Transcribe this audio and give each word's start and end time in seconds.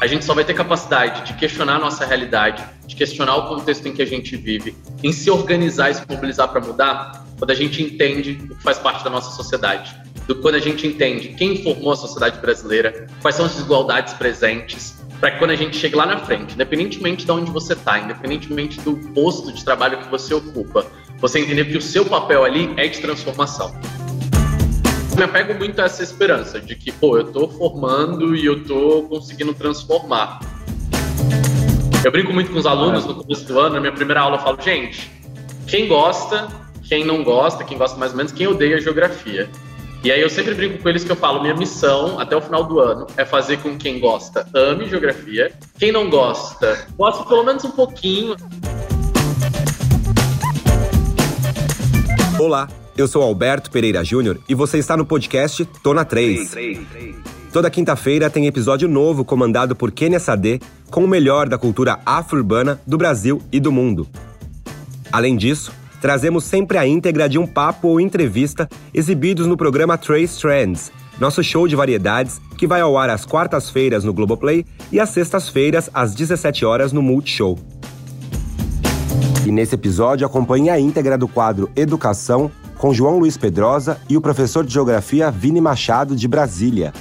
a 0.00 0.06
gente 0.06 0.24
só 0.24 0.34
vai 0.34 0.44
ter 0.44 0.54
capacidade 0.54 1.24
de 1.26 1.34
questionar 1.34 1.76
a 1.76 1.78
nossa 1.78 2.04
realidade, 2.04 2.62
de 2.86 2.94
questionar 2.94 3.36
o 3.36 3.48
contexto 3.48 3.88
em 3.88 3.92
que 3.92 4.02
a 4.02 4.06
gente 4.06 4.36
vive, 4.36 4.76
em 5.02 5.12
se 5.12 5.30
organizar 5.30 5.90
e 5.90 5.94
se 5.94 6.02
mobilizar 6.08 6.48
para 6.48 6.60
mudar, 6.60 7.26
quando 7.38 7.50
a 7.50 7.54
gente 7.54 7.82
entende 7.82 8.38
o 8.50 8.56
que 8.56 8.62
faz 8.62 8.78
parte 8.78 9.02
da 9.04 9.10
nossa 9.10 9.34
sociedade. 9.34 9.94
Do, 10.26 10.36
quando 10.36 10.56
a 10.56 10.60
gente 10.60 10.86
entende 10.86 11.28
quem 11.28 11.62
formou 11.62 11.92
a 11.92 11.96
sociedade 11.96 12.40
brasileira, 12.40 13.06
quais 13.22 13.36
são 13.36 13.46
as 13.46 13.52
desigualdades 13.52 14.12
presentes, 14.14 14.96
para 15.20 15.30
que 15.30 15.38
quando 15.38 15.52
a 15.52 15.56
gente 15.56 15.76
chegue 15.76 15.94
lá 15.94 16.04
na 16.04 16.18
frente, 16.18 16.54
independentemente 16.54 17.24
de 17.24 17.32
onde 17.32 17.50
você 17.50 17.72
está, 17.72 17.98
independentemente 17.98 18.80
do 18.80 18.96
posto 19.14 19.50
de 19.52 19.64
trabalho 19.64 19.98
que 19.98 20.10
você 20.10 20.34
ocupa, 20.34 20.86
você 21.18 21.38
entender 21.38 21.64
que 21.66 21.78
o 21.78 21.82
seu 21.82 22.04
papel 22.04 22.44
ali 22.44 22.74
é 22.76 22.86
de 22.86 23.00
transformação 23.00 23.74
me 25.16 25.22
apego 25.22 25.54
muito 25.54 25.80
a 25.80 25.86
essa 25.86 26.02
esperança 26.02 26.60
de 26.60 26.76
que, 26.76 26.92
pô, 26.92 27.16
eu 27.16 27.24
tô 27.32 27.48
formando 27.48 28.36
e 28.36 28.44
eu 28.44 28.62
tô 28.64 29.04
conseguindo 29.04 29.54
transformar. 29.54 30.40
Eu 32.04 32.12
brinco 32.12 32.34
muito 32.34 32.52
com 32.52 32.58
os 32.58 32.66
alunos 32.66 33.06
no 33.06 33.14
começo 33.14 33.46
do 33.46 33.58
ano, 33.58 33.76
na 33.76 33.80
minha 33.80 33.92
primeira 33.92 34.20
aula 34.20 34.36
eu 34.36 34.40
falo, 34.40 34.60
gente, 34.60 35.10
quem 35.66 35.88
gosta, 35.88 36.48
quem 36.86 37.04
não 37.04 37.24
gosta, 37.24 37.64
quem 37.64 37.78
gosta 37.78 37.98
mais 37.98 38.12
ou 38.12 38.18
menos, 38.18 38.30
quem 38.30 38.46
odeia 38.46 38.78
geografia. 38.78 39.48
E 40.04 40.12
aí 40.12 40.20
eu 40.20 40.28
sempre 40.28 40.54
brinco 40.54 40.82
com 40.82 40.88
eles 40.88 41.02
que 41.02 41.10
eu 41.10 41.16
falo, 41.16 41.40
minha 41.40 41.54
missão 41.54 42.20
até 42.20 42.36
o 42.36 42.40
final 42.40 42.64
do 42.64 42.78
ano 42.78 43.06
é 43.16 43.24
fazer 43.24 43.56
com 43.56 43.76
quem 43.78 43.98
gosta 43.98 44.46
ame 44.54 44.86
geografia, 44.86 45.50
quem 45.78 45.90
não 45.90 46.10
gosta, 46.10 46.86
gosta 46.96 47.24
pelo 47.24 47.42
menos 47.42 47.64
um 47.64 47.70
pouquinho. 47.70 48.36
Olá, 52.38 52.68
eu 52.96 53.06
sou 53.06 53.22
Alberto 53.22 53.70
Pereira 53.70 54.02
Júnior 54.02 54.38
e 54.48 54.54
você 54.54 54.78
está 54.78 54.96
no 54.96 55.04
podcast 55.04 55.64
Tona 55.82 56.04
3. 56.04 56.54
Toda 57.52 57.70
quinta-feira 57.70 58.30
tem 58.30 58.46
episódio 58.46 58.88
novo 58.88 59.24
comandado 59.24 59.76
por 59.76 59.92
Kenia 59.92 60.18
Sade 60.18 60.60
com 60.90 61.04
o 61.04 61.08
melhor 61.08 61.46
da 61.48 61.58
cultura 61.58 61.98
afro-urbana 62.06 62.80
do 62.86 62.96
Brasil 62.96 63.42
e 63.52 63.60
do 63.60 63.70
mundo. 63.70 64.08
Além 65.12 65.36
disso, 65.36 65.72
trazemos 66.00 66.44
sempre 66.44 66.78
a 66.78 66.86
íntegra 66.86 67.28
de 67.28 67.38
um 67.38 67.46
papo 67.46 67.88
ou 67.88 68.00
entrevista 68.00 68.68
exibidos 68.94 69.46
no 69.46 69.58
programa 69.58 69.98
Trace 69.98 70.40
Trends, 70.40 70.90
nosso 71.20 71.44
show 71.44 71.68
de 71.68 71.76
variedades 71.76 72.40
que 72.56 72.66
vai 72.66 72.80
ao 72.80 72.96
ar 72.96 73.10
às 73.10 73.26
quartas-feiras 73.26 74.04
no 74.04 74.14
Globoplay 74.14 74.64
e 74.90 74.98
às 74.98 75.10
sextas-feiras 75.10 75.90
às 75.92 76.14
17 76.14 76.64
horas 76.64 76.92
no 76.92 77.02
Multishow. 77.02 77.58
E 79.44 79.52
nesse 79.52 79.74
episódio 79.74 80.26
acompanhe 80.26 80.70
a 80.70 80.80
íntegra 80.80 81.16
do 81.18 81.28
quadro 81.28 81.70
Educação 81.76 82.50
com 82.78 82.92
João 82.92 83.18
Luiz 83.18 83.36
Pedrosa 83.36 84.00
e 84.08 84.16
o 84.16 84.20
professor 84.20 84.64
de 84.64 84.72
Geografia 84.72 85.30
Vini 85.30 85.60
Machado, 85.60 86.14
de 86.14 86.28
Brasília. 86.28 86.92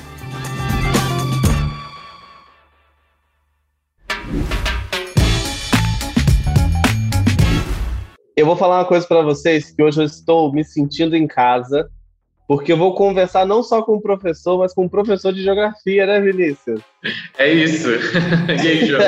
Eu 8.36 8.46
vou 8.46 8.56
falar 8.56 8.80
uma 8.80 8.86
coisa 8.86 9.08
para 9.08 9.22
vocês 9.22 9.72
que 9.72 9.82
hoje 9.82 10.02
eu 10.02 10.06
estou 10.06 10.52
me 10.52 10.64
sentindo 10.64 11.16
em 11.16 11.26
casa, 11.26 11.90
porque 12.48 12.72
eu 12.72 12.78
vou 12.78 12.94
conversar 12.94 13.46
não 13.46 13.64
só 13.64 13.82
com 13.82 13.94
o 13.94 14.02
professor, 14.02 14.60
mas 14.60 14.74
com 14.74 14.86
o 14.86 14.90
professor 14.90 15.34
de 15.34 15.42
geografia, 15.42 16.06
né, 16.06 16.20
Vinícius? 16.20 16.82
É 17.38 17.52
isso. 17.52 17.90
e 18.50 18.68
aí, 18.68 18.86
João? 18.86 19.02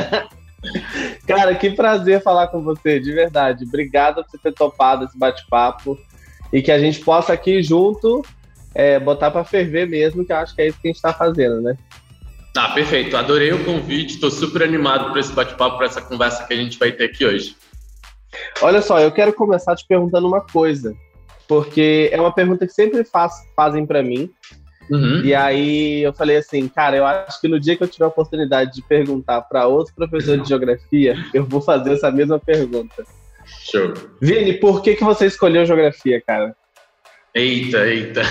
Cara, 1.27 1.53
que 1.55 1.71
prazer 1.71 2.23
falar 2.23 2.47
com 2.47 2.63
você, 2.63 2.99
de 2.99 3.11
verdade. 3.11 3.65
Obrigado 3.65 4.23
por 4.23 4.31
você 4.31 4.37
ter 4.37 4.53
topado 4.53 5.05
esse 5.05 5.17
bate-papo 5.17 5.97
e 6.51 6.61
que 6.61 6.71
a 6.71 6.79
gente 6.79 6.99
possa 6.99 7.33
aqui 7.33 7.61
junto 7.61 8.23
é, 8.73 8.99
botar 8.99 9.31
para 9.31 9.43
ferver 9.43 9.87
mesmo, 9.87 10.25
que 10.25 10.31
eu 10.31 10.37
acho 10.37 10.55
que 10.55 10.61
é 10.61 10.67
isso 10.67 10.79
que 10.79 10.87
a 10.87 10.89
gente 10.89 10.97
está 10.97 11.13
fazendo, 11.13 11.61
né? 11.61 11.77
Ah, 12.55 12.69
perfeito. 12.69 13.15
Adorei 13.15 13.51
o 13.53 13.63
convite, 13.63 14.15
estou 14.15 14.31
super 14.31 14.63
animado 14.63 15.11
para 15.11 15.19
esse 15.19 15.31
bate-papo, 15.31 15.77
para 15.77 15.85
essa 15.85 16.01
conversa 16.01 16.45
que 16.45 16.53
a 16.53 16.57
gente 16.57 16.79
vai 16.79 16.91
ter 16.91 17.05
aqui 17.05 17.25
hoje. 17.25 17.55
Olha 18.61 18.81
só, 18.81 18.99
eu 18.99 19.11
quero 19.11 19.33
começar 19.33 19.75
te 19.75 19.85
perguntando 19.87 20.27
uma 20.27 20.41
coisa, 20.41 20.95
porque 21.47 22.09
é 22.11 22.19
uma 22.19 22.33
pergunta 22.33 22.65
que 22.65 22.73
sempre 22.73 23.03
faz, 23.03 23.33
fazem 23.55 23.85
para 23.85 24.01
mim. 24.01 24.29
Uhum. 24.89 25.21
E 25.23 25.35
aí 25.35 26.01
eu 26.01 26.13
falei 26.13 26.37
assim, 26.37 26.67
cara, 26.67 26.95
eu 26.95 27.05
acho 27.05 27.39
que 27.41 27.47
no 27.47 27.59
dia 27.59 27.75
que 27.75 27.83
eu 27.83 27.87
tiver 27.87 28.05
a 28.05 28.09
oportunidade 28.09 28.73
de 28.73 28.81
perguntar 28.81 29.41
para 29.41 29.67
outro 29.67 29.93
professor 29.93 30.37
de 30.37 30.47
geografia, 30.47 31.15
eu 31.33 31.45
vou 31.45 31.61
fazer 31.61 31.93
essa 31.93 32.09
mesma 32.09 32.39
pergunta. 32.39 33.05
Show. 33.47 33.93
Vini, 34.21 34.53
por 34.53 34.81
que, 34.81 34.95
que 34.95 35.03
você 35.03 35.25
escolheu 35.25 35.65
geografia, 35.65 36.21
cara? 36.25 36.55
Eita, 37.33 37.87
eita. 37.87 38.21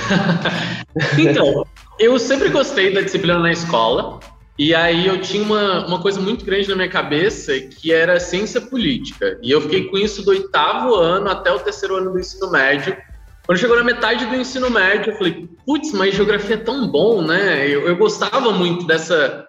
então, 1.18 1.64
eu 1.98 2.18
sempre 2.18 2.48
gostei 2.48 2.92
da 2.92 3.00
disciplina 3.00 3.38
na 3.38 3.52
escola. 3.52 4.20
E 4.58 4.74
aí 4.74 5.06
eu 5.06 5.20
tinha 5.20 5.42
uma, 5.42 5.86
uma 5.86 6.00
coisa 6.00 6.18
muito 6.18 6.44
grande 6.44 6.68
na 6.68 6.76
minha 6.76 6.88
cabeça 6.88 7.52
que 7.60 7.92
era 7.92 8.18
ciência 8.18 8.60
política. 8.60 9.38
E 9.42 9.50
eu 9.50 9.60
fiquei 9.60 9.84
com 9.84 9.98
isso 9.98 10.24
do 10.24 10.30
oitavo 10.30 10.94
ano 10.94 11.28
até 11.28 11.52
o 11.52 11.58
terceiro 11.58 11.96
ano 11.96 12.12
do 12.12 12.18
ensino 12.18 12.50
médio. 12.50 12.96
Quando 13.44 13.58
chegou 13.58 13.76
na 13.76 13.84
metade 13.84 14.24
do 14.24 14.34
ensino 14.34 14.70
médio, 14.70 15.12
eu 15.12 15.18
falei, 15.18 15.48
putz, 15.64 15.92
mas 15.92 16.14
geografia 16.14 16.56
é 16.56 16.58
tão 16.58 16.88
bom, 16.88 17.22
né? 17.22 17.68
Eu, 17.68 17.86
eu 17.86 17.96
gostava 17.96 18.50
muito 18.50 18.86
dessa, 18.86 19.46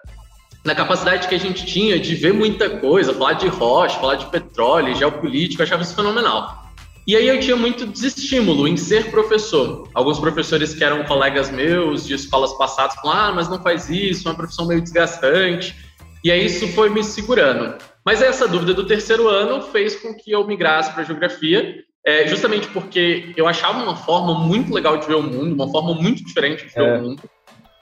na 0.68 0.74
capacidade 0.74 1.26
que 1.26 1.34
a 1.34 1.38
gente 1.38 1.64
tinha 1.64 1.98
de 1.98 2.14
ver 2.14 2.34
muita 2.34 2.68
coisa, 2.68 3.14
falar 3.14 3.32
de 3.32 3.48
rocha, 3.48 3.98
falar 3.98 4.16
de 4.16 4.26
petróleo, 4.26 4.94
geopolítica, 4.94 5.62
eu 5.62 5.64
achava 5.64 5.82
isso 5.82 5.94
fenomenal. 5.94 6.68
E 7.06 7.16
aí 7.16 7.26
eu 7.26 7.40
tinha 7.40 7.56
muito 7.56 7.86
desestímulo 7.86 8.68
em 8.68 8.76
ser 8.76 9.10
professor. 9.10 9.88
Alguns 9.94 10.18
professores 10.20 10.74
que 10.74 10.84
eram 10.84 11.04
colegas 11.04 11.50
meus 11.50 12.06
de 12.06 12.12
escolas 12.12 12.52
passadas 12.58 12.96
falaram, 12.96 13.30
ah, 13.30 13.32
mas 13.34 13.48
não 13.48 13.62
faz 13.62 13.88
isso, 13.88 14.28
é 14.28 14.30
uma 14.30 14.36
profissão 14.36 14.66
meio 14.66 14.82
desgastante. 14.82 15.74
E 16.22 16.30
aí 16.30 16.44
isso 16.44 16.68
foi 16.74 16.90
me 16.90 17.02
segurando. 17.02 17.78
Mas 18.04 18.20
essa 18.20 18.46
dúvida 18.46 18.74
do 18.74 18.86
terceiro 18.86 19.26
ano 19.26 19.62
fez 19.62 19.96
com 19.96 20.14
que 20.14 20.32
eu 20.32 20.46
migrasse 20.46 20.92
para 20.92 21.02
geografia, 21.02 21.82
é, 22.06 22.26
justamente 22.26 22.68
porque 22.68 23.32
eu 23.38 23.48
achava 23.48 23.82
uma 23.82 23.96
forma 23.96 24.34
muito 24.34 24.74
legal 24.74 24.98
de 24.98 25.06
ver 25.06 25.16
o 25.16 25.22
mundo, 25.22 25.54
uma 25.54 25.70
forma 25.70 25.94
muito 25.94 26.22
diferente 26.22 26.66
de 26.66 26.74
ver 26.74 26.84
é. 26.84 26.98
o 26.98 27.02
mundo 27.02 27.22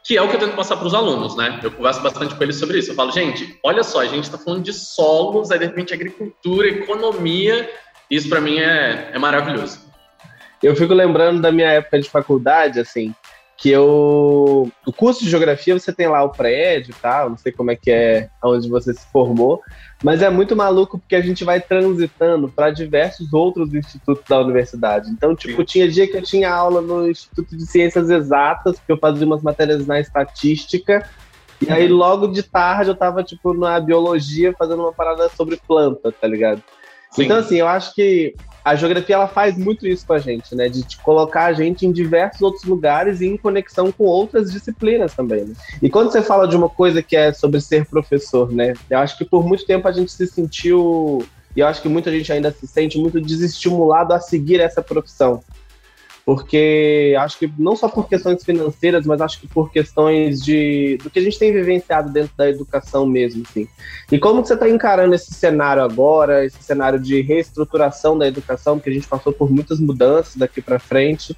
que 0.06 0.16
é 0.16 0.22
o 0.22 0.28
que 0.28 0.36
eu 0.36 0.40
tento 0.40 0.54
passar 0.54 0.76
para 0.76 0.86
os 0.86 0.94
alunos, 0.94 1.36
né? 1.36 1.58
Eu 1.62 1.70
converso 1.72 2.00
bastante 2.00 2.34
com 2.36 2.42
eles 2.44 2.56
sobre 2.56 2.78
isso. 2.78 2.92
Eu 2.92 2.94
falo, 2.94 3.10
gente, 3.10 3.58
olha 3.62 3.82
só, 3.82 4.00
a 4.00 4.06
gente 4.06 4.22
está 4.22 4.38
falando 4.38 4.62
de 4.62 4.72
solos, 4.72 5.50
aí 5.50 5.58
de 5.58 5.66
repente 5.66 5.92
agricultura, 5.92 6.68
economia, 6.68 7.68
isso 8.08 8.28
para 8.28 8.40
mim 8.40 8.58
é, 8.60 9.10
é 9.12 9.18
maravilhoso. 9.18 9.80
Eu 10.62 10.76
fico 10.76 10.94
lembrando 10.94 11.42
da 11.42 11.50
minha 11.50 11.70
época 11.72 12.00
de 12.00 12.08
faculdade, 12.08 12.78
assim, 12.78 13.12
que 13.56 13.70
eu. 13.70 14.70
O 14.86 14.92
curso 14.92 15.24
de 15.24 15.30
geografia 15.30 15.78
você 15.78 15.92
tem 15.92 16.06
lá 16.08 16.22
o 16.22 16.30
prédio 16.30 16.90
e 16.90 17.00
tal, 17.00 17.30
não 17.30 17.38
sei 17.38 17.52
como 17.52 17.70
é 17.70 17.76
que 17.76 17.90
é 17.90 18.28
onde 18.44 18.68
você 18.68 18.92
se 18.92 19.06
formou, 19.10 19.62
mas 20.04 20.20
é 20.20 20.28
muito 20.28 20.54
maluco 20.54 20.98
porque 20.98 21.16
a 21.16 21.22
gente 21.22 21.42
vai 21.42 21.60
transitando 21.60 22.48
para 22.48 22.70
diversos 22.70 23.32
outros 23.32 23.72
institutos 23.72 24.24
da 24.28 24.40
universidade. 24.40 25.10
Então, 25.10 25.34
tipo, 25.34 25.64
tinha 25.64 25.88
dia 25.88 26.06
que 26.06 26.16
eu 26.16 26.22
tinha 26.22 26.52
aula 26.52 26.82
no 26.82 27.08
Instituto 27.08 27.56
de 27.56 27.66
Ciências 27.66 28.10
Exatas, 28.10 28.76
porque 28.76 28.92
eu 28.92 28.98
fazia 28.98 29.26
umas 29.26 29.42
matérias 29.42 29.86
na 29.86 29.98
estatística, 29.98 31.08
e 31.60 31.70
aí 31.70 31.88
logo 31.88 32.26
de 32.26 32.42
tarde 32.42 32.90
eu 32.90 32.94
tava, 32.94 33.24
tipo, 33.24 33.54
na 33.54 33.80
biologia 33.80 34.54
fazendo 34.58 34.82
uma 34.82 34.92
parada 34.92 35.30
sobre 35.30 35.58
planta, 35.66 36.12
tá 36.12 36.28
ligado? 36.28 36.62
Sim. 37.10 37.24
Então, 37.24 37.38
assim, 37.38 37.56
eu 37.56 37.68
acho 37.68 37.94
que 37.94 38.34
a 38.64 38.74
geografia 38.74 39.14
ela 39.14 39.28
faz 39.28 39.56
muito 39.56 39.86
isso 39.86 40.04
com 40.04 40.12
a 40.12 40.18
gente, 40.18 40.54
né? 40.54 40.68
De 40.68 40.84
colocar 40.98 41.44
a 41.44 41.52
gente 41.52 41.86
em 41.86 41.92
diversos 41.92 42.42
outros 42.42 42.64
lugares 42.64 43.20
e 43.20 43.26
em 43.26 43.36
conexão 43.36 43.92
com 43.92 44.04
outras 44.04 44.50
disciplinas 44.50 45.14
também. 45.14 45.44
Né? 45.44 45.54
E 45.80 45.88
quando 45.88 46.10
você 46.10 46.20
fala 46.20 46.48
de 46.48 46.56
uma 46.56 46.68
coisa 46.68 47.00
que 47.00 47.16
é 47.16 47.32
sobre 47.32 47.60
ser 47.60 47.86
professor, 47.86 48.50
né? 48.50 48.74
Eu 48.90 48.98
acho 48.98 49.16
que 49.16 49.24
por 49.24 49.46
muito 49.46 49.64
tempo 49.64 49.86
a 49.86 49.92
gente 49.92 50.10
se 50.10 50.26
sentiu 50.26 51.24
e 51.54 51.60
eu 51.60 51.66
acho 51.66 51.80
que 51.80 51.88
muita 51.88 52.10
gente 52.10 52.30
ainda 52.32 52.50
se 52.50 52.66
sente 52.66 52.98
muito 52.98 53.20
desestimulado 53.20 54.12
a 54.12 54.20
seguir 54.20 54.60
essa 54.60 54.82
profissão 54.82 55.42
porque 56.26 57.14
acho 57.20 57.38
que 57.38 57.48
não 57.56 57.76
só 57.76 57.88
por 57.88 58.08
questões 58.08 58.42
financeiras, 58.42 59.06
mas 59.06 59.20
acho 59.20 59.40
que 59.40 59.46
por 59.46 59.70
questões 59.70 60.42
de 60.42 60.98
do 61.00 61.08
que 61.08 61.20
a 61.20 61.22
gente 61.22 61.38
tem 61.38 61.52
vivenciado 61.52 62.10
dentro 62.10 62.32
da 62.36 62.50
educação 62.50 63.06
mesmo, 63.06 63.44
assim. 63.48 63.68
E 64.10 64.18
como 64.18 64.44
você 64.44 64.54
está 64.54 64.68
encarando 64.68 65.14
esse 65.14 65.32
cenário 65.32 65.84
agora, 65.84 66.44
esse 66.44 66.60
cenário 66.60 66.98
de 66.98 67.20
reestruturação 67.22 68.18
da 68.18 68.26
educação, 68.26 68.80
que 68.80 68.90
a 68.90 68.92
gente 68.92 69.06
passou 69.06 69.32
por 69.32 69.48
muitas 69.48 69.78
mudanças 69.78 70.34
daqui 70.34 70.60
para 70.60 70.80
frente. 70.80 71.36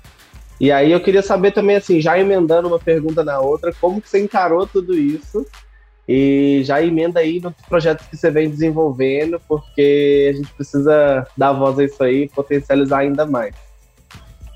E 0.59 0.73
aí 0.73 0.91
eu 0.91 1.01
queria 1.01 1.23
saber 1.23 1.51
também, 1.51 1.77
assim, 1.77 2.01
já 2.01 2.19
emendando 2.19 2.67
uma 2.67 2.79
pergunta 2.79 3.23
na 3.23 3.39
outra, 3.41 3.75
como 3.79 4.01
que 4.01 4.09
você 4.09 4.19
encarou 4.19 4.67
tudo 4.67 4.97
isso? 4.97 5.45
E 6.09 6.63
já 6.65 6.83
emenda 6.83 7.21
aí 7.21 7.41
nos 7.41 7.53
projetos 7.69 8.07
que 8.07 8.17
você 8.17 8.31
vem 8.31 8.49
desenvolvendo, 8.49 9.39
porque 9.47 10.31
a 10.33 10.37
gente 10.37 10.51
precisa 10.55 11.27
dar 11.37 11.53
voz 11.53 11.79
a 11.79 11.85
isso 11.85 12.03
aí 12.03 12.27
potencializar 12.31 13.01
ainda 13.01 13.27
mais. 13.27 13.68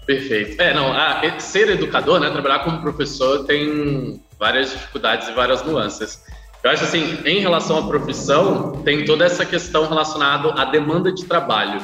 Perfeito. 0.06 0.60
É, 0.60 0.74
não, 0.74 0.92
a, 0.92 1.38
ser 1.38 1.70
educador, 1.70 2.18
né, 2.20 2.28
trabalhar 2.30 2.60
como 2.60 2.80
professor 2.80 3.44
tem 3.44 4.20
várias 4.38 4.70
dificuldades 4.70 5.28
e 5.28 5.32
várias 5.32 5.62
nuances. 5.62 6.22
Eu 6.62 6.70
acho 6.70 6.84
assim, 6.84 7.18
em 7.24 7.40
relação 7.40 7.78
à 7.78 7.86
profissão, 7.86 8.82
tem 8.84 9.04
toda 9.04 9.24
essa 9.24 9.44
questão 9.44 9.88
relacionada 9.88 10.52
à 10.60 10.64
demanda 10.64 11.12
de 11.12 11.24
trabalho. 11.24 11.80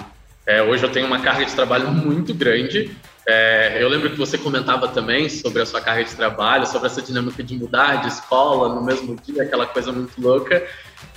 É, 0.46 0.62
hoje 0.62 0.84
eu 0.84 0.90
tenho 0.90 1.06
uma 1.06 1.20
carga 1.20 1.44
de 1.44 1.52
trabalho 1.54 1.90
muito 1.90 2.34
grande, 2.34 2.90
É, 3.30 3.76
eu 3.78 3.90
lembro 3.90 4.08
que 4.08 4.16
você 4.16 4.38
comentava 4.38 4.88
também 4.88 5.28
sobre 5.28 5.60
a 5.60 5.66
sua 5.66 5.82
carreira 5.82 6.08
de 6.08 6.16
trabalho, 6.16 6.66
sobre 6.66 6.86
essa 6.86 7.02
dinâmica 7.02 7.42
de 7.42 7.54
mudar 7.58 7.96
de 7.96 8.08
escola 8.08 8.74
no 8.74 8.82
mesmo 8.82 9.14
dia, 9.16 9.42
aquela 9.42 9.66
coisa 9.66 9.92
muito 9.92 10.18
louca. 10.18 10.66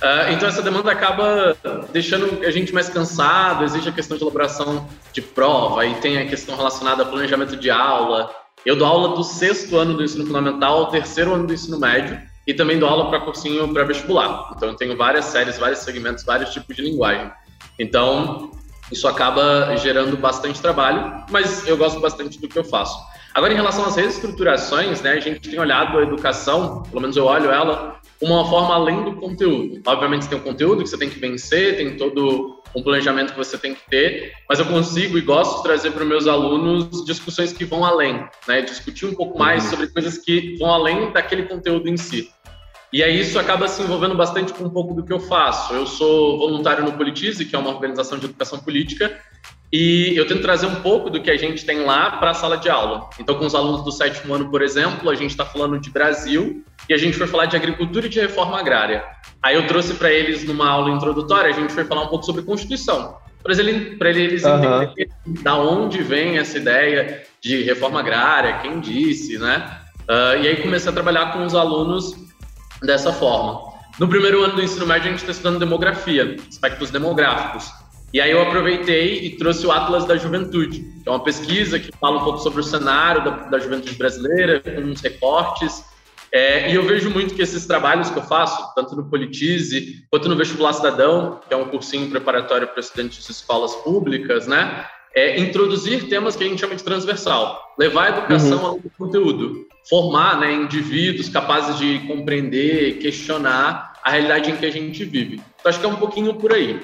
Uh, 0.02 0.32
então, 0.32 0.48
essa 0.48 0.62
demanda 0.62 0.90
acaba 0.90 1.56
deixando 1.92 2.44
a 2.44 2.50
gente 2.50 2.74
mais 2.74 2.88
cansado. 2.88 3.62
Existe 3.62 3.88
a 3.88 3.92
questão 3.92 4.16
de 4.16 4.24
elaboração 4.24 4.88
de 5.12 5.22
prova, 5.22 5.86
e 5.86 5.94
tem 5.96 6.18
a 6.18 6.26
questão 6.26 6.56
relacionada 6.56 7.04
ao 7.04 7.08
planejamento 7.08 7.56
de 7.56 7.70
aula. 7.70 8.28
Eu 8.66 8.74
dou 8.74 8.86
aula 8.86 9.14
do 9.14 9.22
sexto 9.22 9.76
ano 9.76 9.94
do 9.94 10.02
ensino 10.02 10.26
fundamental 10.26 10.78
ao 10.78 10.86
terceiro 10.86 11.32
ano 11.32 11.46
do 11.46 11.54
ensino 11.54 11.78
médio, 11.78 12.20
e 12.44 12.52
também 12.52 12.80
dou 12.80 12.88
aula 12.88 13.10
para 13.10 13.20
cursinho 13.20 13.72
pré-vestibular. 13.72 14.52
Então, 14.56 14.70
eu 14.70 14.74
tenho 14.74 14.96
várias 14.96 15.26
séries, 15.26 15.56
vários 15.56 15.78
segmentos, 15.78 16.24
vários 16.24 16.52
tipos 16.52 16.74
de 16.74 16.82
linguagem. 16.82 17.30
Então, 17.78 18.50
isso 18.90 19.06
acaba 19.06 19.76
gerando 19.76 20.16
bastante 20.16 20.60
trabalho, 20.60 21.24
mas 21.30 21.66
eu 21.68 21.76
gosto 21.76 22.00
bastante 22.00 22.40
do 22.40 22.48
que 22.48 22.58
eu 22.58 22.64
faço. 22.64 22.98
Agora, 23.32 23.52
em 23.52 23.56
relação 23.56 23.86
às 23.86 23.96
reestruturações, 23.96 25.00
né, 25.00 25.12
a 25.12 25.20
gente 25.20 25.48
tem 25.48 25.58
olhado 25.58 25.96
a 25.96 26.02
educação, 26.02 26.82
pelo 26.82 27.00
menos 27.00 27.16
eu 27.16 27.24
olho 27.24 27.50
ela, 27.50 28.01
uma 28.22 28.48
forma 28.48 28.74
além 28.74 29.04
do 29.04 29.16
conteúdo. 29.16 29.82
Obviamente, 29.86 30.28
tem 30.28 30.38
o 30.38 30.42
conteúdo 30.42 30.82
que 30.82 30.88
você 30.88 30.96
tem 30.96 31.10
que 31.10 31.18
vencer, 31.18 31.76
tem 31.76 31.96
todo 31.96 32.62
um 32.74 32.82
planejamento 32.82 33.32
que 33.32 33.38
você 33.38 33.58
tem 33.58 33.74
que 33.74 33.82
ter, 33.90 34.32
mas 34.48 34.58
eu 34.58 34.66
consigo 34.66 35.18
e 35.18 35.20
gosto 35.20 35.58
de 35.58 35.62
trazer 35.64 35.90
para 35.90 36.02
os 36.02 36.08
meus 36.08 36.26
alunos 36.26 37.04
discussões 37.04 37.52
que 37.52 37.64
vão 37.64 37.84
além, 37.84 38.26
né, 38.48 38.62
discutir 38.62 39.06
um 39.06 39.14
pouco 39.14 39.38
mais 39.38 39.64
uhum. 39.64 39.70
sobre 39.70 39.88
coisas 39.88 40.18
que 40.18 40.56
vão 40.58 40.72
além 40.72 41.12
daquele 41.12 41.42
conteúdo 41.42 41.88
em 41.88 41.96
si. 41.96 42.30
E 42.92 43.02
aí 43.02 43.20
isso 43.20 43.38
acaba 43.38 43.66
se 43.68 43.82
envolvendo 43.82 44.14
bastante 44.14 44.52
com 44.52 44.64
um 44.64 44.70
pouco 44.70 44.92
do 44.92 45.02
que 45.02 45.12
eu 45.12 45.18
faço. 45.18 45.72
Eu 45.72 45.86
sou 45.86 46.38
voluntário 46.38 46.84
no 46.84 46.92
Politize, 46.92 47.46
que 47.46 47.56
é 47.56 47.58
uma 47.58 47.70
organização 47.70 48.18
de 48.18 48.26
educação 48.26 48.58
política, 48.58 49.18
e 49.72 50.14
eu 50.16 50.26
tento 50.26 50.42
trazer 50.42 50.66
um 50.66 50.76
pouco 50.76 51.08
do 51.08 51.22
que 51.22 51.30
a 51.30 51.36
gente 51.36 51.64
tem 51.64 51.82
lá 51.82 52.10
para 52.10 52.32
a 52.32 52.34
sala 52.34 52.58
de 52.58 52.68
aula. 52.68 53.08
Então, 53.18 53.36
com 53.36 53.46
os 53.46 53.54
alunos 53.54 53.82
do 53.82 53.90
sétimo 53.90 54.34
ano, 54.34 54.50
por 54.50 54.60
exemplo, 54.60 55.08
a 55.08 55.14
gente 55.14 55.30
está 55.30 55.46
falando 55.46 55.78
de 55.78 55.90
Brasil 55.90 56.62
e 56.88 56.92
a 56.92 56.98
gente 56.98 57.16
foi 57.16 57.26
falar 57.26 57.46
de 57.46 57.56
agricultura 57.56 58.04
e 58.04 58.08
de 58.10 58.20
reforma 58.20 58.60
agrária. 58.60 59.02
Aí 59.42 59.54
eu 59.54 59.66
trouxe 59.66 59.94
para 59.94 60.10
eles, 60.12 60.44
numa 60.44 60.68
aula 60.68 60.90
introdutória, 60.90 61.48
a 61.48 61.54
gente 61.54 61.72
foi 61.72 61.84
falar 61.84 62.02
um 62.02 62.08
pouco 62.08 62.26
sobre 62.26 62.42
Constituição, 62.42 63.16
para 63.42 63.54
eles 64.10 64.44
uhum. 64.44 64.82
entenderem 64.82 65.10
da 65.42 65.56
onde 65.56 66.02
vem 66.02 66.36
essa 66.36 66.58
ideia 66.58 67.22
de 67.40 67.62
reforma 67.62 68.00
agrária, 68.00 68.58
quem 68.58 68.78
disse, 68.78 69.38
né? 69.38 69.80
Uh, 70.02 70.42
e 70.42 70.48
aí 70.48 70.56
comecei 70.56 70.90
a 70.90 70.92
trabalhar 70.92 71.32
com 71.32 71.46
os 71.46 71.54
alunos 71.54 72.14
dessa 72.82 73.12
forma. 73.12 73.72
No 73.98 74.06
primeiro 74.06 74.42
ano 74.42 74.56
do 74.56 74.62
ensino 74.62 74.86
médio, 74.86 75.08
a 75.08 75.10
gente 75.10 75.20
está 75.20 75.32
estudando 75.32 75.58
demografia, 75.58 76.36
aspectos 76.48 76.90
demográficos. 76.90 77.81
E 78.12 78.20
aí 78.20 78.30
eu 78.30 78.42
aproveitei 78.42 79.24
e 79.24 79.36
trouxe 79.36 79.66
o 79.66 79.72
Atlas 79.72 80.04
da 80.04 80.16
Juventude, 80.16 80.80
que 81.02 81.08
é 81.08 81.10
uma 81.10 81.24
pesquisa 81.24 81.78
que 81.78 81.90
fala 81.98 82.20
um 82.20 82.24
pouco 82.24 82.38
sobre 82.40 82.60
o 82.60 82.64
cenário 82.64 83.24
da, 83.24 83.30
da 83.30 83.58
juventude 83.58 83.94
brasileira, 83.94 84.60
com 84.60 84.82
uns 84.82 85.00
recortes. 85.00 85.84
É, 86.30 86.70
e 86.70 86.74
eu 86.74 86.82
vejo 86.82 87.10
muito 87.10 87.34
que 87.34 87.42
esses 87.42 87.66
trabalhos 87.66 88.10
que 88.10 88.18
eu 88.18 88.22
faço, 88.22 88.74
tanto 88.74 88.94
no 88.94 89.08
Politize, 89.08 90.04
quanto 90.10 90.28
no 90.28 90.36
Vestibular 90.36 90.72
Cidadão, 90.74 91.40
que 91.46 91.54
é 91.54 91.56
um 91.56 91.68
cursinho 91.68 92.10
preparatório 92.10 92.68
para 92.68 92.80
estudantes 92.80 93.24
de 93.24 93.32
escolas 93.32 93.74
públicas, 93.76 94.46
né? 94.46 94.86
É 95.14 95.38
introduzir 95.38 96.08
temas 96.08 96.36
que 96.36 96.44
a 96.44 96.48
gente 96.48 96.60
chama 96.60 96.74
de 96.74 96.82
transversal, 96.82 97.74
levar 97.78 98.04
a 98.04 98.18
educação 98.18 98.58
uhum. 98.58 98.66
ao 98.66 98.80
conteúdo 98.98 99.66
formar 99.88 100.38
né, 100.38 100.52
indivíduos 100.52 101.28
capazes 101.28 101.78
de 101.78 102.00
compreender, 102.06 102.98
questionar 102.98 103.92
a 104.02 104.10
realidade 104.10 104.50
em 104.50 104.56
que 104.56 104.66
a 104.66 104.70
gente 104.70 105.04
vive. 105.04 105.34
Então, 105.34 105.70
acho 105.70 105.80
que 105.80 105.86
é 105.86 105.88
um 105.88 105.96
pouquinho 105.96 106.34
por 106.34 106.52
aí. 106.52 106.80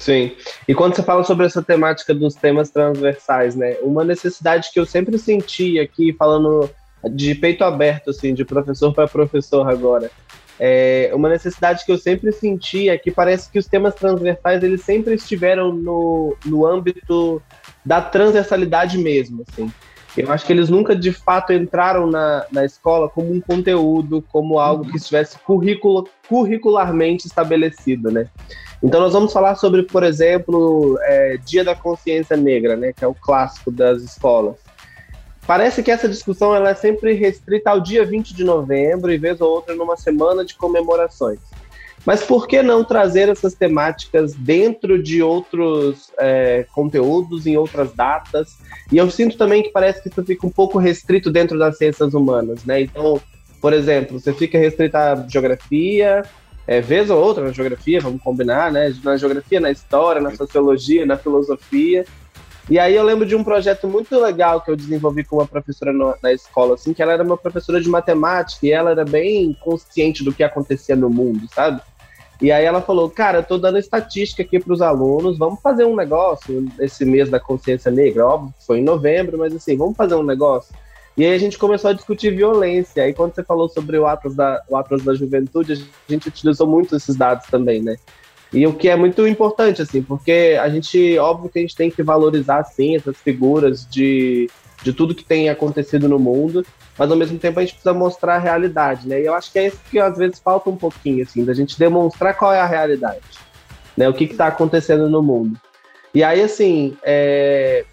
Sim. 0.00 0.32
E 0.66 0.74
quando 0.74 0.96
você 0.96 1.02
fala 1.02 1.22
sobre 1.22 1.44
essa 1.44 1.62
temática 1.62 2.14
dos 2.14 2.34
temas 2.34 2.70
transversais, 2.70 3.54
né? 3.54 3.76
Uma 3.82 4.02
necessidade 4.02 4.70
que 4.72 4.80
eu 4.80 4.86
sempre 4.86 5.18
senti 5.18 5.78
aqui, 5.78 6.14
falando 6.18 6.68
de 7.12 7.34
peito 7.34 7.62
aberto, 7.62 8.08
assim, 8.08 8.32
de 8.32 8.42
professor 8.42 8.94
para 8.94 9.06
professor 9.06 9.68
agora, 9.68 10.10
é 10.58 11.10
uma 11.14 11.28
necessidade 11.28 11.84
que 11.84 11.92
eu 11.92 11.98
sempre 11.98 12.32
senti 12.32 12.88
é 12.88 12.96
que 12.96 13.10
parece 13.10 13.50
que 13.50 13.58
os 13.58 13.66
temas 13.66 13.94
transversais 13.94 14.62
eles 14.62 14.82
sempre 14.82 15.14
estiveram 15.14 15.72
no, 15.72 16.36
no 16.46 16.66
âmbito 16.66 17.42
da 17.84 18.00
transversalidade 18.00 18.96
mesmo, 18.96 19.44
assim. 19.48 19.70
Eu 20.16 20.30
acho 20.32 20.44
que 20.44 20.52
eles 20.52 20.68
nunca 20.68 20.94
de 20.96 21.12
fato 21.12 21.52
entraram 21.52 22.06
na, 22.06 22.44
na 22.50 22.64
escola 22.64 23.08
como 23.08 23.32
um 23.32 23.40
conteúdo, 23.40 24.24
como 24.32 24.58
algo 24.58 24.84
que 24.84 24.96
estivesse 24.96 25.38
curricula, 25.38 26.04
curricularmente 26.28 27.26
estabelecido, 27.26 28.10
né? 28.10 28.26
Então 28.82 29.00
nós 29.00 29.12
vamos 29.12 29.32
falar 29.32 29.54
sobre, 29.54 29.82
por 29.84 30.02
exemplo, 30.02 30.98
é, 31.02 31.36
Dia 31.44 31.62
da 31.62 31.74
Consciência 31.74 32.36
Negra, 32.36 32.76
né? 32.76 32.92
Que 32.92 33.04
é 33.04 33.08
o 33.08 33.14
clássico 33.14 33.70
das 33.70 34.02
escolas. 34.02 34.56
Parece 35.46 35.82
que 35.82 35.90
essa 35.90 36.08
discussão 36.08 36.54
ela 36.54 36.70
é 36.70 36.74
sempre 36.74 37.12
restrita 37.12 37.70
ao 37.70 37.80
dia 37.80 38.04
20 38.04 38.34
de 38.34 38.44
novembro 38.44 39.12
e 39.12 39.18
vez 39.18 39.40
ou 39.40 39.50
outra 39.50 39.74
numa 39.74 39.96
semana 39.96 40.44
de 40.44 40.54
comemorações. 40.54 41.40
Mas 42.04 42.22
por 42.22 42.48
que 42.48 42.62
não 42.62 42.82
trazer 42.82 43.28
essas 43.28 43.54
temáticas 43.54 44.34
dentro 44.34 45.02
de 45.02 45.22
outros 45.22 46.10
é, 46.18 46.66
conteúdos, 46.72 47.46
em 47.46 47.56
outras 47.56 47.92
datas? 47.92 48.58
E 48.90 48.96
eu 48.96 49.10
sinto 49.10 49.36
também 49.36 49.62
que 49.62 49.70
parece 49.70 50.02
que 50.02 50.08
isso 50.08 50.24
fica 50.24 50.46
um 50.46 50.50
pouco 50.50 50.78
restrito 50.78 51.30
dentro 51.30 51.58
das 51.58 51.76
ciências 51.76 52.14
humanas, 52.14 52.64
né? 52.64 52.80
Então, 52.80 53.20
por 53.60 53.72
exemplo, 53.72 54.18
você 54.18 54.32
fica 54.32 54.58
restrito 54.58 54.96
à 54.96 55.26
geografia, 55.28 56.22
é, 56.66 56.80
vez 56.80 57.10
ou 57.10 57.22
outra 57.22 57.44
na 57.44 57.52
geografia, 57.52 58.00
vamos 58.00 58.22
combinar, 58.22 58.72
né? 58.72 58.94
Na 59.04 59.16
geografia, 59.16 59.60
na 59.60 59.70
história, 59.70 60.22
na 60.22 60.34
sociologia, 60.34 61.04
na 61.04 61.16
filosofia. 61.16 62.04
E 62.70 62.78
aí 62.78 62.94
eu 62.94 63.02
lembro 63.02 63.26
de 63.26 63.34
um 63.34 63.42
projeto 63.42 63.88
muito 63.88 64.16
legal 64.16 64.60
que 64.60 64.70
eu 64.70 64.76
desenvolvi 64.76 65.24
com 65.24 65.36
uma 65.36 65.46
professora 65.46 65.92
no, 65.92 66.14
na 66.22 66.32
escola, 66.32 66.74
assim, 66.74 66.94
que 66.94 67.02
ela 67.02 67.12
era 67.12 67.24
uma 67.24 67.36
professora 67.36 67.80
de 67.80 67.88
matemática 67.88 68.64
e 68.64 68.70
ela 68.70 68.92
era 68.92 69.04
bem 69.04 69.52
consciente 69.60 70.22
do 70.22 70.32
que 70.32 70.44
acontecia 70.44 70.94
no 70.94 71.10
mundo, 71.10 71.48
sabe? 71.52 71.82
E 72.40 72.52
aí 72.52 72.64
ela 72.64 72.80
falou, 72.80 73.10
cara, 73.10 73.38
eu 73.38 73.42
tô 73.42 73.58
dando 73.58 73.76
estatística 73.76 74.42
aqui 74.42 74.60
para 74.60 74.72
os 74.72 74.80
alunos, 74.80 75.36
vamos 75.36 75.60
fazer 75.60 75.84
um 75.84 75.96
negócio 75.96 76.64
esse 76.78 77.04
mês 77.04 77.28
da 77.28 77.40
consciência 77.40 77.90
negra, 77.90 78.24
óbvio, 78.24 78.54
foi 78.64 78.78
em 78.78 78.84
novembro, 78.84 79.36
mas 79.36 79.52
assim, 79.52 79.76
vamos 79.76 79.96
fazer 79.96 80.14
um 80.14 80.22
negócio. 80.22 80.72
E 81.16 81.24
aí 81.24 81.34
a 81.34 81.38
gente 81.38 81.58
começou 81.58 81.90
a 81.90 81.92
discutir 81.92 82.34
violência. 82.34 83.02
Aí 83.02 83.12
quando 83.12 83.34
você 83.34 83.42
falou 83.42 83.68
sobre 83.68 83.98
o 83.98 84.06
Atlas 84.06 84.36
da, 84.36 84.62
o 84.68 84.76
Atlas 84.76 85.02
da 85.02 85.12
Juventude, 85.12 85.72
a 85.72 86.12
gente 86.12 86.28
utilizou 86.28 86.68
muito 86.68 86.94
esses 86.94 87.16
dados 87.16 87.46
também, 87.48 87.82
né? 87.82 87.96
E 88.52 88.66
o 88.66 88.72
que 88.72 88.88
é 88.88 88.96
muito 88.96 89.26
importante, 89.26 89.80
assim, 89.80 90.02
porque 90.02 90.58
a 90.60 90.68
gente, 90.68 91.16
óbvio 91.18 91.48
que 91.48 91.58
a 91.58 91.62
gente 91.62 91.76
tem 91.76 91.90
que 91.90 92.02
valorizar, 92.02 92.64
sim, 92.64 92.96
essas 92.96 93.16
figuras 93.16 93.86
de, 93.88 94.50
de 94.82 94.92
tudo 94.92 95.14
que 95.14 95.24
tem 95.24 95.48
acontecido 95.48 96.08
no 96.08 96.18
mundo, 96.18 96.66
mas 96.98 97.10
ao 97.10 97.16
mesmo 97.16 97.38
tempo 97.38 97.58
a 97.58 97.62
gente 97.62 97.74
precisa 97.74 97.94
mostrar 97.94 98.34
a 98.34 98.38
realidade, 98.38 99.08
né? 99.08 99.20
E 99.20 99.26
eu 99.26 99.34
acho 99.34 99.52
que 99.52 99.58
é 99.58 99.68
isso 99.68 99.78
que 99.88 100.00
às 100.00 100.18
vezes 100.18 100.40
falta 100.40 100.68
um 100.68 100.76
pouquinho, 100.76 101.22
assim, 101.22 101.44
da 101.44 101.54
gente 101.54 101.78
demonstrar 101.78 102.36
qual 102.36 102.52
é 102.52 102.60
a 102.60 102.66
realidade, 102.66 103.20
né? 103.96 104.08
O 104.08 104.14
que 104.14 104.24
está 104.24 104.48
acontecendo 104.48 105.08
no 105.08 105.22
mundo. 105.22 105.56
E 106.12 106.24
aí, 106.24 106.42
assim, 106.42 106.96
é... 107.04 107.84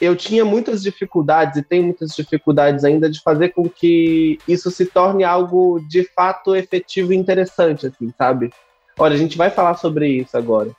eu 0.00 0.16
tinha 0.16 0.44
muitas 0.44 0.82
dificuldades 0.82 1.56
e 1.58 1.62
tenho 1.62 1.84
muitas 1.84 2.10
dificuldades 2.16 2.84
ainda 2.84 3.08
de 3.08 3.22
fazer 3.22 3.50
com 3.50 3.68
que 3.68 4.36
isso 4.48 4.68
se 4.68 4.84
torne 4.84 5.22
algo 5.22 5.78
de 5.88 6.02
fato 6.02 6.56
efetivo 6.56 7.12
e 7.12 7.16
interessante, 7.16 7.86
assim, 7.86 8.12
sabe? 8.18 8.50
Olha, 8.98 9.14
a 9.14 9.18
gente 9.18 9.38
vai 9.38 9.50
falar 9.50 9.74
sobre 9.74 10.08
isso 10.08 10.36
agora. 10.36 10.70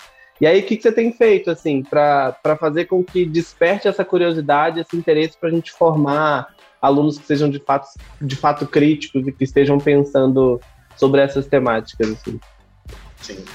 E 0.41 0.47
aí, 0.47 0.59
o 0.59 0.63
que, 0.63 0.75
que 0.75 0.83
você 0.83 0.91
tem 0.91 1.11
feito, 1.13 1.49
assim, 1.49 1.83
para 1.83 2.57
fazer 2.59 2.85
com 2.85 3.03
que 3.03 3.25
desperte 3.25 3.87
essa 3.87 4.03
curiosidade, 4.03 4.79
esse 4.79 4.95
interesse 4.97 5.37
para 5.37 5.49
a 5.49 5.51
gente 5.51 5.71
formar 5.71 6.53
alunos 6.81 7.17
que 7.17 7.25
sejam 7.25 7.49
de 7.49 7.59
fato, 7.59 7.87
de 8.19 8.35
fato 8.35 8.67
críticos 8.67 9.25
e 9.25 9.31
que 9.31 9.43
estejam 9.43 9.77
pensando 9.77 10.59
sobre 10.97 11.21
essas 11.21 11.47
temáticas. 11.47 12.11
Assim. 12.11 12.39
Sim. 13.21 13.45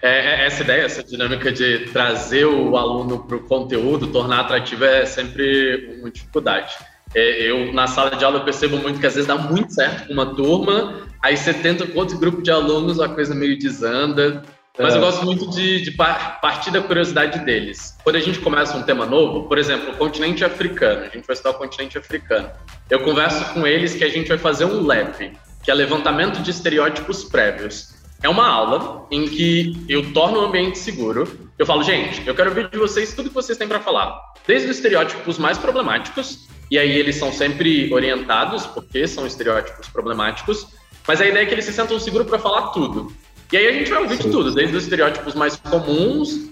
É, 0.00 0.42
é 0.42 0.46
essa 0.46 0.62
ideia, 0.62 0.82
essa 0.82 1.02
dinâmica 1.02 1.50
de 1.50 1.86
trazer 1.90 2.44
o 2.44 2.76
aluno 2.76 3.24
para 3.24 3.36
o 3.36 3.40
conteúdo, 3.40 4.06
tornar 4.06 4.40
atrativo, 4.40 4.84
é 4.84 5.04
sempre 5.04 5.98
uma 5.98 6.10
dificuldade. 6.10 6.76
É, 7.14 7.50
eu, 7.50 7.72
na 7.72 7.86
sala 7.86 8.10
de 8.10 8.24
aula, 8.24 8.38
eu 8.38 8.44
percebo 8.44 8.76
muito 8.76 9.00
que 9.00 9.06
às 9.06 9.14
vezes 9.14 9.26
dá 9.26 9.36
muito 9.36 9.72
certo 9.72 10.06
com 10.06 10.12
uma 10.12 10.34
turma, 10.34 11.08
aí 11.22 11.36
você 11.36 11.54
tenta 11.54 11.86
com 11.86 11.98
outro 11.98 12.18
grupo 12.18 12.42
de 12.42 12.50
alunos, 12.50 13.00
a 13.00 13.08
coisa 13.08 13.34
meio 13.34 13.58
desanda. 13.58 14.42
Mas 14.78 14.94
eu 14.94 15.00
é. 15.00 15.04
gosto 15.04 15.24
muito 15.24 15.50
de, 15.50 15.82
de 15.82 15.90
partir 15.90 16.70
da 16.70 16.80
curiosidade 16.80 17.40
deles. 17.40 17.96
Quando 18.04 18.16
a 18.16 18.20
gente 18.20 18.38
começa 18.38 18.76
um 18.76 18.82
tema 18.82 19.04
novo, 19.04 19.48
por 19.48 19.58
exemplo, 19.58 19.92
o 19.92 19.96
continente 19.96 20.44
africano, 20.44 21.00
a 21.02 21.08
gente 21.08 21.26
vai 21.26 21.34
estudar 21.34 21.50
o 21.50 21.58
continente 21.58 21.98
africano. 21.98 22.48
Eu 22.88 23.00
converso 23.00 23.52
com 23.52 23.66
eles 23.66 23.94
que 23.94 24.04
a 24.04 24.08
gente 24.08 24.28
vai 24.28 24.38
fazer 24.38 24.66
um 24.66 24.86
LEP, 24.86 25.32
que 25.64 25.70
é 25.70 25.74
levantamento 25.74 26.40
de 26.42 26.50
estereótipos 26.50 27.24
prévios. 27.24 27.98
É 28.22 28.28
uma 28.28 28.46
aula 28.46 29.06
em 29.10 29.28
que 29.28 29.84
eu 29.88 30.12
torno 30.12 30.40
o 30.40 30.44
ambiente 30.44 30.78
seguro. 30.78 31.50
Eu 31.58 31.66
falo, 31.66 31.82
gente, 31.82 32.26
eu 32.26 32.34
quero 32.34 32.50
ouvir 32.50 32.68
de 32.68 32.78
vocês 32.78 33.12
tudo 33.14 33.28
que 33.28 33.34
vocês 33.34 33.58
têm 33.58 33.66
para 33.66 33.80
falar, 33.80 34.16
desde 34.46 34.70
os 34.70 34.76
estereótipos 34.76 35.38
mais 35.38 35.58
problemáticos, 35.58 36.48
e 36.70 36.78
aí 36.78 36.98
eles 36.98 37.16
são 37.16 37.32
sempre 37.32 37.92
orientados, 37.92 38.66
porque 38.66 39.06
são 39.06 39.26
estereótipos 39.26 39.88
problemáticos, 39.88 40.68
mas 41.06 41.20
a 41.20 41.26
ideia 41.26 41.42
é 41.42 41.46
que 41.46 41.54
eles 41.54 41.64
se 41.64 41.72
sentam 41.72 41.98
seguros 41.98 42.26
para 42.26 42.38
falar 42.38 42.68
tudo. 42.68 43.12
E 43.50 43.56
aí 43.56 43.66
a 43.66 43.72
gente 43.72 43.90
vai 43.90 44.02
ouvir 44.02 44.16
Sim. 44.16 44.24
de 44.24 44.30
tudo, 44.30 44.54
desde 44.54 44.76
os 44.76 44.82
estereótipos 44.82 45.34
mais 45.34 45.56
comuns 45.56 46.50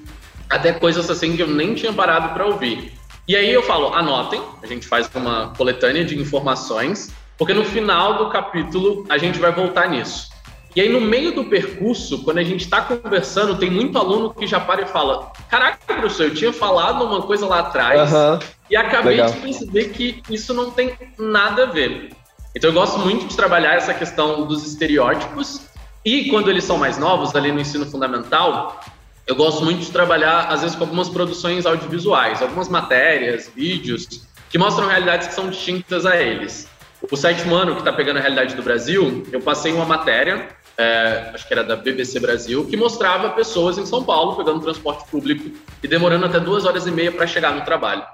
até 0.49 0.73
coisas 0.73 1.11
assim 1.11 1.37
que 1.37 1.43
eu 1.43 1.49
nem 1.49 1.75
tinha 1.75 1.93
parado 1.93 2.33
para 2.33 2.47
ouvir. 2.47 2.93
E 3.29 3.35
aí 3.35 3.53
eu 3.53 3.63
falo, 3.63 3.93
anotem, 3.93 4.41
a 4.63 4.67
gente 4.67 4.87
faz 4.87 5.11
uma 5.15 5.53
coletânea 5.57 6.05
de 6.05 6.19
informações, 6.19 7.11
porque 7.37 7.53
no 7.53 7.65
final 7.65 8.17
do 8.17 8.31
capítulo 8.31 9.05
a 9.09 9.19
gente 9.19 9.39
vai 9.39 9.53
voltar 9.53 9.89
nisso. 9.91 10.31
E 10.77 10.81
aí, 10.83 10.91
no 10.91 11.01
meio 11.01 11.35
do 11.35 11.45
percurso, 11.45 12.23
quando 12.23 12.37
a 12.37 12.45
gente 12.45 12.65
está 12.65 12.83
conversando, 12.83 13.57
tem 13.57 13.71
muito 13.71 13.97
aluno 13.97 14.35
que 14.35 14.47
já 14.47 14.61
para 14.61 14.83
e 14.83 14.87
fala: 14.87 15.33
Caraca, 15.49 15.79
professor, 15.87 16.25
eu 16.25 16.35
tinha 16.35 16.53
falado 16.53 17.03
uma 17.03 17.23
coisa 17.23 17.47
lá 17.47 17.61
atrás 17.61 18.13
uhum. 18.13 18.39
E 18.71 18.77
acabei 18.77 19.17
Legal. 19.17 19.31
de 19.31 19.41
perceber 19.41 19.89
que 19.91 20.23
isso 20.31 20.53
não 20.55 20.71
tem 20.71 20.97
nada 21.19 21.65
a 21.65 21.67
ver. 21.67 22.11
Então, 22.55 22.71
eu 22.71 22.75
gosto 22.75 22.99
muito 22.99 23.27
de 23.27 23.37
trabalhar 23.37 23.75
essa 23.75 23.93
questão 23.93 24.47
dos 24.47 24.67
estereótipos. 24.67 25.61
E 26.05 26.31
quando 26.31 26.51
eles 26.51 26.65
são 26.65 26.79
mais 26.79 26.99
novos, 26.99 27.35
ali 27.35 27.53
no 27.53 27.61
ensino 27.61 27.85
fundamental, 27.85 28.81
eu 29.27 29.35
gosto 29.35 29.65
muito 29.65 29.81
de 29.81 29.91
trabalhar, 29.91 30.47
às 30.49 30.63
vezes, 30.63 30.77
com 30.77 30.85
algumas 30.85 31.09
produções 31.09 31.67
audiovisuais, 31.67 32.41
algumas 32.41 32.69
matérias, 32.69 33.51
vídeos, 33.55 34.23
que 34.49 34.57
mostram 34.57 34.87
realidades 34.87 35.29
que 35.29 35.35
são 35.35 35.51
distintas 35.51 36.07
a 36.07 36.17
eles. 36.17 36.69
O 37.11 37.17
sétimo 37.17 37.55
ano 37.55 37.75
que 37.75 37.81
está 37.81 37.93
pegando 37.93 38.19
a 38.19 38.21
realidade 38.21 38.55
do 38.55 38.63
Brasil, 38.63 39.27
eu 39.31 39.41
passei 39.41 39.73
uma 39.73 39.85
matéria 39.85 40.49
é, 40.79 41.31
acho 41.33 41.47
que 41.49 41.55
era 41.55 41.65
da 41.65 41.75
BBC 41.75 42.21
Brasil, 42.21 42.67
que 42.67 42.77
mostrava 42.77 43.31
pessoas 43.31 43.79
em 43.79 43.87
São 43.87 44.05
Paulo 44.05 44.37
pegando 44.37 44.61
transporte 44.61 45.09
público 45.11 45.51
e 45.83 45.89
demorando 45.89 46.27
até 46.27 46.39
duas 46.39 46.67
horas 46.67 46.87
e 46.87 46.91
meia 46.91 47.11
para 47.11 47.27
chegar 47.27 47.55
no 47.55 47.63
trabalho. 47.63 48.05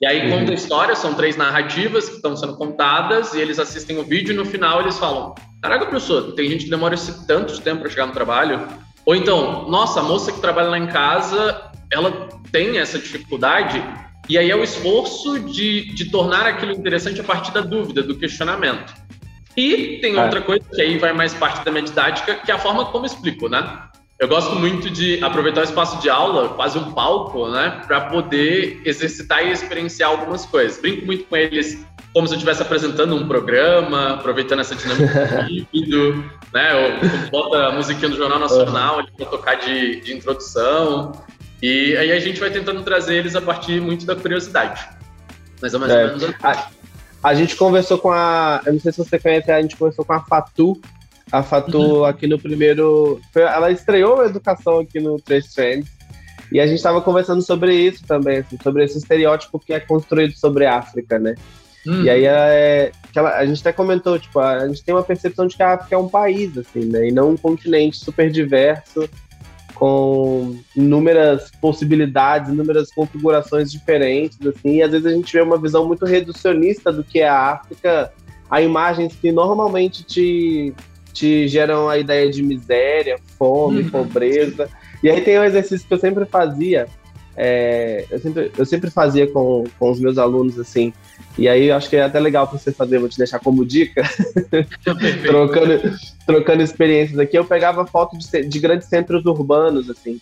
E 0.00 0.06
aí 0.06 0.30
uhum. 0.30 0.38
conta 0.38 0.52
a 0.52 0.54
história, 0.54 0.94
são 0.94 1.14
três 1.14 1.36
narrativas 1.36 2.08
que 2.08 2.16
estão 2.16 2.36
sendo 2.36 2.56
contadas 2.56 3.34
e 3.34 3.40
eles 3.40 3.58
assistem 3.58 3.98
o 3.98 4.04
vídeo 4.04 4.32
e 4.32 4.36
no 4.36 4.44
final 4.44 4.80
eles 4.80 4.96
falam: 4.96 5.34
Caraca, 5.60 5.86
professor, 5.86 6.34
tem 6.34 6.48
gente 6.48 6.64
que 6.64 6.70
demora 6.70 6.94
esse 6.94 7.26
tanto 7.26 7.60
tempo 7.60 7.80
para 7.80 7.90
chegar 7.90 8.06
no 8.06 8.12
trabalho. 8.12 8.68
Ou 9.04 9.16
então, 9.16 9.68
nossa, 9.68 10.00
a 10.00 10.02
moça 10.02 10.30
que 10.30 10.40
trabalha 10.40 10.68
lá 10.68 10.78
em 10.78 10.86
casa, 10.86 11.70
ela 11.90 12.28
tem 12.52 12.78
essa 12.78 12.98
dificuldade. 12.98 13.82
E 14.28 14.36
aí 14.36 14.50
é 14.50 14.54
o 14.54 14.62
esforço 14.62 15.40
de, 15.40 15.92
de 15.94 16.10
tornar 16.10 16.46
aquilo 16.46 16.72
interessante 16.72 17.20
a 17.20 17.24
partir 17.24 17.50
da 17.52 17.62
dúvida, 17.62 18.02
do 18.02 18.16
questionamento. 18.16 18.92
E 19.56 19.98
tem 20.00 20.16
é. 20.16 20.22
outra 20.22 20.40
coisa 20.40 20.64
que 20.72 20.80
aí 20.80 20.98
vai 20.98 21.12
mais 21.12 21.34
parte 21.34 21.64
da 21.64 21.72
minha 21.72 21.82
didática, 21.82 22.34
que 22.34 22.50
é 22.50 22.54
a 22.54 22.58
forma 22.58 22.84
como 22.86 23.06
explico, 23.06 23.48
né? 23.48 23.87
Eu 24.18 24.26
gosto 24.26 24.56
muito 24.56 24.90
de 24.90 25.22
aproveitar 25.22 25.60
o 25.60 25.64
espaço 25.64 26.00
de 26.02 26.10
aula, 26.10 26.48
quase 26.48 26.76
um 26.76 26.90
palco, 26.92 27.48
né, 27.50 27.82
para 27.86 28.00
poder 28.02 28.82
exercitar 28.84 29.46
e 29.46 29.52
experienciar 29.52 30.10
algumas 30.10 30.44
coisas. 30.44 30.80
Brinco 30.80 31.06
muito 31.06 31.24
com 31.24 31.36
eles 31.36 31.86
como 32.12 32.26
se 32.26 32.34
eu 32.34 32.36
estivesse 32.36 32.60
apresentando 32.60 33.14
um 33.14 33.28
programa, 33.28 34.14
aproveitando 34.14 34.58
essa 34.58 34.74
dinâmica 34.74 35.26
do 35.26 35.46
vídeo, 35.72 36.30
né? 36.52 36.72
Eu 36.72 37.30
bota 37.30 37.68
a 37.68 37.72
musiquinha 37.72 38.08
do 38.08 38.16
Jornal 38.16 38.40
Nacional 38.40 39.06
para 39.16 39.26
tocar 39.26 39.54
de, 39.54 40.00
de 40.00 40.14
introdução. 40.14 41.12
E 41.62 41.96
aí 41.96 42.10
a 42.10 42.18
gente 42.18 42.40
vai 42.40 42.50
tentando 42.50 42.82
trazer 42.82 43.16
eles 43.16 43.36
a 43.36 43.40
partir 43.40 43.80
muito 43.80 44.04
da 44.04 44.16
curiosidade. 44.16 44.88
Mais 45.60 45.74
ou, 45.74 45.80
mais 45.80 45.92
é. 45.92 46.02
ou 46.02 46.06
menos. 46.08 46.34
Assim. 46.42 46.62
A 47.22 47.34
gente 47.34 47.54
conversou 47.54 47.98
com 47.98 48.10
a. 48.10 48.62
Eu 48.66 48.72
não 48.72 48.80
sei 48.80 48.90
se 48.90 48.98
você 48.98 49.18
conhece, 49.18 49.50
a 49.50 49.62
gente 49.62 49.76
conversou 49.76 50.04
com 50.04 50.12
a 50.12 50.20
Fatu. 50.20 50.80
A 51.30 51.42
Fatu 51.42 51.78
uhum. 51.78 52.04
aqui 52.04 52.26
no 52.26 52.38
primeiro. 52.38 53.20
Ela 53.34 53.70
estreou 53.70 54.20
a 54.20 54.26
educação 54.26 54.80
aqui 54.80 55.00
no 55.00 55.20
Três 55.20 55.52
Trends. 55.52 55.88
E 56.50 56.60
a 56.60 56.66
gente 56.66 56.76
estava 56.76 57.00
conversando 57.02 57.42
sobre 57.42 57.74
isso 57.74 58.02
também, 58.06 58.38
assim, 58.38 58.56
sobre 58.62 58.82
esse 58.82 58.96
estereótipo 58.96 59.58
que 59.58 59.72
é 59.72 59.80
construído 59.80 60.32
sobre 60.34 60.64
a 60.64 60.78
África, 60.78 61.18
né? 61.18 61.34
Uhum. 61.86 62.02
E 62.02 62.10
aí 62.10 62.24
é, 62.24 62.90
ela, 63.14 63.36
a 63.36 63.44
gente 63.44 63.60
até 63.60 63.72
comentou, 63.72 64.18
tipo, 64.18 64.38
a, 64.38 64.56
a 64.56 64.68
gente 64.68 64.82
tem 64.82 64.94
uma 64.94 65.02
percepção 65.02 65.46
de 65.46 65.56
que 65.56 65.62
a 65.62 65.74
África 65.74 65.94
é 65.94 65.98
um 65.98 66.08
país, 66.08 66.56
assim, 66.56 66.86
né? 66.86 67.08
E 67.08 67.12
não 67.12 67.30
um 67.30 67.36
continente 67.36 67.98
super 67.98 68.30
diverso 68.30 69.08
com 69.74 70.58
inúmeras 70.74 71.50
possibilidades, 71.60 72.50
inúmeras 72.50 72.90
configurações 72.90 73.70
diferentes, 73.70 74.38
assim, 74.44 74.76
e 74.76 74.82
às 74.82 74.90
vezes 74.90 75.06
a 75.06 75.10
gente 75.10 75.32
vê 75.32 75.40
uma 75.40 75.56
visão 75.56 75.86
muito 75.86 76.04
reducionista 76.04 76.92
do 76.92 77.04
que 77.04 77.20
é 77.20 77.28
a 77.28 77.52
África, 77.52 78.12
a 78.50 78.60
imagens 78.60 79.14
que 79.14 79.30
normalmente 79.30 80.02
te, 80.02 80.74
te 81.18 81.48
geram 81.48 81.88
a 81.88 81.98
ideia 81.98 82.30
de 82.30 82.42
miséria, 82.42 83.18
fome, 83.36 83.82
uhum. 83.82 83.90
pobreza. 83.90 84.68
E 85.02 85.10
aí 85.10 85.20
tem 85.20 85.38
um 85.38 85.44
exercício 85.44 85.86
que 85.86 85.94
eu 85.94 85.98
sempre 85.98 86.24
fazia, 86.24 86.86
é, 87.36 88.04
eu, 88.10 88.18
sempre, 88.18 88.52
eu 88.56 88.66
sempre 88.66 88.90
fazia 88.90 89.26
com, 89.30 89.64
com 89.78 89.90
os 89.90 90.00
meus 90.00 90.18
alunos, 90.18 90.58
assim, 90.58 90.92
e 91.36 91.48
aí 91.48 91.70
acho 91.70 91.88
que 91.88 91.96
é 91.96 92.02
até 92.02 92.18
legal 92.18 92.48
para 92.48 92.58
você 92.58 92.72
fazer, 92.72 92.98
vou 92.98 93.08
te 93.08 93.18
deixar 93.18 93.38
como 93.38 93.64
dica, 93.64 94.02
trocando, 95.22 95.80
trocando 96.26 96.62
experiências 96.62 97.18
aqui. 97.18 97.38
Eu 97.38 97.44
pegava 97.44 97.86
fotos 97.86 98.28
de, 98.28 98.44
de, 98.44 98.58
grandes 98.58 98.88
centros 98.88 99.24
urbanos, 99.24 99.88
assim. 99.88 100.20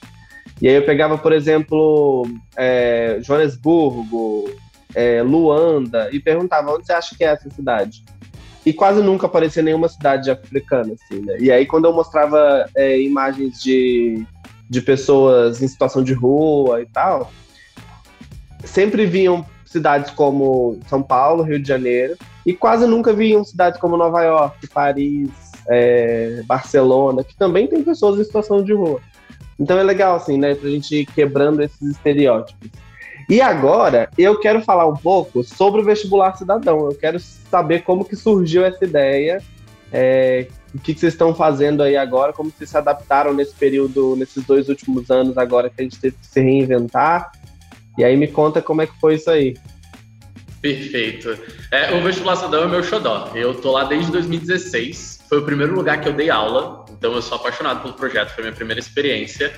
E 0.61 0.69
aí 0.69 0.75
eu 0.75 0.85
pegava, 0.85 1.17
por 1.17 1.33
exemplo, 1.33 2.29
é, 2.55 3.19
Joanesburgo, 3.23 4.50
é, 4.95 5.23
Luanda, 5.23 6.11
e 6.12 6.21
perguntava 6.21 6.73
onde 6.73 6.87
você 6.87 6.93
acha 6.93 7.17
que 7.17 7.25
é 7.25 7.29
essa 7.29 7.49
cidade? 7.50 8.05
E 8.66 8.73
quase 8.73 9.00
nunca 9.00 9.26
aparecia 9.26 9.62
nenhuma 9.62 9.88
cidade 9.88 10.28
africana, 10.28 10.92
assim, 10.94 11.20
né? 11.20 11.37
E 11.38 11.52
aí 11.52 11.64
quando 11.64 11.85
eu 11.85 11.92
mostrava 11.92 12.68
é, 12.75 13.00
imagens 13.00 13.62
de, 13.62 14.26
de 14.68 14.82
pessoas 14.82 15.62
em 15.62 15.68
situação 15.68 16.02
de 16.02 16.12
rua 16.12 16.82
e 16.82 16.87
tal, 16.87 17.30
sempre 18.64 19.06
vinham 19.06 19.46
cidades 19.64 20.11
como 20.11 20.80
São 20.88 21.00
Paulo, 21.00 21.44
Rio 21.44 21.61
de 21.61 21.68
Janeiro, 21.68 22.16
e 22.44 22.52
quase 22.52 22.87
nunca 22.87 23.12
viam 23.12 23.44
cidades 23.44 23.78
como 23.78 23.96
Nova 23.96 24.23
York, 24.23 24.66
Paris, 24.68 25.30
é, 25.68 26.42
Barcelona, 26.46 27.23
que 27.23 27.37
também 27.37 27.68
tem 27.68 27.85
pessoas 27.85 28.18
em 28.18 28.25
situação 28.25 28.64
de 28.64 28.73
rua. 28.73 29.00
Então 29.58 29.78
é 29.78 29.82
legal, 29.82 30.16
assim, 30.16 30.37
né, 30.38 30.54
pra 30.54 30.68
gente 30.68 30.94
ir 30.94 31.06
quebrando 31.06 31.62
esses 31.62 31.82
estereótipos. 31.82 32.68
E 33.28 33.40
agora, 33.40 34.09
eu 34.16 34.38
quero 34.38 34.61
falar 34.62 34.87
um 34.87 34.97
pouco 34.97 35.42
sobre 35.42 35.80
o 35.80 35.85
vestibular 35.85 36.37
cidadão. 36.37 36.90
Eu 36.90 36.97
quero 36.97 37.18
saber 37.18 37.83
como 37.83 38.04
que 38.04 38.14
surgiu 38.14 38.64
essa 38.64 38.85
ideia, 38.85 39.42
é, 39.92 40.47
o 40.75 40.78
que, 40.78 40.95
que 40.95 41.00
vocês 41.00 41.14
estão 41.14 41.35
fazendo 41.35 41.83
aí 41.83 41.97
agora, 41.97 42.33
como 42.33 42.50
vocês 42.50 42.71
se 42.71 42.76
adaptaram 42.76 43.33
nesse 43.33 43.54
período, 43.54 44.14
nesses 44.16 44.45
dois 44.45 44.68
últimos 44.68 45.11
anos 45.11 45.38
agora 45.38 45.71
que 45.71 45.80
a 45.80 45.85
gente 45.85 45.99
teve 45.99 46.16
que 46.16 46.26
se 46.26 46.40
reinventar 46.40 47.33
e 47.97 48.04
aí 48.04 48.16
me 48.16 48.28
conta 48.28 48.61
como 48.61 48.83
é 48.83 48.87
que 48.87 48.99
foi 49.00 49.14
isso 49.14 49.30
aí. 49.30 49.56
Perfeito. 50.61 51.38
É, 51.71 51.95
o 51.95 52.02
Vestibular 52.02 52.37
Cidadão 52.37 52.64
é 52.64 52.66
meu 52.66 52.83
xodó. 52.83 53.30
Eu 53.35 53.54
tô 53.54 53.73
lá 53.73 53.85
desde 53.85 54.11
2016. 54.12 55.25
Foi 55.28 55.38
o 55.38 55.42
primeiro 55.42 55.75
lugar 55.75 56.00
que 56.00 56.09
eu 56.09 56.12
dei 56.12 56.28
aula, 56.28 56.85
então 56.90 57.12
eu 57.12 57.23
sou 57.23 57.37
apaixonado 57.37 57.83
pelo 57.83 57.95
projeto, 57.95 58.30
foi 58.30 58.45
minha 58.45 58.54
primeira 58.54 58.80
experiência. 58.80 59.52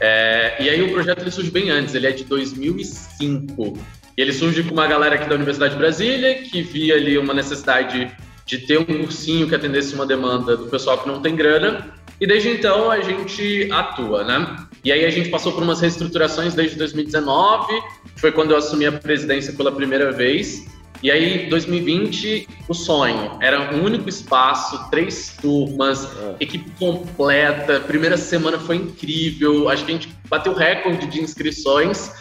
É, 0.00 0.56
e 0.60 0.68
aí 0.68 0.82
o 0.82 0.92
projeto 0.92 1.20
ele 1.20 1.30
surge 1.30 1.50
bem 1.50 1.70
antes, 1.70 1.94
ele 1.94 2.06
é 2.06 2.12
de 2.12 2.24
2005. 2.24 3.78
E 4.16 4.20
ele 4.20 4.32
surge 4.32 4.62
com 4.62 4.72
uma 4.72 4.86
galera 4.86 5.14
aqui 5.14 5.28
da 5.28 5.34
Universidade 5.34 5.74
de 5.74 5.78
Brasília, 5.78 6.34
que 6.42 6.62
via 6.62 6.96
ali 6.96 7.16
uma 7.16 7.32
necessidade 7.32 8.10
de 8.44 8.58
ter 8.58 8.78
um 8.78 8.84
cursinho 8.84 9.48
que 9.48 9.54
atendesse 9.54 9.94
uma 9.94 10.06
demanda 10.06 10.56
do 10.56 10.66
pessoal 10.66 10.98
que 10.98 11.08
não 11.08 11.22
tem 11.22 11.34
grana. 11.34 11.94
E 12.20 12.26
desde 12.26 12.50
então 12.50 12.90
a 12.90 13.00
gente 13.00 13.68
atua, 13.72 14.24
né? 14.24 14.56
E 14.84 14.92
aí 14.92 15.04
a 15.04 15.10
gente 15.10 15.28
passou 15.28 15.52
por 15.52 15.62
umas 15.62 15.80
reestruturações 15.80 16.54
desde 16.54 16.76
2019, 16.76 17.72
foi 18.16 18.32
quando 18.32 18.50
eu 18.50 18.56
assumi 18.56 18.86
a 18.86 18.92
presidência 18.92 19.52
pela 19.52 19.72
primeira 19.72 20.10
vez. 20.12 20.66
E 21.02 21.10
aí, 21.10 21.48
2020, 21.48 22.48
o 22.68 22.74
sonho 22.74 23.36
era 23.40 23.74
um 23.74 23.84
único 23.84 24.08
espaço, 24.08 24.88
três 24.88 25.36
turmas, 25.40 26.04
é. 26.04 26.36
equipe 26.38 26.70
completa. 26.78 27.80
Primeira 27.80 28.16
semana 28.16 28.58
foi 28.58 28.76
incrível. 28.76 29.68
Acho 29.68 29.84
que 29.84 29.90
a 29.90 29.94
gente 29.94 30.08
bateu 30.28 30.54
recorde 30.54 31.06
de 31.06 31.20
inscrições. 31.20 32.12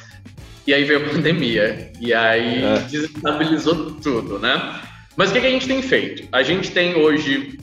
E 0.65 0.73
aí 0.73 0.83
veio 0.83 1.05
a 1.05 1.09
pandemia. 1.09 1.91
E 1.99 2.11
aí 2.11 2.63
é. 2.63 2.79
desestabilizou 2.79 3.91
tudo, 4.01 4.39
né? 4.39 4.81
Mas 5.15 5.29
o 5.29 5.33
que, 5.33 5.41
que 5.41 5.47
a 5.47 5.51
gente 5.51 5.67
tem 5.67 5.81
feito? 5.81 6.27
A 6.31 6.41
gente 6.41 6.71
tem 6.71 6.95
hoje 6.95 7.59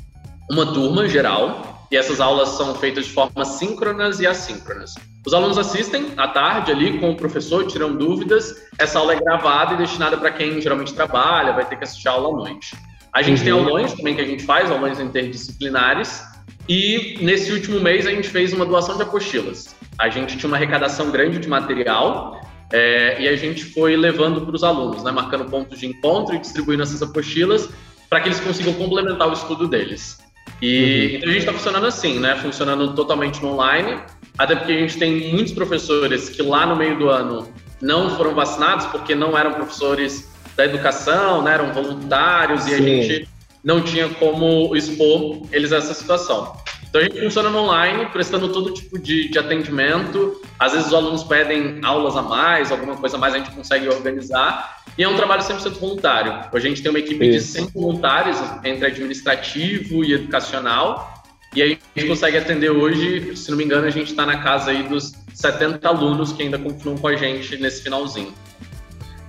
uma 0.51 0.73
turma 0.73 1.09
geral, 1.09 1.87
e 1.91 1.97
essas 1.97 2.21
aulas 2.21 2.51
são 2.51 2.75
feitas 2.75 3.07
de 3.07 3.13
forma 3.13 3.45
síncronas 3.45 4.21
e 4.21 4.27
assíncronas. 4.27 4.95
Os 5.29 5.35
alunos 5.35 5.59
assistem 5.59 6.07
à 6.17 6.27
tarde 6.27 6.73
ali 6.73 6.99
com 6.99 7.11
o 7.11 7.15
professor, 7.15 7.67
tiram 7.67 7.95
dúvidas. 7.95 8.67
Essa 8.79 8.99
aula 8.99 9.13
é 9.13 9.21
gravada 9.21 9.75
e 9.75 9.77
destinada 9.77 10.17
para 10.17 10.31
quem 10.31 10.59
geralmente 10.59 10.95
trabalha, 10.95 11.53
vai 11.53 11.67
ter 11.67 11.77
que 11.77 11.85
assistir 11.85 12.09
a 12.09 12.13
aula 12.13 12.31
à 12.31 12.49
noite. 12.49 12.75
A 13.13 13.21
gente 13.21 13.41
uhum. 13.41 13.45
tem 13.45 13.53
aulões 13.53 13.93
também 13.93 14.15
que 14.15 14.23
a 14.23 14.25
gente 14.25 14.43
faz, 14.43 14.71
aulões 14.71 14.99
interdisciplinares. 14.99 16.25
E 16.67 17.19
nesse 17.21 17.53
último 17.53 17.79
mês 17.79 18.07
a 18.07 18.11
gente 18.11 18.27
fez 18.27 18.55
uma 18.55 18.65
doação 18.65 18.97
de 18.97 19.03
apostilas. 19.03 19.77
A 19.99 20.09
gente 20.09 20.39
tinha 20.39 20.49
uma 20.49 20.57
arrecadação 20.57 21.11
grande 21.11 21.39
de 21.39 21.47
material 21.47 22.41
é, 22.73 23.21
e 23.21 23.29
a 23.29 23.37
gente 23.37 23.67
foi 23.67 23.99
levando 23.99 24.41
para 24.47 24.57
os 24.57 24.65
alunos, 24.65 25.05
né, 25.05 25.11
marcando 25.11 25.45
pontos 25.45 25.79
de 25.79 25.89
encontro 25.89 26.37
e 26.37 26.39
distribuindo 26.39 26.83
essas 26.83 27.03
apostilas 27.03 27.69
para 28.09 28.21
que 28.21 28.29
eles 28.29 28.41
consigam 28.41 28.73
complementar 28.73 29.29
o 29.29 29.35
estudo 29.35 29.69
deles. 29.69 30.27
E 30.63 31.11
uhum. 31.11 31.17
então 31.17 31.29
a 31.29 31.33
gente 31.33 31.41
está 31.41 31.53
funcionando 31.53 31.87
assim, 31.87 32.19
né? 32.19 32.35
Funcionando 32.37 32.95
totalmente 32.95 33.43
no 33.43 33.53
online, 33.53 34.01
até 34.39 34.55
porque 34.55 34.73
a 34.73 34.79
gente 34.79 34.97
tem 34.97 35.33
muitos 35.33 35.53
professores 35.53 36.29
que 36.29 36.41
lá 36.41 36.65
no 36.65 36.77
meio 36.77 36.97
do 36.97 37.11
ano 37.11 37.53
não 37.81 38.17
foram 38.17 38.35
vacinados 38.35 38.87
porque 38.87 39.15
não 39.15 39.37
eram 39.37 39.53
professores 39.55 40.29
da 40.57 40.65
educação, 40.65 41.43
né? 41.43 41.55
Eram 41.55 41.73
voluntários 41.73 42.63
Sim. 42.63 42.71
e 42.71 42.75
a 42.75 42.79
gente 42.79 43.29
não 43.65 43.83
tinha 43.83 44.09
como 44.09 44.75
expor 44.77 45.43
eles 45.53 45.73
a 45.73 45.77
essa 45.77 45.93
situação. 45.93 46.57
Então 46.89 47.01
a 47.01 47.05
gente 47.05 47.21
funciona 47.21 47.51
no 47.51 47.59
online, 47.59 48.07
prestando 48.07 48.49
todo 48.49 48.73
tipo 48.73 48.99
de, 48.99 49.29
de 49.29 49.39
atendimento. 49.39 50.41
Às 50.59 50.73
vezes 50.73 50.89
os 50.89 50.95
alunos 50.95 51.23
pedem 51.23 51.81
aulas 51.85 52.17
a 52.17 52.23
mais, 52.23 52.73
alguma 52.73 52.97
coisa 52.97 53.17
a 53.17 53.21
mais 53.21 53.35
a 53.35 53.39
gente 53.39 53.51
consegue 53.51 53.89
organizar. 53.89 54.79
E 54.97 55.05
é 55.05 55.09
um 55.09 55.15
trabalho 55.15 55.43
100% 55.43 55.79
voluntário. 55.79 56.49
A 56.53 56.61
gente 56.61 56.83
tem 56.83 56.91
uma 56.91 56.99
equipe 56.99 57.29
Isso. 57.29 57.47
de 57.47 57.53
100 57.53 57.67
voluntários, 57.75 58.39
entre 58.65 58.87
administrativo 58.87 60.03
e 60.03 60.15
educacional. 60.15 61.18
E 61.55 61.63
a 61.63 61.67
gente 61.67 62.07
consegue 62.07 62.37
atender 62.37 62.71
hoje, 62.71 63.35
se 63.37 63.51
não 63.51 63.57
me 63.57 63.65
engano, 63.65 63.87
a 63.87 63.91
gente 63.91 64.11
está 64.11 64.27
na 64.27 64.43
casa 64.43 64.71
aí 64.71 64.83
dos 64.83 65.13
70 65.33 65.87
alunos 65.89 66.33
que 66.33 66.43
ainda 66.43 66.59
continuam 66.59 66.99
com 66.99 67.09
a 67.09 67.17
gente 67.17 67.57
nesse 67.57 67.83
finalzinho. 67.83 68.33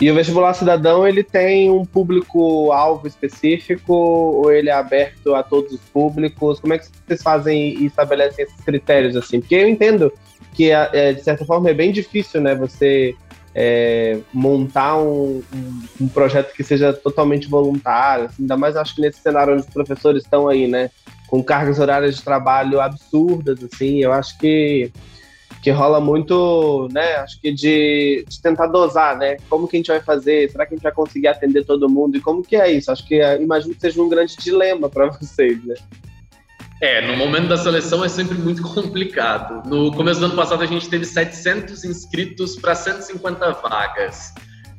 E 0.02 0.10
o 0.10 0.16
vestibular 0.16 0.54
cidadão, 0.54 1.06
ele 1.06 1.24
tem 1.24 1.70
um 1.70 1.84
público-alvo 1.84 3.06
específico 3.06 3.94
ou 3.94 4.52
ele 4.52 4.70
é 4.70 4.74
aberto 4.74 5.36
a 5.36 5.44
todos 5.44 5.74
os 5.74 5.82
públicos? 5.82 6.60
Como 6.60 6.74
é 6.74 6.78
que 6.78 6.86
vocês 7.06 7.22
fazem 7.22 7.78
e 7.78 7.86
estabelecem 7.88 8.46
esses 8.46 8.62
critérios, 8.62 9.18
assim? 9.18 9.42
Porque 9.42 9.56
eu 9.56 9.68
entendo 9.68 10.12
que, 10.54 10.72
é, 10.72 11.14
de 11.14 11.22
certa 11.22 11.46
forma, 11.46 11.70
é 11.70 11.74
bem 11.74 11.92
difícil, 11.92 12.40
né, 12.40 12.56
você 12.56 13.14
é, 13.54 14.20
montar 14.34 14.98
um, 14.98 15.44
um, 15.54 15.82
um, 16.02 16.08
projeto 16.08 16.54
que 16.54 16.64
seja 16.64 16.94
totalmente 16.94 17.50
voluntário, 17.50 18.26
assim, 18.26 18.44
ainda 18.44 18.56
mais 18.56 18.78
acho 18.78 18.96
que 18.96 19.02
nesse 19.02 19.20
cenário 19.20 19.54
onde 19.54 19.64
os 19.64 19.70
professores 19.70 20.24
estão 20.24 20.48
aí, 20.48 20.66
né, 20.66 20.90
com 21.30 21.44
cargas 21.44 21.80
horárias 21.80 22.16
de 22.16 22.24
trabalho 22.24 22.82
absurdas, 22.82 23.64
assim, 23.64 24.00
eu 24.00 24.12
acho 24.12 24.38
que 24.38 24.92
que 25.62 25.72
rola 25.72 26.00
muito, 26.00 26.88
né? 26.92 27.16
Acho 27.18 27.40
que 27.42 27.52
de, 27.52 28.26
de, 28.28 28.42
tentar 28.42 28.68
dosar, 28.68 29.18
né? 29.18 29.38
Como 29.50 29.68
que 29.68 29.76
a 29.76 29.80
gente 29.80 29.88
vai 29.88 30.00
fazer? 30.00 30.50
Será 30.50 30.66
que 30.66 30.74
a 30.74 30.78
gente 30.78 30.84
vai 30.84 30.92
conseguir 30.94 31.28
atender 31.28 31.66
todo 31.66 31.90
mundo? 31.90 32.18
E 32.18 32.22
como 32.22 32.42
que 32.42 32.56
é 32.56 32.72
isso? 32.72 32.90
Acho 32.92 33.06
que 33.06 33.16
é, 33.16 33.42
imagino 33.42 33.76
que 33.76 33.82
seja 33.82 34.02
um 34.02 34.08
grande 34.08 34.38
dilema 34.38 34.90
para 34.90 35.08
vocês, 35.12 35.62
né? 35.66 35.76
É, 36.82 37.06
no 37.06 37.18
momento 37.18 37.50
da 37.50 37.58
seleção 37.58 38.06
é 38.06 38.08
sempre 38.08 38.38
muito 38.38 38.62
complicado. 38.62 39.68
No 39.68 39.92
começo 39.94 40.22
do 40.22 40.28
ano 40.28 40.36
passado 40.36 40.64
a 40.64 40.66
gente 40.66 40.90
teve 40.90 41.04
700 41.04 41.84
inscritos 41.84 42.56
para 42.56 42.74
150 42.74 43.52
vagas. 43.52 44.34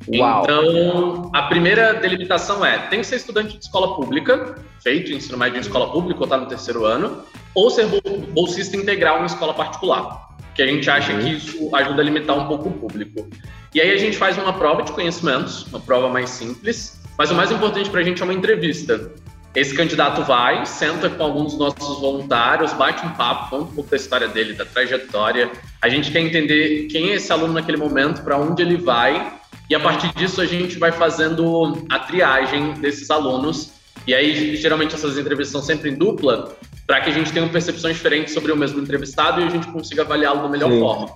Uau. 0.07 0.43
Então, 0.43 1.31
a 1.33 1.43
primeira 1.43 1.93
delimitação 1.93 2.65
é: 2.65 2.77
tem 2.87 2.99
que 2.99 3.07
ser 3.07 3.17
estudante 3.17 3.57
de 3.57 3.63
escola 3.63 3.95
pública, 3.95 4.55
feito 4.81 5.11
ensino 5.11 5.37
médio 5.37 5.57
em 5.57 5.61
escola 5.61 5.91
pública 5.91 6.19
ou 6.19 6.25
está 6.25 6.37
no 6.37 6.47
terceiro 6.47 6.85
ano, 6.85 7.23
ou 7.53 7.69
ser 7.69 7.87
bolsista 8.33 8.75
integral 8.75 9.21
em 9.21 9.25
escola 9.25 9.53
particular 9.53 10.31
que 10.53 10.61
a 10.61 10.67
gente 10.67 10.89
acha 10.89 11.13
que 11.17 11.29
isso 11.29 11.75
ajuda 11.75 12.01
a 12.01 12.05
limitar 12.05 12.37
um 12.37 12.47
pouco 12.47 12.69
o 12.69 12.73
público. 12.73 13.27
E 13.73 13.79
aí 13.79 13.91
a 13.91 13.97
gente 13.97 14.17
faz 14.17 14.37
uma 14.37 14.53
prova 14.53 14.83
de 14.83 14.91
conhecimentos, 14.91 15.65
uma 15.67 15.79
prova 15.79 16.09
mais 16.09 16.29
simples, 16.29 17.01
mas 17.17 17.31
o 17.31 17.35
mais 17.35 17.51
importante 17.51 17.89
para 17.89 18.01
a 18.01 18.03
gente 18.03 18.21
é 18.21 18.25
uma 18.25 18.33
entrevista. 18.33 19.11
Esse 19.53 19.75
candidato 19.75 20.23
vai, 20.23 20.65
senta 20.65 21.09
com 21.09 21.23
alguns 21.23 21.55
dos 21.55 21.59
nossos 21.59 21.99
voluntários, 21.99 22.71
bate 22.73 23.05
um 23.05 23.09
papo, 23.11 23.49
conta 23.49 23.71
um 23.71 23.75
pouco 23.75 23.89
da 23.89 23.97
história 23.97 24.27
dele, 24.27 24.53
da 24.53 24.65
trajetória. 24.65 25.51
A 25.81 25.89
gente 25.89 26.09
quer 26.11 26.19
entender 26.19 26.87
quem 26.87 27.11
é 27.11 27.15
esse 27.15 27.31
aluno 27.31 27.53
naquele 27.53 27.77
momento, 27.77 28.23
para 28.23 28.37
onde 28.37 28.61
ele 28.61 28.77
vai, 28.77 29.33
e 29.71 29.75
a 29.75 29.79
partir 29.79 30.13
disso 30.15 30.41
a 30.41 30.45
gente 30.45 30.77
vai 30.77 30.91
fazendo 30.91 31.85
a 31.89 31.97
triagem 31.97 32.73
desses 32.73 33.09
alunos. 33.09 33.71
E 34.05 34.13
aí, 34.13 34.57
geralmente, 34.57 34.95
essas 34.95 35.17
entrevistas 35.17 35.53
são 35.53 35.61
sempre 35.61 35.89
em 35.89 35.95
dupla, 35.95 36.57
para 36.85 36.99
que 36.99 37.09
a 37.09 37.13
gente 37.13 37.31
tenha 37.31 37.47
percepções 37.47 37.95
diferentes 37.95 38.33
sobre 38.33 38.51
o 38.51 38.57
mesmo 38.57 38.81
entrevistado 38.81 39.39
e 39.39 39.45
a 39.45 39.49
gente 39.49 39.67
consiga 39.67 40.01
avaliá-lo 40.01 40.41
da 40.41 40.49
melhor 40.49 40.69
Sim. 40.69 40.79
forma. 40.81 41.15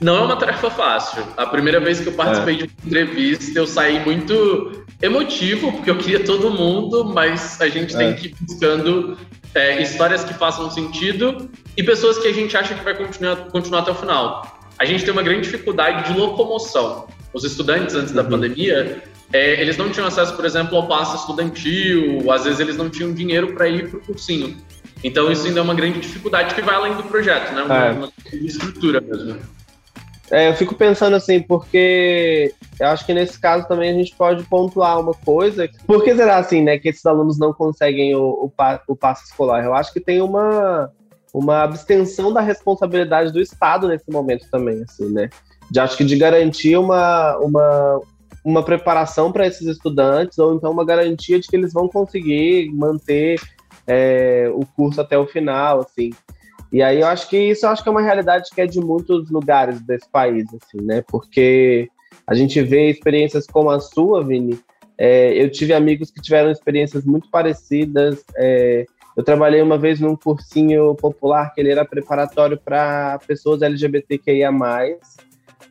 Não 0.00 0.16
é 0.16 0.20
uma 0.22 0.36
tarefa 0.36 0.70
fácil. 0.70 1.22
A 1.36 1.44
primeira 1.44 1.78
vez 1.78 2.00
que 2.00 2.06
eu 2.06 2.14
participei 2.14 2.54
é. 2.54 2.56
de 2.56 2.62
uma 2.62 2.86
entrevista, 2.86 3.58
eu 3.58 3.66
saí 3.66 4.02
muito 4.02 4.86
emotivo, 5.02 5.70
porque 5.70 5.90
eu 5.90 5.98
queria 5.98 6.24
todo 6.24 6.48
mundo, 6.48 7.04
mas 7.04 7.60
a 7.60 7.68
gente 7.68 7.94
é. 7.94 7.98
tem 7.98 8.14
que 8.14 8.28
ir 8.28 8.36
buscando 8.40 9.18
é, 9.54 9.82
histórias 9.82 10.24
que 10.24 10.32
façam 10.32 10.70
sentido 10.70 11.50
e 11.76 11.82
pessoas 11.82 12.16
que 12.16 12.28
a 12.28 12.32
gente 12.32 12.56
acha 12.56 12.74
que 12.74 12.82
vai 12.82 12.94
continuar, 12.94 13.36
continuar 13.50 13.80
até 13.80 13.90
o 13.90 13.94
final. 13.94 14.58
A 14.78 14.86
gente 14.86 15.04
tem 15.04 15.12
uma 15.12 15.22
grande 15.22 15.42
dificuldade 15.42 16.10
de 16.10 16.18
locomoção. 16.18 17.19
Os 17.32 17.44
estudantes, 17.44 17.94
antes 17.94 18.10
uhum. 18.10 18.16
da 18.16 18.24
pandemia, 18.24 19.02
é, 19.32 19.60
eles 19.60 19.76
não 19.76 19.90
tinham 19.90 20.06
acesso, 20.06 20.34
por 20.34 20.44
exemplo, 20.44 20.76
ao 20.76 20.88
passe 20.88 21.16
estudantil, 21.16 22.30
às 22.30 22.44
vezes 22.44 22.60
eles 22.60 22.76
não 22.76 22.90
tinham 22.90 23.12
dinheiro 23.12 23.54
para 23.54 23.68
ir 23.68 23.88
para 23.88 23.98
o 23.98 24.02
cursinho. 24.02 24.56
Então 25.02 25.30
isso 25.30 25.46
ainda 25.46 25.60
é 25.60 25.62
uma 25.62 25.74
grande 25.74 26.00
dificuldade 26.00 26.54
que 26.54 26.62
vai 26.62 26.74
além 26.74 26.94
do 26.94 27.04
projeto, 27.04 27.52
né? 27.54 27.62
Uma, 27.62 27.86
é. 27.86 27.92
uma 27.92 28.12
estrutura 28.32 29.00
mesmo. 29.00 29.38
É, 30.30 30.48
eu 30.48 30.54
fico 30.54 30.76
pensando 30.76 31.16
assim, 31.16 31.42
porque 31.42 32.54
eu 32.78 32.86
acho 32.86 33.04
que 33.04 33.12
nesse 33.12 33.38
caso 33.38 33.66
também 33.66 33.90
a 33.90 33.94
gente 33.94 34.14
pode 34.14 34.44
pontuar 34.44 35.00
uma 35.00 35.12
coisa. 35.12 35.68
Por 35.86 36.04
que 36.04 36.14
será 36.14 36.38
assim, 36.38 36.62
né, 36.62 36.78
que 36.78 36.88
esses 36.88 37.04
alunos 37.04 37.38
não 37.38 37.52
conseguem 37.52 38.14
o, 38.14 38.22
o, 38.44 38.52
o 38.86 38.96
passo 38.96 39.24
escolar? 39.24 39.64
Eu 39.64 39.74
acho 39.74 39.92
que 39.92 39.98
tem 39.98 40.20
uma, 40.20 40.90
uma 41.34 41.62
abstenção 41.62 42.32
da 42.32 42.40
responsabilidade 42.40 43.32
do 43.32 43.40
Estado 43.40 43.88
nesse 43.88 44.08
momento 44.08 44.46
também, 44.50 44.84
assim, 44.84 45.10
né? 45.10 45.28
De, 45.70 45.78
acho 45.80 45.96
que 45.96 46.04
de 46.04 46.16
garantir 46.16 46.76
uma, 46.76 47.36
uma, 47.38 48.00
uma 48.44 48.62
preparação 48.64 49.30
para 49.30 49.46
esses 49.46 49.66
estudantes, 49.66 50.38
ou 50.38 50.54
então 50.54 50.70
uma 50.70 50.84
garantia 50.84 51.38
de 51.38 51.46
que 51.46 51.56
eles 51.56 51.72
vão 51.72 51.88
conseguir 51.88 52.70
manter 52.72 53.40
é, 53.86 54.50
o 54.52 54.64
curso 54.64 55.00
até 55.00 55.16
o 55.16 55.26
final, 55.26 55.80
assim. 55.80 56.10
E 56.72 56.82
aí 56.82 57.00
eu 57.00 57.06
acho 57.06 57.28
que 57.28 57.36
isso 57.36 57.66
acho 57.66 57.82
que 57.82 57.88
é 57.88 57.92
uma 57.92 58.02
realidade 58.02 58.50
que 58.54 58.60
é 58.60 58.66
de 58.66 58.80
muitos 58.80 59.30
lugares 59.30 59.80
desse 59.80 60.08
país, 60.08 60.46
assim, 60.54 60.84
né? 60.84 61.02
Porque 61.08 61.88
a 62.26 62.34
gente 62.34 62.62
vê 62.62 62.90
experiências 62.90 63.46
como 63.46 63.70
a 63.70 63.80
sua, 63.80 64.24
Vini. 64.24 64.58
É, 64.96 65.32
eu 65.42 65.50
tive 65.50 65.72
amigos 65.72 66.10
que 66.10 66.20
tiveram 66.20 66.50
experiências 66.50 67.04
muito 67.04 67.28
parecidas. 67.30 68.22
É, 68.36 68.86
eu 69.16 69.24
trabalhei 69.24 69.60
uma 69.60 69.76
vez 69.76 69.98
num 69.98 70.14
cursinho 70.14 70.94
popular 70.94 71.52
que 71.52 71.60
ele 71.60 71.72
era 71.72 71.84
preparatório 71.84 72.56
para 72.56 73.18
pessoas 73.26 73.62
LGBTQIA+. 73.62 74.52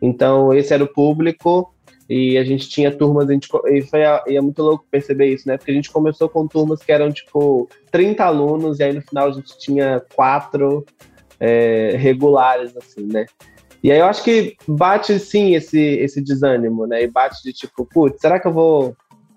Então, 0.01 0.53
esse 0.53 0.73
era 0.73 0.83
o 0.83 0.93
público. 0.93 1.73
E 2.09 2.39
a 2.39 2.43
gente 2.43 2.67
tinha 2.67 2.91
turmas, 2.91 3.29
a 3.29 3.33
gente, 3.33 3.47
e 3.67 3.83
foi 3.83 3.99
e 4.25 4.35
é 4.35 4.41
muito 4.41 4.63
louco 4.63 4.83
perceber 4.89 5.27
isso, 5.27 5.47
né? 5.47 5.57
Porque 5.57 5.69
a 5.69 5.75
gente 5.75 5.91
começou 5.91 6.27
com 6.27 6.47
turmas 6.47 6.81
que 6.81 6.91
eram, 6.91 7.11
tipo, 7.11 7.69
30 7.91 8.25
alunos, 8.25 8.79
e 8.79 8.83
aí 8.83 8.93
no 8.93 9.01
final 9.03 9.27
a 9.27 9.31
gente 9.31 9.55
tinha 9.59 10.01
quatro 10.15 10.83
é, 11.39 11.95
regulares, 11.95 12.75
assim, 12.75 13.05
né? 13.05 13.27
E 13.83 13.91
aí 13.91 13.99
eu 13.99 14.05
acho 14.05 14.23
que 14.23 14.57
bate, 14.67 15.19
sim, 15.19 15.55
esse, 15.55 15.79
esse 15.79 16.19
desânimo, 16.19 16.87
né? 16.87 17.03
E 17.03 17.07
bate 17.07 17.43
de 17.43 17.53
tipo, 17.53 17.85
putz, 17.85 18.19
será 18.19 18.39
que 18.39 18.47
eu 18.47 18.53
vou, 18.53 18.95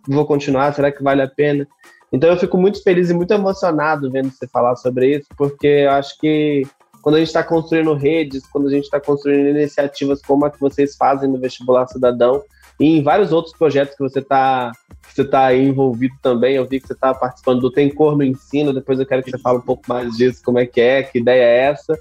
vou 0.08 0.24
continuar? 0.24 0.74
Será 0.74 0.90
que 0.90 1.02
vale 1.02 1.20
a 1.20 1.28
pena? 1.28 1.68
Então 2.12 2.28
eu 2.28 2.36
fico 2.36 2.58
muito 2.58 2.82
feliz 2.82 3.08
e 3.08 3.14
muito 3.14 3.32
emocionado 3.32 4.10
vendo 4.10 4.30
você 4.30 4.46
falar 4.48 4.76
sobre 4.76 5.16
isso, 5.16 5.28
porque 5.36 5.66
eu 5.66 5.90
acho 5.90 6.18
que 6.18 6.62
quando 7.02 7.16
a 7.16 7.18
gente 7.18 7.28
está 7.28 7.42
construindo 7.42 7.92
redes, 7.94 8.46
quando 8.46 8.68
a 8.68 8.70
gente 8.70 8.84
está 8.84 9.00
construindo 9.00 9.48
iniciativas 9.48 10.22
como 10.22 10.46
a 10.46 10.50
que 10.50 10.60
vocês 10.60 10.96
fazem 10.96 11.28
no 11.28 11.38
Vestibular 11.38 11.86
Cidadão, 11.88 12.42
e 12.80 12.98
em 12.98 13.02
vários 13.02 13.32
outros 13.32 13.54
projetos 13.56 13.94
que 13.94 14.02
você 14.02 14.20
está 14.20 14.72
você 15.14 15.24
tá 15.24 15.54
envolvido 15.54 16.14
também. 16.22 16.56
Eu 16.56 16.66
vi 16.66 16.80
que 16.80 16.86
você 16.86 16.94
está 16.94 17.12
participando 17.12 17.60
do 17.60 17.70
Tem 17.70 17.90
Cor 17.90 18.16
no 18.16 18.24
Ensino, 18.24 18.72
depois 18.72 18.98
eu 18.98 19.06
quero 19.06 19.22
que 19.22 19.30
você 19.30 19.38
fale 19.38 19.58
um 19.58 19.62
pouco 19.62 19.82
mais 19.86 20.16
disso, 20.16 20.40
como 20.42 20.58
é 20.58 20.66
que 20.66 20.80
é, 20.80 21.02
que 21.02 21.18
ideia 21.18 21.42
é 21.42 21.58
essa. 21.64 21.98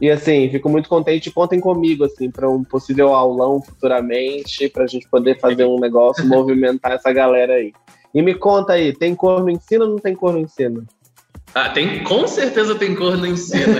E 0.00 0.10
assim, 0.10 0.50
fico 0.50 0.68
muito 0.68 0.88
contente. 0.88 1.30
Contem 1.30 1.58
comigo, 1.58 2.04
assim, 2.04 2.30
para 2.30 2.48
um 2.48 2.62
possível 2.62 3.14
aulão 3.14 3.62
futuramente, 3.62 4.68
para 4.68 4.84
a 4.84 4.86
gente 4.86 5.08
poder 5.08 5.40
fazer 5.40 5.64
um 5.64 5.80
negócio, 5.80 6.26
movimentar 6.26 6.92
essa 6.92 7.10
galera 7.12 7.54
aí. 7.54 7.72
E 8.14 8.20
me 8.20 8.34
conta 8.34 8.74
aí, 8.74 8.92
tem 8.92 9.14
cor 9.14 9.42
no 9.42 9.50
ensino 9.50 9.84
ou 9.84 9.90
não 9.90 9.98
tem 9.98 10.14
cor 10.14 10.34
no 10.34 10.40
ensino? 10.40 10.86
Ah, 11.56 11.70
tem, 11.70 12.04
com 12.04 12.28
certeza 12.28 12.74
tem 12.74 12.94
cor 12.94 13.16
no 13.16 13.26
ensino. 13.26 13.78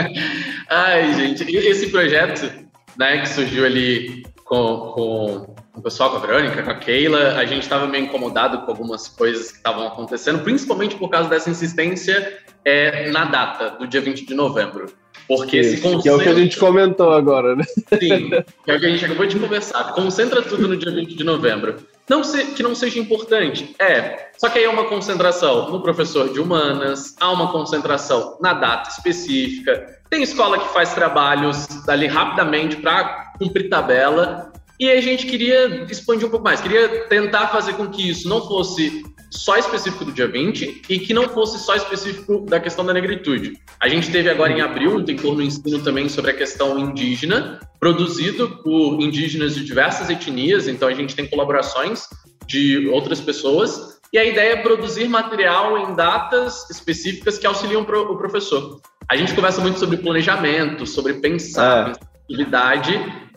Ai, 0.70 1.12
gente, 1.12 1.54
esse 1.54 1.88
projeto, 1.88 2.50
né, 2.96 3.18
que 3.18 3.28
surgiu 3.28 3.66
ali 3.66 4.24
com, 4.46 4.92
com 4.94 5.54
o 5.74 5.82
pessoal, 5.82 6.08
com 6.08 6.16
a 6.16 6.20
Verônica, 6.20 6.62
com 6.62 6.70
a 6.70 6.74
Keila, 6.74 7.34
a 7.36 7.44
gente 7.44 7.64
estava 7.64 7.86
meio 7.86 8.04
incomodado 8.04 8.62
com 8.62 8.70
algumas 8.70 9.08
coisas 9.08 9.50
que 9.50 9.58
estavam 9.58 9.86
acontecendo, 9.86 10.42
principalmente 10.42 10.96
por 10.96 11.10
causa 11.10 11.28
dessa 11.28 11.50
insistência 11.50 12.38
é, 12.64 13.10
na 13.10 13.26
data 13.26 13.76
do 13.78 13.86
dia 13.86 14.00
20 14.00 14.24
de 14.24 14.32
novembro. 14.32 14.86
Porque 15.28 15.60
Isso, 15.60 15.76
se 15.76 15.82
concentra... 15.82 16.02
Que 16.02 16.08
é 16.08 16.12
o 16.14 16.18
que 16.18 16.28
a 16.30 16.42
gente 16.42 16.56
comentou 16.56 17.12
agora, 17.12 17.54
né? 17.56 17.64
Sim, 18.00 18.30
que 18.64 18.70
é 18.70 18.74
o 18.74 18.80
que 18.80 18.86
a 18.86 18.88
gente 18.88 19.04
acabou 19.04 19.26
de 19.26 19.38
conversar. 19.38 19.92
Concentra 19.92 20.40
tudo 20.40 20.66
no 20.66 20.74
dia 20.78 20.92
20 20.92 21.14
de 21.14 21.24
novembro. 21.24 21.76
Não 22.08 22.22
se, 22.22 22.44
que 22.46 22.62
não 22.62 22.74
seja 22.74 23.00
importante, 23.00 23.74
é. 23.80 24.30
Só 24.38 24.48
que 24.48 24.58
aí 24.58 24.64
é 24.64 24.68
uma 24.68 24.84
concentração 24.84 25.70
no 25.70 25.82
professor 25.82 26.32
de 26.32 26.38
humanas, 26.38 27.16
há 27.20 27.32
uma 27.32 27.50
concentração 27.50 28.38
na 28.40 28.52
data 28.52 28.90
específica. 28.90 29.98
Tem 30.08 30.22
escola 30.22 30.58
que 30.58 30.72
faz 30.72 30.94
trabalhos 30.94 31.66
ali 31.88 32.06
rapidamente 32.06 32.76
para 32.76 33.32
cumprir 33.38 33.68
tabela. 33.68 34.52
E 34.78 34.90
a 34.90 35.00
gente 35.00 35.26
queria 35.26 35.84
expandir 35.90 36.28
um 36.28 36.30
pouco 36.30 36.44
mais, 36.44 36.60
queria 36.60 37.06
tentar 37.06 37.48
fazer 37.48 37.72
com 37.72 37.88
que 37.88 38.10
isso 38.10 38.28
não 38.28 38.46
fosse 38.46 39.02
só 39.36 39.56
específico 39.56 40.04
do 40.04 40.12
dia 40.12 40.26
20 40.26 40.82
e 40.88 40.98
que 40.98 41.12
não 41.12 41.28
fosse 41.28 41.58
só 41.58 41.76
específico 41.76 42.40
da 42.46 42.58
questão 42.58 42.84
da 42.84 42.92
negritude. 42.92 43.58
A 43.80 43.88
gente 43.88 44.10
teve 44.10 44.30
agora 44.30 44.52
em 44.52 44.60
abril 44.60 44.96
um 44.96 45.04
tem 45.04 45.16
no 45.16 45.42
ensino 45.42 45.78
também 45.80 46.08
sobre 46.08 46.30
a 46.30 46.34
questão 46.34 46.78
indígena, 46.78 47.60
produzido 47.78 48.62
por 48.62 49.00
indígenas 49.00 49.54
de 49.54 49.64
diversas 49.64 50.08
etnias, 50.08 50.66
então 50.66 50.88
a 50.88 50.94
gente 50.94 51.14
tem 51.14 51.26
colaborações 51.26 52.08
de 52.46 52.88
outras 52.88 53.20
pessoas 53.20 54.00
E 54.12 54.18
a 54.18 54.24
ideia 54.24 54.52
é 54.52 54.56
produzir 54.56 55.08
material 55.08 55.76
em 55.78 55.94
datas 55.94 56.70
específicas 56.70 57.38
que 57.38 57.46
auxiliam 57.46 57.82
o 57.82 58.16
professor. 58.16 58.80
A 59.08 59.16
gente 59.16 59.34
conversa 59.34 59.60
muito 59.60 59.78
sobre 59.78 59.98
planejamento, 59.98 60.86
sobre 60.86 61.14
pensar, 61.14 61.90
é. 61.90 61.92
atividade, 62.24 62.94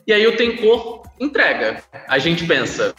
e 0.08 0.14
aí 0.14 0.26
o 0.26 0.36
Tencor 0.36 1.04
entrega. 1.20 1.84
A 2.08 2.18
gente 2.18 2.46
pensa 2.46 2.96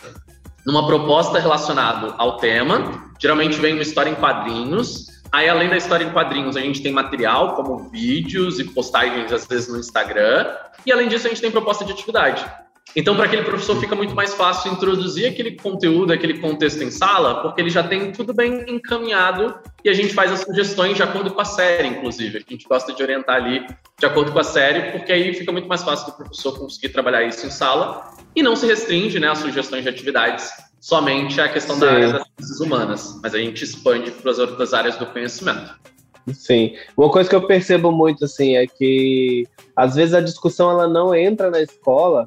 numa 0.66 0.86
proposta 0.86 1.38
relacionada 1.38 2.14
ao 2.18 2.36
tema, 2.36 3.10
geralmente 3.18 3.58
vem 3.58 3.74
uma 3.74 3.82
história 3.82 4.10
em 4.10 4.14
quadrinhos, 4.14 5.10
Aí, 5.32 5.48
além 5.48 5.68
da 5.68 5.76
história 5.76 6.04
em 6.04 6.10
quadrinhos, 6.10 6.56
a 6.56 6.60
gente 6.60 6.82
tem 6.82 6.92
material, 6.92 7.54
como 7.54 7.88
vídeos 7.88 8.58
e 8.58 8.64
postagens, 8.64 9.32
às 9.32 9.46
vezes, 9.46 9.68
no 9.68 9.78
Instagram. 9.78 10.44
E, 10.84 10.90
além 10.90 11.08
disso, 11.08 11.26
a 11.26 11.30
gente 11.30 11.40
tem 11.40 11.52
proposta 11.52 11.84
de 11.84 11.92
atividade. 11.92 12.44
Então, 12.96 13.14
para 13.14 13.26
aquele 13.26 13.44
professor, 13.44 13.78
fica 13.78 13.94
muito 13.94 14.16
mais 14.16 14.34
fácil 14.34 14.72
introduzir 14.72 15.28
aquele 15.28 15.52
conteúdo, 15.52 16.12
aquele 16.12 16.38
contexto 16.38 16.82
em 16.82 16.90
sala, 16.90 17.42
porque 17.42 17.60
ele 17.60 17.70
já 17.70 17.84
tem 17.84 18.10
tudo 18.10 18.34
bem 18.34 18.64
encaminhado 18.66 19.54
e 19.84 19.88
a 19.88 19.92
gente 19.92 20.12
faz 20.12 20.32
as 20.32 20.40
sugestões 20.40 20.96
de 20.96 21.02
acordo 21.04 21.30
com 21.30 21.40
a 21.40 21.44
série, 21.44 21.86
inclusive. 21.86 22.44
A 22.44 22.50
gente 22.50 22.66
gosta 22.66 22.92
de 22.92 23.00
orientar 23.00 23.36
ali 23.36 23.64
de 23.96 24.06
acordo 24.06 24.32
com 24.32 24.40
a 24.40 24.44
série, 24.44 24.90
porque 24.90 25.12
aí 25.12 25.32
fica 25.34 25.52
muito 25.52 25.68
mais 25.68 25.84
fácil 25.84 26.06
do 26.06 26.16
professor 26.16 26.58
conseguir 26.58 26.88
trabalhar 26.88 27.22
isso 27.22 27.46
em 27.46 27.50
sala 27.50 28.10
e 28.34 28.42
não 28.42 28.56
se 28.56 28.66
restringe 28.66 29.18
né, 29.18 29.28
às 29.28 29.38
sugestões 29.38 29.82
de 29.82 29.88
atividades 29.88 30.50
somente 30.80 31.40
à 31.40 31.48
questão 31.48 31.74
Sim. 31.74 31.80
da 31.80 31.92
área 31.92 32.12
das 32.12 32.26
ciências 32.26 32.60
humanas, 32.60 33.20
mas 33.22 33.34
a 33.34 33.38
gente 33.38 33.62
expande 33.64 34.10
para 34.10 34.30
as 34.30 34.38
outras 34.38 34.72
áreas 34.72 34.96
do 34.96 35.06
conhecimento. 35.06 35.78
Sim. 36.32 36.74
Uma 36.96 37.10
coisa 37.10 37.28
que 37.28 37.34
eu 37.34 37.46
percebo 37.46 37.90
muito 37.90 38.24
assim 38.24 38.56
é 38.56 38.66
que 38.66 39.46
às 39.76 39.94
vezes 39.94 40.14
a 40.14 40.20
discussão 40.20 40.70
ela 40.70 40.88
não 40.88 41.14
entra 41.14 41.50
na 41.50 41.60
escola 41.60 42.26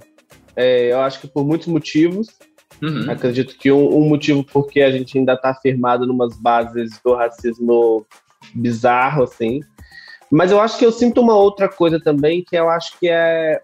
é, 0.55 0.91
eu 0.91 1.01
acho 1.01 1.19
que 1.19 1.27
por 1.27 1.45
muitos 1.45 1.67
motivos. 1.67 2.27
Uhum. 2.81 3.09
Acredito 3.09 3.55
que 3.57 3.71
um, 3.71 3.97
um, 3.97 4.07
motivo 4.07 4.43
porque 4.43 4.81
a 4.81 4.91
gente 4.91 5.17
ainda 5.17 5.33
está 5.33 5.53
firmado 5.53 6.05
numas 6.05 6.35
bases 6.37 6.99
do 7.03 7.13
racismo 7.13 8.05
bizarro, 8.53 9.23
assim. 9.23 9.61
Mas 10.31 10.51
eu 10.51 10.59
acho 10.59 10.77
que 10.77 10.85
eu 10.85 10.91
sinto 10.91 11.21
uma 11.21 11.35
outra 11.35 11.69
coisa 11.69 11.99
também, 11.99 12.43
que 12.43 12.55
eu 12.55 12.69
acho 12.69 12.99
que 12.99 13.07
é 13.07 13.61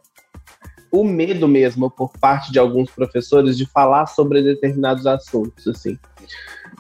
o 0.91 1.04
medo 1.04 1.47
mesmo 1.47 1.89
por 1.89 2.12
parte 2.17 2.52
de 2.52 2.60
alguns 2.60 2.89
professores 2.89 3.58
de 3.58 3.65
falar 3.65 4.08
sobre 4.08 4.41
determinados 4.41 5.06
assuntos, 5.06 5.67
assim. 5.67 5.97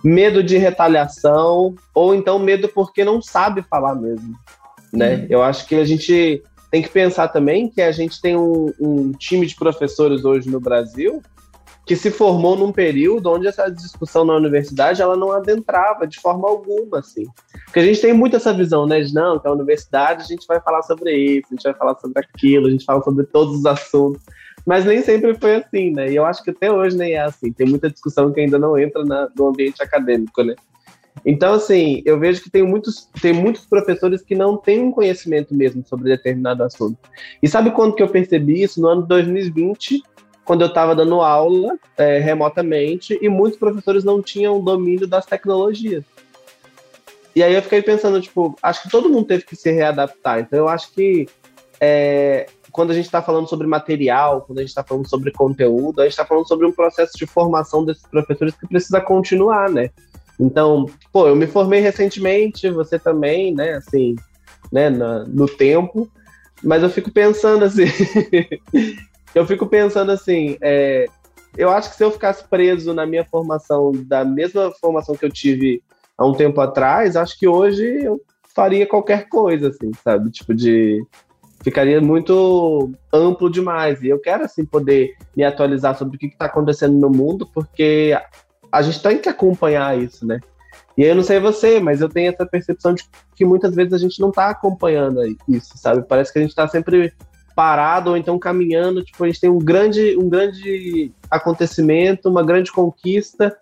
Medo 0.03 0.41
de 0.41 0.57
retaliação, 0.57 1.75
ou 1.93 2.15
então 2.15 2.39
medo 2.39 2.69
porque 2.69 3.03
não 3.03 3.21
sabe 3.21 3.61
falar 3.63 3.95
mesmo, 3.95 4.35
né? 4.91 5.15
Uhum. 5.15 5.27
Eu 5.29 5.43
acho 5.43 5.67
que 5.67 5.75
a 5.75 5.85
gente 5.85 6.43
tem 6.71 6.81
que 6.81 6.89
pensar 6.89 7.27
também 7.29 7.67
que 7.67 7.81
a 7.81 7.91
gente 7.91 8.21
tem 8.21 8.35
um, 8.35 8.71
um, 8.79 9.11
time 9.11 9.45
de 9.45 9.55
professores 9.55 10.23
hoje 10.23 10.49
no 10.49 10.59
Brasil 10.59 11.21
que 11.89 11.95
se 11.95 12.11
formou 12.11 12.55
num 12.55 12.71
período 12.71 13.31
onde 13.31 13.47
essa 13.47 13.67
discussão 13.67 14.23
na 14.23 14.35
universidade 14.35 15.01
ela 15.01 15.17
não 15.17 15.31
adentrava 15.31 16.05
de 16.05 16.19
forma 16.19 16.47
alguma, 16.47 16.99
assim. 16.99 17.25
Porque 17.65 17.79
a 17.79 17.83
gente 17.83 17.99
tem 17.99 18.13
muito 18.13 18.35
essa 18.35 18.53
visão, 18.53 18.85
né, 18.85 19.01
de 19.01 19.11
não, 19.11 19.39
que 19.39 19.47
a 19.47 19.51
universidade 19.51 20.21
a 20.21 20.25
gente 20.25 20.45
vai 20.45 20.61
falar 20.61 20.83
sobre 20.83 21.11
isso, 21.17 21.47
a 21.49 21.55
gente 21.55 21.63
vai 21.63 21.73
falar 21.73 21.95
sobre 21.95 22.19
aquilo, 22.19 22.67
a 22.67 22.69
gente 22.69 22.85
fala 22.85 23.01
sobre 23.01 23.25
todos 23.25 23.57
os 23.57 23.65
assuntos. 23.65 24.21
Mas 24.67 24.85
nem 24.85 25.01
sempre 25.01 25.33
foi 25.33 25.55
assim, 25.55 25.89
né? 25.89 26.11
E 26.11 26.15
eu 26.15 26.27
acho 26.27 26.43
que 26.43 26.51
até 26.51 26.71
hoje 26.71 26.95
nem 26.95 27.13
é 27.13 27.21
assim. 27.21 27.51
Tem 27.51 27.65
muita 27.65 27.89
discussão 27.89 28.31
que 28.31 28.39
ainda 28.39 28.59
não 28.59 28.77
entra 28.77 29.03
na, 29.03 29.27
no 29.35 29.47
ambiente 29.47 29.81
acadêmico, 29.81 30.43
né? 30.43 30.53
Então, 31.25 31.53
assim, 31.53 32.01
eu 32.05 32.19
vejo 32.19 32.41
que 32.41 32.49
tem 32.49 32.63
muitos, 32.63 33.09
tem 33.21 33.33
muitos 33.33 33.65
professores 33.65 34.21
que 34.21 34.35
não 34.35 34.57
têm 34.57 34.79
um 34.81 34.91
conhecimento 34.91 35.53
mesmo 35.53 35.83
sobre 35.85 36.09
determinado 36.09 36.63
assunto. 36.63 36.97
E 37.41 37.47
sabe 37.47 37.71
quando 37.71 37.95
que 37.95 38.03
eu 38.03 38.07
percebi 38.07 38.61
isso? 38.61 38.81
No 38.81 38.87
ano 38.87 39.01
2020, 39.03 40.01
quando 40.49 40.61
eu 40.61 40.67
estava 40.67 40.95
dando 40.95 41.21
aula 41.21 41.77
é, 41.95 42.17
remotamente, 42.17 43.15
e 43.21 43.29
muitos 43.29 43.59
professores 43.59 44.03
não 44.03 44.19
tinham 44.19 44.59
domínio 44.59 45.05
das 45.05 45.23
tecnologias. 45.23 46.03
E 47.35 47.43
aí 47.43 47.53
eu 47.53 47.61
fiquei 47.61 47.83
pensando, 47.83 48.19
tipo, 48.19 48.57
acho 48.63 48.81
que 48.81 48.89
todo 48.89 49.09
mundo 49.09 49.27
teve 49.27 49.43
que 49.45 49.55
se 49.55 49.69
readaptar. 49.69 50.39
Então, 50.39 50.57
eu 50.57 50.67
acho 50.67 50.91
que 50.91 51.29
é, 51.79 52.47
quando 52.71 52.89
a 52.89 52.95
gente 52.95 53.05
está 53.05 53.21
falando 53.21 53.47
sobre 53.47 53.67
material, 53.67 54.41
quando 54.41 54.57
a 54.57 54.61
gente 54.61 54.69
está 54.69 54.83
falando 54.83 55.07
sobre 55.07 55.31
conteúdo, 55.31 56.01
a 56.01 56.05
gente 56.05 56.13
está 56.13 56.25
falando 56.25 56.47
sobre 56.47 56.65
um 56.65 56.71
processo 56.71 57.15
de 57.15 57.27
formação 57.27 57.85
desses 57.85 58.07
professores 58.07 58.55
que 58.55 58.67
precisa 58.67 58.99
continuar, 58.99 59.69
né? 59.69 59.91
Então, 60.39 60.87
pô, 61.13 61.27
eu 61.27 61.35
me 61.35 61.45
formei 61.45 61.79
recentemente, 61.79 62.71
você 62.71 62.97
também, 62.97 63.53
né, 63.53 63.73
assim, 63.73 64.15
né, 64.71 64.89
na, 64.89 65.25
no 65.25 65.47
tempo, 65.47 66.09
mas 66.63 66.81
eu 66.81 66.89
fico 66.89 67.11
pensando 67.11 67.65
assim, 67.65 67.85
eu 69.33 69.45
fico 69.45 69.67
pensando 69.67 70.11
assim, 70.11 70.57
é, 70.61 71.05
eu 71.57 71.69
acho 71.69 71.89
que 71.89 71.95
se 71.95 72.03
eu 72.03 72.11
ficasse 72.11 72.43
preso 72.47 72.93
na 72.93 73.05
minha 73.05 73.25
formação, 73.25 73.91
da 74.05 74.23
mesma 74.23 74.71
formação 74.79 75.15
que 75.15 75.25
eu 75.25 75.31
tive 75.31 75.81
há 76.17 76.25
um 76.25 76.33
tempo 76.33 76.59
atrás, 76.61 77.15
acho 77.15 77.37
que 77.37 77.47
hoje 77.47 78.03
eu 78.03 78.21
faria 78.53 78.85
qualquer 78.85 79.29
coisa, 79.29 79.69
assim, 79.69 79.91
sabe? 80.03 80.29
Tipo, 80.31 80.53
de. 80.53 81.03
Ficaria 81.61 81.99
muito 81.99 82.89
amplo 83.11 83.49
demais. 83.49 84.01
E 84.01 84.07
eu 84.07 84.19
quero, 84.19 84.45
assim, 84.45 84.65
poder 84.65 85.13
me 85.35 85.43
atualizar 85.43 85.97
sobre 85.97 86.15
o 86.15 86.19
que 86.19 86.27
está 86.27 86.45
acontecendo 86.45 86.97
no 86.97 87.09
mundo, 87.09 87.45
porque 87.53 88.17
a 88.71 88.81
gente 88.81 89.01
tem 89.01 89.17
que 89.17 89.27
acompanhar 89.27 89.97
isso, 89.97 90.25
né? 90.25 90.39
E 90.97 91.03
eu 91.03 91.15
não 91.15 91.23
sei 91.23 91.39
você, 91.39 91.79
mas 91.79 92.01
eu 92.01 92.09
tenho 92.09 92.31
essa 92.31 92.45
percepção 92.45 92.93
de 92.93 93.03
que 93.35 93.43
muitas 93.43 93.75
vezes 93.75 93.93
a 93.93 93.97
gente 93.97 94.19
não 94.21 94.29
está 94.29 94.49
acompanhando 94.49 95.21
isso, 95.47 95.77
sabe? 95.77 96.05
Parece 96.07 96.31
que 96.31 96.39
a 96.39 96.41
gente 96.41 96.51
está 96.51 96.67
sempre 96.67 97.13
parado 97.59 98.11
ou 98.11 98.15
então 98.15 98.39
caminhando, 98.39 99.03
tipo, 99.03 99.21
a 99.21 99.27
gente 99.27 99.41
tem 99.41 99.49
um 99.49 99.57
grande, 99.57 100.15
um 100.17 100.29
grande 100.29 101.11
acontecimento, 101.29 102.29
uma 102.29 102.41
grande 102.41 102.71
conquista, 102.71 103.53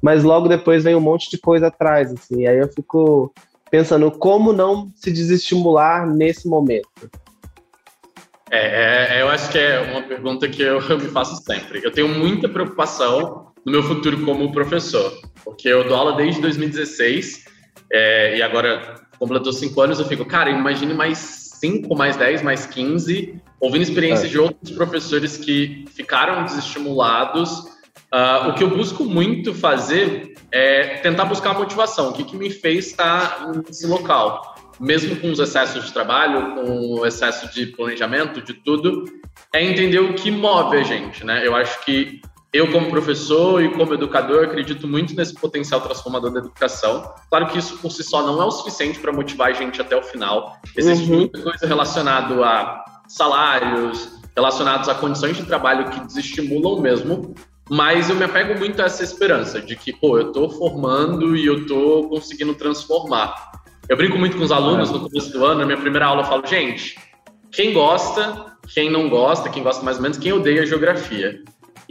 mas 0.00 0.22
logo 0.22 0.46
depois 0.46 0.84
vem 0.84 0.94
um 0.94 1.00
monte 1.00 1.28
de 1.28 1.38
coisa 1.38 1.66
atrás, 1.66 2.12
assim. 2.12 2.46
Aí 2.46 2.56
eu 2.56 2.68
fico 2.68 3.34
pensando 3.68 4.12
como 4.12 4.52
não 4.52 4.92
se 4.94 5.10
desestimular 5.10 6.06
nesse 6.06 6.46
momento. 6.46 7.10
É, 8.48 9.16
é, 9.16 9.22
eu 9.22 9.28
acho 9.28 9.50
que 9.50 9.58
é 9.58 9.80
uma 9.90 10.02
pergunta 10.02 10.48
que 10.48 10.62
eu, 10.62 10.78
eu 10.88 10.98
me 11.00 11.08
faço 11.08 11.42
sempre. 11.42 11.80
Eu 11.82 11.90
tenho 11.90 12.06
muita 12.06 12.48
preocupação 12.48 13.48
no 13.66 13.72
meu 13.72 13.82
futuro 13.82 14.24
como 14.24 14.52
professor, 14.52 15.20
porque 15.44 15.66
eu 15.66 15.88
dou 15.88 15.96
aula 15.96 16.14
desde 16.14 16.40
2016 16.40 17.44
é, 17.92 18.36
e 18.36 18.42
agora 18.42 19.02
completou 19.18 19.52
cinco 19.52 19.80
anos, 19.80 19.98
eu 19.98 20.06
fico, 20.06 20.24
cara, 20.24 20.48
imagine 20.48 20.94
mais 20.94 21.41
cinco, 21.62 21.94
mais 21.94 22.16
dez, 22.16 22.42
mais 22.42 22.66
quinze, 22.66 23.40
ouvindo 23.60 23.82
experiências 23.82 24.26
é. 24.26 24.30
de 24.30 24.38
outros 24.38 24.72
professores 24.72 25.36
que 25.36 25.84
ficaram 25.94 26.44
desestimulados. 26.44 27.70
Uh, 28.12 28.48
o 28.48 28.54
que 28.54 28.64
eu 28.64 28.70
busco 28.70 29.04
muito 29.04 29.54
fazer 29.54 30.34
é 30.50 30.98
tentar 30.98 31.24
buscar 31.24 31.50
a 31.50 31.58
motivação, 31.58 32.10
o 32.10 32.12
que, 32.12 32.24
que 32.24 32.36
me 32.36 32.50
fez 32.50 32.88
estar 32.88 33.48
nesse 33.64 33.86
local. 33.86 34.56
Mesmo 34.80 35.14
com 35.16 35.30
os 35.30 35.38
excessos 35.38 35.84
de 35.86 35.92
trabalho, 35.92 36.56
com 36.56 36.98
o 36.98 37.06
excesso 37.06 37.52
de 37.54 37.66
planejamento, 37.66 38.42
de 38.42 38.54
tudo, 38.54 39.04
é 39.54 39.64
entender 39.64 40.00
o 40.00 40.14
que 40.14 40.30
move 40.30 40.76
a 40.76 40.82
gente, 40.82 41.24
né? 41.24 41.46
Eu 41.46 41.54
acho 41.54 41.84
que 41.84 42.20
eu, 42.52 42.70
como 42.70 42.90
professor 42.90 43.62
e 43.62 43.70
como 43.70 43.94
educador, 43.94 44.44
acredito 44.44 44.86
muito 44.86 45.14
nesse 45.14 45.34
potencial 45.34 45.80
transformador 45.80 46.30
da 46.30 46.40
educação. 46.40 47.10
Claro 47.30 47.46
que 47.46 47.58
isso 47.58 47.78
por 47.78 47.90
si 47.90 48.04
só 48.04 48.26
não 48.26 48.42
é 48.42 48.44
o 48.44 48.50
suficiente 48.50 48.98
para 48.98 49.10
motivar 49.10 49.48
a 49.48 49.52
gente 49.52 49.80
até 49.80 49.96
o 49.96 50.02
final. 50.02 50.58
Existe 50.76 51.10
uhum. 51.10 51.18
muita 51.18 51.40
coisa 51.40 51.66
relacionada 51.66 52.34
a 52.44 52.84
salários, 53.08 54.20
relacionados 54.36 54.88
a 54.88 54.94
condições 54.94 55.36
de 55.36 55.44
trabalho 55.44 55.88
que 55.90 56.00
desestimulam 56.00 56.80
mesmo, 56.80 57.34
mas 57.70 58.10
eu 58.10 58.16
me 58.16 58.24
apego 58.24 58.58
muito 58.58 58.82
a 58.82 58.84
essa 58.84 59.02
esperança 59.02 59.60
de 59.60 59.74
que, 59.74 59.92
pô, 59.92 60.18
eu 60.18 60.28
estou 60.28 60.50
formando 60.50 61.34
e 61.34 61.46
eu 61.46 61.62
estou 61.62 62.08
conseguindo 62.10 62.54
transformar. 62.54 63.34
Eu 63.88 63.96
brinco 63.96 64.18
muito 64.18 64.36
com 64.36 64.44
os 64.44 64.52
alunos 64.52 64.90
no 64.90 65.00
começo 65.00 65.32
do 65.32 65.44
ano, 65.44 65.60
na 65.60 65.66
minha 65.66 65.78
primeira 65.78 66.06
aula 66.06 66.20
eu 66.20 66.26
falo, 66.26 66.46
gente, 66.46 66.98
quem 67.50 67.72
gosta, 67.72 68.56
quem 68.74 68.90
não 68.90 69.08
gosta, 69.08 69.48
quem 69.48 69.62
gosta 69.62 69.82
mais 69.82 69.96
ou 69.96 70.02
menos, 70.02 70.18
quem 70.18 70.32
odeia 70.32 70.66
geografia. 70.66 71.42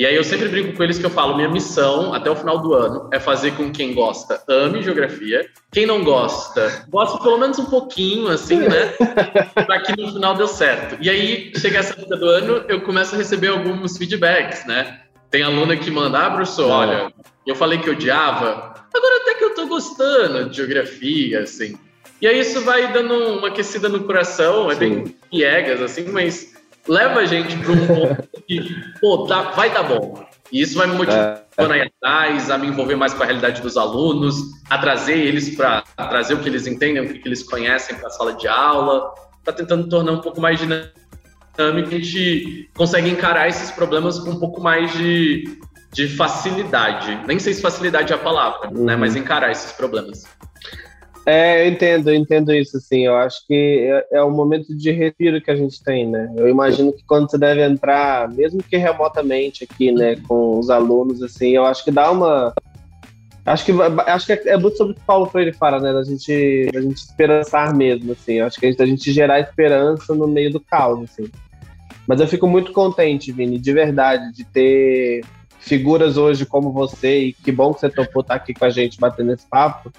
E 0.02 0.06
aí 0.08 0.16
eu 0.16 0.24
sempre 0.24 0.48
brinco 0.48 0.76
com 0.76 0.82
eles 0.82 0.98
que 0.98 1.06
eu 1.06 1.12
falo, 1.12 1.36
minha 1.36 1.48
missão 1.48 2.12
até 2.12 2.28
o 2.28 2.36
final 2.36 2.58
do 2.58 2.74
ano 2.74 3.08
é 3.14 3.20
fazer 3.20 3.52
com 3.52 3.72
quem 3.72 3.94
gosta 3.94 4.42
ame 4.48 4.82
geografia, 4.82 5.48
quem 5.72 5.86
não 5.86 6.04
gosta, 6.04 6.88
gosta 6.90 7.22
pelo 7.22 7.38
menos 7.38 7.60
um 7.60 7.66
pouquinho, 7.66 8.28
assim, 8.28 8.62
né? 8.62 8.94
para 9.54 9.80
que 9.82 9.96
no 9.96 10.12
final 10.12 10.34
deu 10.34 10.48
certo. 10.48 10.98
E 11.00 11.08
aí, 11.08 11.52
chega 11.56 11.78
essa 11.78 11.94
época 11.94 12.18
do 12.18 12.26
ano, 12.26 12.66
eu 12.68 12.82
começo 12.82 13.14
a 13.14 13.18
receber 13.20 13.50
alguns 13.50 13.96
feedbacks, 13.96 14.66
né? 14.66 15.02
Tem 15.30 15.44
aluna 15.44 15.78
que 15.78 15.92
manda, 15.92 16.18
ah, 16.18 16.32
professor, 16.32 16.68
olha, 16.68 17.14
eu 17.46 17.56
falei 17.56 17.78
que 17.78 17.92
odiava, 17.92 18.74
agora 18.92 19.18
até 19.22 19.36
que 19.36 19.44
eu 19.44 19.54
tô 19.54 19.68
gostando 19.68 20.50
de 20.50 20.58
geografia, 20.58 21.42
assim. 21.42 21.78
E 22.20 22.26
aí 22.26 22.40
isso 22.40 22.60
vai 22.62 22.92
dando 22.92 23.38
uma 23.38 23.50
aquecida 23.50 23.88
no 23.88 24.00
coração, 24.00 24.72
é 24.72 24.74
bem 24.74 25.16
piegas, 25.30 25.80
assim, 25.80 26.06
mas 26.10 26.60
leva 26.88 27.20
a 27.20 27.26
gente 27.26 27.58
para 27.58 27.72
um 27.72 27.88
ponto 27.88 28.44
que, 28.48 28.76
pô, 29.00 29.26
tá, 29.26 29.52
vai 29.52 29.70
dar 29.72 29.84
bom. 29.84 30.26
E 30.52 30.62
isso 30.62 30.78
vai 30.78 30.88
me 30.88 30.96
motivando 30.96 31.42
é. 31.58 31.64
a 31.64 31.78
ir 31.78 31.94
atrás, 31.96 32.52
a 32.52 32.58
me 32.58 32.68
envolver 32.68 32.96
mais 32.96 33.14
com 33.14 33.24
a 33.24 33.26
realidade 33.26 33.62
dos 33.62 33.78
alunos, 33.78 34.36
a 34.70 34.78
trazer 34.78 35.18
eles 35.18 35.56
para 35.56 35.82
trazer 36.10 36.34
o 36.34 36.40
que 36.40 36.50
eles 36.50 36.68
entendem, 36.68 37.04
o 37.04 37.08
que 37.08 37.28
eles 37.28 37.44
conhecem 37.44 37.96
para 37.96 38.08
a 38.08 38.12
sala 38.12 38.34
de 38.34 38.48
aula, 38.48 39.14
para 39.44 39.54
tentando 39.54 39.88
tornar 39.88 40.12
um 40.12 40.20
pouco 40.20 40.42
mais 40.42 40.60
dinâmico, 40.60 40.90
a 41.58 41.92
gente 41.92 42.70
consegue 42.76 43.10
encarar 43.10 43.48
esses 43.48 43.72
problemas 43.72 44.20
com 44.20 44.32
um 44.32 44.40
pouco 44.40 44.60
mais 44.60 44.92
de 44.94 45.62
de 45.94 46.08
facilidade. 46.08 47.20
Nem 47.28 47.38
sei 47.38 47.54
se 47.54 47.62
facilidade 47.62 48.12
é 48.12 48.16
a 48.16 48.20
palavra, 48.20 48.70
né, 48.70 48.78
uhum. 48.78 48.86
né? 48.86 48.96
Mas 48.96 49.16
encarar 49.16 49.52
esses 49.52 49.72
problemas. 49.72 50.26
É, 51.26 51.66
eu 51.66 51.72
entendo, 51.72 52.10
eu 52.10 52.16
entendo 52.16 52.54
isso, 52.54 52.78
assim. 52.78 53.06
Eu 53.06 53.16
acho 53.16 53.46
que 53.46 53.88
é, 54.12 54.18
é 54.18 54.24
um 54.24 54.32
momento 54.32 54.76
de 54.76 54.92
respiro 54.92 55.42
que 55.42 55.52
a 55.52 55.56
gente 55.56 55.84
tem, 55.84 56.08
né? 56.08 56.34
Eu 56.36 56.48
imagino 56.48 56.92
que 56.92 57.04
quando 57.04 57.30
você 57.30 57.38
deve 57.38 57.64
entrar, 57.64 58.30
mesmo 58.30 58.64
que 58.64 58.78
remotamente 58.78 59.64
aqui, 59.64 59.92
né, 59.92 60.16
com 60.28 60.58
os 60.58 60.70
alunos, 60.70 61.22
assim, 61.22 61.52
eu 61.52 61.66
acho 61.66 61.84
que 61.84 61.92
dá 61.92 62.12
uma. 62.12 62.54
Acho 63.44 63.66
que, 63.66 63.72
acho 64.06 64.26
que 64.26 64.34
é 64.34 64.58
muito 64.58 64.78
sobre 64.78 64.94
o 64.94 64.96
que 64.96 65.02
o 65.02 65.06
Paulo 65.06 65.26
Freire 65.28 65.54
fala, 65.54 65.80
né? 65.80 65.94
Da 65.94 66.04
gente, 66.04 66.70
da 66.74 66.82
gente 66.82 66.98
esperançar 66.98 67.76
mesmo, 67.76 68.12
assim. 68.14 68.34
Eu 68.34 68.48
acho 68.48 68.60
que 68.60 68.66
a 68.66 68.70
gente, 68.70 68.82
a 68.82 68.86
gente 68.86 69.12
gerar 69.12 69.40
esperança 69.40 70.16
no 70.16 70.28
meio 70.28 70.52
do 70.52 70.60
caos, 70.60 71.04
assim. 71.04 71.30
Mas 72.08 72.20
eu 72.20 72.28
fico 72.28 72.48
muito 72.48 72.72
contente, 72.72 73.32
Vini, 73.32 73.60
de 73.60 73.74
verdade, 73.74 74.34
de 74.34 74.44
ter 74.44 75.22
figuras 75.60 76.18
hoje 76.18 76.46
como 76.46 76.72
você, 76.72 77.20
e 77.26 77.34
que 77.34 77.52
bom 77.52 77.74
que 77.74 77.80
você 77.80 77.90
topou 77.90 78.22
estar 78.22 78.36
aqui 78.36 78.54
com 78.54 78.66
a 78.66 78.70
gente 78.70 79.00
batendo 79.00 79.32
esse 79.32 79.48
papo, 79.48 79.92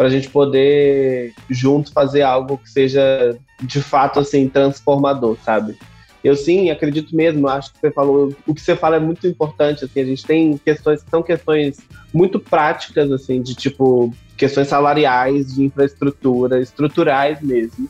para 0.00 0.06
a 0.06 0.10
gente 0.10 0.30
poder 0.30 1.34
junto 1.50 1.92
fazer 1.92 2.22
algo 2.22 2.56
que 2.56 2.70
seja 2.70 3.36
de 3.62 3.82
fato 3.82 4.18
assim 4.18 4.48
transformador, 4.48 5.36
sabe? 5.44 5.76
Eu 6.24 6.34
sim 6.34 6.70
acredito 6.70 7.14
mesmo, 7.14 7.46
acho 7.46 7.70
que 7.74 7.80
você 7.80 7.90
falou, 7.90 8.34
o 8.46 8.54
que 8.54 8.62
você 8.62 8.74
fala 8.74 8.96
é 8.96 8.98
muito 8.98 9.26
importante, 9.26 9.84
assim, 9.84 10.00
a 10.00 10.04
gente 10.06 10.24
tem 10.24 10.56
questões 10.56 11.02
que 11.02 11.10
são 11.10 11.22
questões 11.22 11.80
muito 12.14 12.40
práticas, 12.40 13.12
assim, 13.12 13.42
de 13.42 13.54
tipo 13.54 14.10
questões 14.38 14.68
salariais, 14.68 15.54
de 15.54 15.64
infraestrutura, 15.64 16.62
estruturais 16.62 17.42
mesmo. 17.42 17.86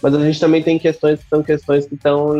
Mas 0.00 0.14
a 0.14 0.24
gente 0.24 0.38
também 0.38 0.62
tem 0.62 0.78
questões 0.78 1.18
que 1.18 1.28
são 1.28 1.42
questões 1.42 1.84
que 1.84 1.96
estão 1.96 2.32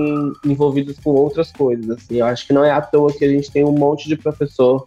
envolvidas 0.46 1.00
com 1.00 1.10
outras 1.10 1.50
coisas, 1.50 1.90
assim. 1.90 2.18
Eu 2.18 2.26
acho 2.26 2.46
que 2.46 2.52
não 2.52 2.64
é 2.64 2.70
à 2.70 2.80
toa 2.80 3.12
que 3.12 3.24
a 3.24 3.28
gente 3.28 3.50
tem 3.50 3.64
um 3.64 3.72
monte 3.72 4.06
de 4.06 4.16
professor 4.16 4.84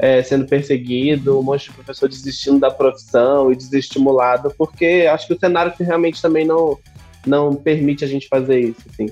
é, 0.00 0.22
sendo 0.22 0.46
perseguido, 0.46 1.38
um 1.38 1.42
monte 1.42 1.64
de 1.64 1.72
professor 1.72 2.08
desistindo 2.08 2.58
da 2.58 2.70
profissão 2.70 3.52
e 3.52 3.56
desestimulado, 3.56 4.50
porque 4.56 5.06
acho 5.12 5.26
que 5.26 5.34
o 5.34 5.38
cenário 5.38 5.72
realmente 5.78 6.22
também 6.22 6.46
não, 6.46 6.78
não 7.26 7.54
permite 7.54 8.02
a 8.02 8.08
gente 8.08 8.26
fazer 8.26 8.60
isso, 8.60 8.80
assim. 8.90 9.06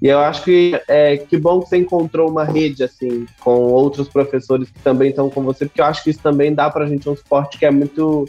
E 0.00 0.08
eu 0.08 0.18
acho 0.18 0.42
que 0.42 0.80
é 0.88 1.18
que 1.18 1.36
bom 1.36 1.60
que 1.60 1.68
você 1.68 1.76
encontrou 1.76 2.30
uma 2.30 2.44
rede, 2.44 2.82
assim, 2.82 3.26
com 3.40 3.52
outros 3.66 4.08
professores 4.08 4.70
que 4.70 4.80
também 4.80 5.10
estão 5.10 5.28
com 5.28 5.42
você, 5.42 5.66
porque 5.66 5.82
eu 5.82 5.84
acho 5.84 6.02
que 6.02 6.10
isso 6.10 6.20
também 6.20 6.54
dá 6.54 6.70
para 6.70 6.86
a 6.86 6.88
gente 6.88 7.08
um 7.08 7.14
suporte 7.14 7.58
que 7.58 7.66
é 7.66 7.70
muito, 7.70 8.26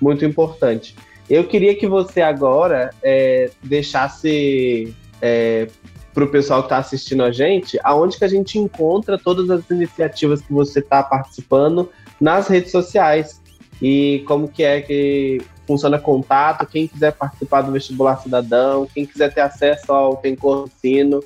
muito 0.00 0.24
importante. 0.24 0.96
Eu 1.30 1.44
queria 1.44 1.76
que 1.76 1.86
você 1.86 2.20
agora 2.20 2.90
é, 3.00 3.48
deixasse 3.62 4.92
é, 5.22 5.68
para 6.14 6.24
o 6.24 6.28
pessoal 6.28 6.62
que 6.62 6.66
está 6.66 6.78
assistindo 6.78 7.24
a 7.24 7.32
gente, 7.32 7.78
aonde 7.82 8.16
que 8.16 8.24
a 8.24 8.28
gente 8.28 8.56
encontra 8.56 9.18
todas 9.18 9.50
as 9.50 9.68
iniciativas 9.68 10.40
que 10.40 10.52
você 10.52 10.78
está 10.78 11.02
participando 11.02 11.90
nas 12.20 12.46
redes 12.46 12.70
sociais 12.70 13.42
e 13.82 14.22
como 14.26 14.46
que 14.46 14.62
é 14.62 14.80
que 14.80 15.42
funciona 15.66 15.98
contato, 15.98 16.66
quem 16.66 16.86
quiser 16.86 17.12
participar 17.12 17.62
do 17.62 17.72
vestibular 17.72 18.16
cidadão, 18.18 18.86
quem 18.94 19.04
quiser 19.04 19.34
ter 19.34 19.40
acesso 19.40 19.92
ao 19.92 20.16
Tem 20.16 20.36
Ensino, 20.36 21.22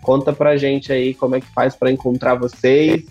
conta 0.00 0.32
pra 0.32 0.56
gente 0.56 0.92
aí 0.92 1.12
como 1.12 1.36
é 1.36 1.40
que 1.40 1.52
faz 1.52 1.76
para 1.76 1.90
encontrar 1.90 2.34
vocês 2.34 3.04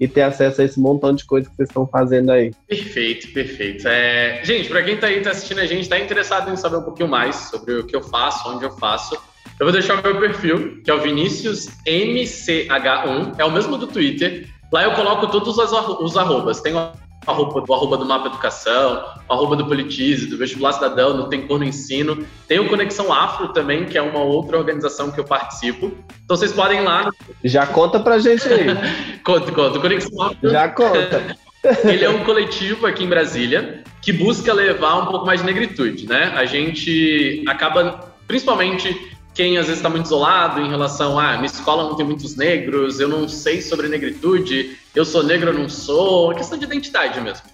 e 0.00 0.08
ter 0.08 0.22
acesso 0.22 0.60
a 0.60 0.64
esse 0.64 0.80
montão 0.80 1.14
de 1.14 1.24
coisas 1.24 1.48
que 1.48 1.56
vocês 1.56 1.68
estão 1.68 1.86
fazendo 1.86 2.32
aí. 2.32 2.52
Perfeito, 2.66 3.32
perfeito. 3.32 3.86
É... 3.86 4.40
Gente, 4.42 4.68
para 4.68 4.82
quem 4.82 4.94
está 4.94 5.06
aí 5.06 5.20
tá 5.20 5.30
assistindo 5.30 5.60
a 5.60 5.66
gente, 5.66 5.82
está 5.82 6.00
interessado 6.00 6.50
em 6.50 6.56
saber 6.56 6.78
um 6.78 6.82
pouquinho 6.82 7.08
mais 7.08 7.36
sobre 7.36 7.74
o 7.74 7.86
que 7.86 7.94
eu 7.94 8.02
faço, 8.02 8.50
onde 8.50 8.64
eu 8.64 8.72
faço, 8.72 9.16
eu 9.58 9.66
vou 9.66 9.72
deixar 9.72 10.00
o 10.00 10.02
meu 10.02 10.18
perfil, 10.18 10.82
que 10.82 10.90
é 10.90 10.94
o 10.94 11.00
Vinícius 11.00 11.68
MCH1, 11.86 13.34
é 13.38 13.44
o 13.44 13.50
mesmo 13.50 13.78
do 13.78 13.86
Twitter. 13.86 14.48
Lá 14.72 14.82
eu 14.82 14.92
coloco 14.92 15.28
todos 15.28 15.56
os 15.56 16.16
arrobas. 16.16 16.60
Tem 16.60 16.74
o 16.74 16.90
arroba, 17.26 17.64
o 17.66 17.74
arroba 17.74 17.96
do 17.96 18.04
Mapa 18.04 18.26
Educação, 18.26 19.04
o 19.28 19.32
arroba 19.32 19.54
do 19.54 19.66
Politize, 19.66 20.26
do 20.26 20.36
Vestibular 20.36 20.72
Cidadão, 20.72 21.16
do 21.16 21.28
Tem 21.28 21.46
Cor 21.46 21.58
no 21.60 21.64
Ensino. 21.64 22.26
Tem 22.48 22.58
o 22.58 22.68
Conexão 22.68 23.12
Afro 23.12 23.48
também, 23.52 23.84
que 23.84 23.96
é 23.96 24.02
uma 24.02 24.20
outra 24.20 24.58
organização 24.58 25.12
que 25.12 25.20
eu 25.20 25.24
participo. 25.24 25.92
Então 26.24 26.36
vocês 26.36 26.52
podem 26.52 26.80
ir 26.80 26.84
lá. 26.84 27.10
Já 27.44 27.64
conta 27.64 28.00
pra 28.00 28.18
gente 28.18 28.48
aí. 28.48 28.66
conta, 29.24 29.52
conta. 29.52 29.78
Conexão 29.78 30.22
Afro. 30.22 30.50
Já 30.50 30.68
conta. 30.68 31.36
Ele 31.84 32.04
é 32.04 32.10
um 32.10 32.24
coletivo 32.24 32.86
aqui 32.86 33.04
em 33.04 33.08
Brasília 33.08 33.84
que 34.02 34.12
busca 34.12 34.52
levar 34.52 34.96
um 34.96 35.06
pouco 35.06 35.24
mais 35.24 35.40
de 35.40 35.46
negritude, 35.46 36.06
né? 36.06 36.32
A 36.36 36.44
gente 36.44 37.42
acaba, 37.48 38.12
principalmente 38.26 39.14
quem 39.34 39.58
às 39.58 39.66
vezes 39.66 39.80
está 39.80 39.90
muito 39.90 40.06
isolado 40.06 40.60
em 40.60 40.68
relação 40.68 41.18
a 41.18 41.32
ah, 41.32 41.32
minha 41.34 41.46
escola 41.46 41.84
não 41.84 41.96
tem 41.96 42.06
muitos 42.06 42.36
negros, 42.36 43.00
eu 43.00 43.08
não 43.08 43.28
sei 43.28 43.60
sobre 43.60 43.88
negritude, 43.88 44.76
eu 44.94 45.04
sou 45.04 45.22
negro 45.22 45.50
ou 45.50 45.58
não 45.58 45.68
sou, 45.68 46.32
é 46.32 46.36
questão 46.36 46.56
de 46.56 46.64
identidade 46.64 47.20
mesmo. 47.20 47.44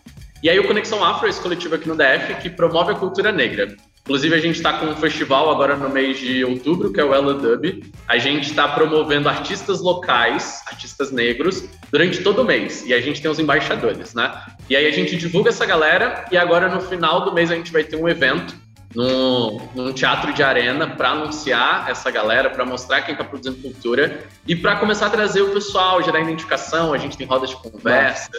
E 0.43 0.49
aí 0.49 0.59
o 0.59 0.67
Conexão 0.67 1.05
Afro, 1.05 1.29
esse 1.29 1.41
coletivo 1.41 1.75
aqui 1.75 1.89
no 1.89 1.97
DF, 1.97 2.35
que 2.41 2.49
promove 2.49 2.93
a 2.93 2.95
cultura 2.95 3.31
negra. 3.31 3.77
Inclusive, 4.03 4.35
a 4.35 4.39
gente 4.39 4.57
está 4.57 4.73
com 4.73 4.87
um 4.87 4.97
festival 4.97 5.51
agora 5.51 5.77
no 5.77 5.91
mês 5.91 6.19
de 6.19 6.43
outubro, 6.45 6.91
que 6.91 6.99
é 6.99 7.05
o 7.05 7.15
Ella 7.15 7.35
Dub. 7.35 7.85
A 8.09 8.17
gente 8.17 8.49
está 8.49 8.67
promovendo 8.67 9.29
artistas 9.29 9.81
locais, 9.81 10.63
artistas 10.67 11.13
negros, 11.13 11.65
durante 11.93 12.23
todo 12.23 12.41
o 12.41 12.45
mês. 12.45 12.85
E 12.87 12.95
a 12.95 13.01
gente 13.01 13.21
tem 13.21 13.31
os 13.31 13.39
embaixadores, 13.39 14.15
né? 14.15 14.33
E 14.69 14.75
aí 14.75 14.87
a 14.87 14.91
gente 14.91 15.15
divulga 15.17 15.51
essa 15.51 15.67
galera 15.67 16.25
e 16.33 16.39
agora 16.39 16.69
no 16.69 16.81
final 16.81 17.25
do 17.25 17.33
mês 17.33 17.51
a 17.51 17.55
gente 17.55 17.71
vai 17.71 17.85
ter 17.85 17.97
um 17.97 18.09
evento 18.09 18.57
num, 18.95 19.69
num 19.75 19.93
teatro 19.93 20.33
de 20.33 20.43
arena 20.43 20.87
para 20.89 21.11
anunciar 21.11 21.89
essa 21.89 22.11
galera, 22.11 22.51
para 22.51 22.65
mostrar 22.65 23.03
quem 23.03 23.13
está 23.13 23.25
produzindo 23.25 23.63
cultura 23.63 24.25
e 24.47 24.57
para 24.57 24.77
começar 24.77 25.07
a 25.07 25.11
trazer 25.11 25.43
o 25.43 25.51
pessoal, 25.51 26.03
gerar 26.03 26.21
identificação. 26.21 26.93
A 26.93 26.99
gente 26.99 27.17
tem 27.17 27.27
rodas 27.27 27.51
de 27.51 27.57
conversa. 27.57 28.31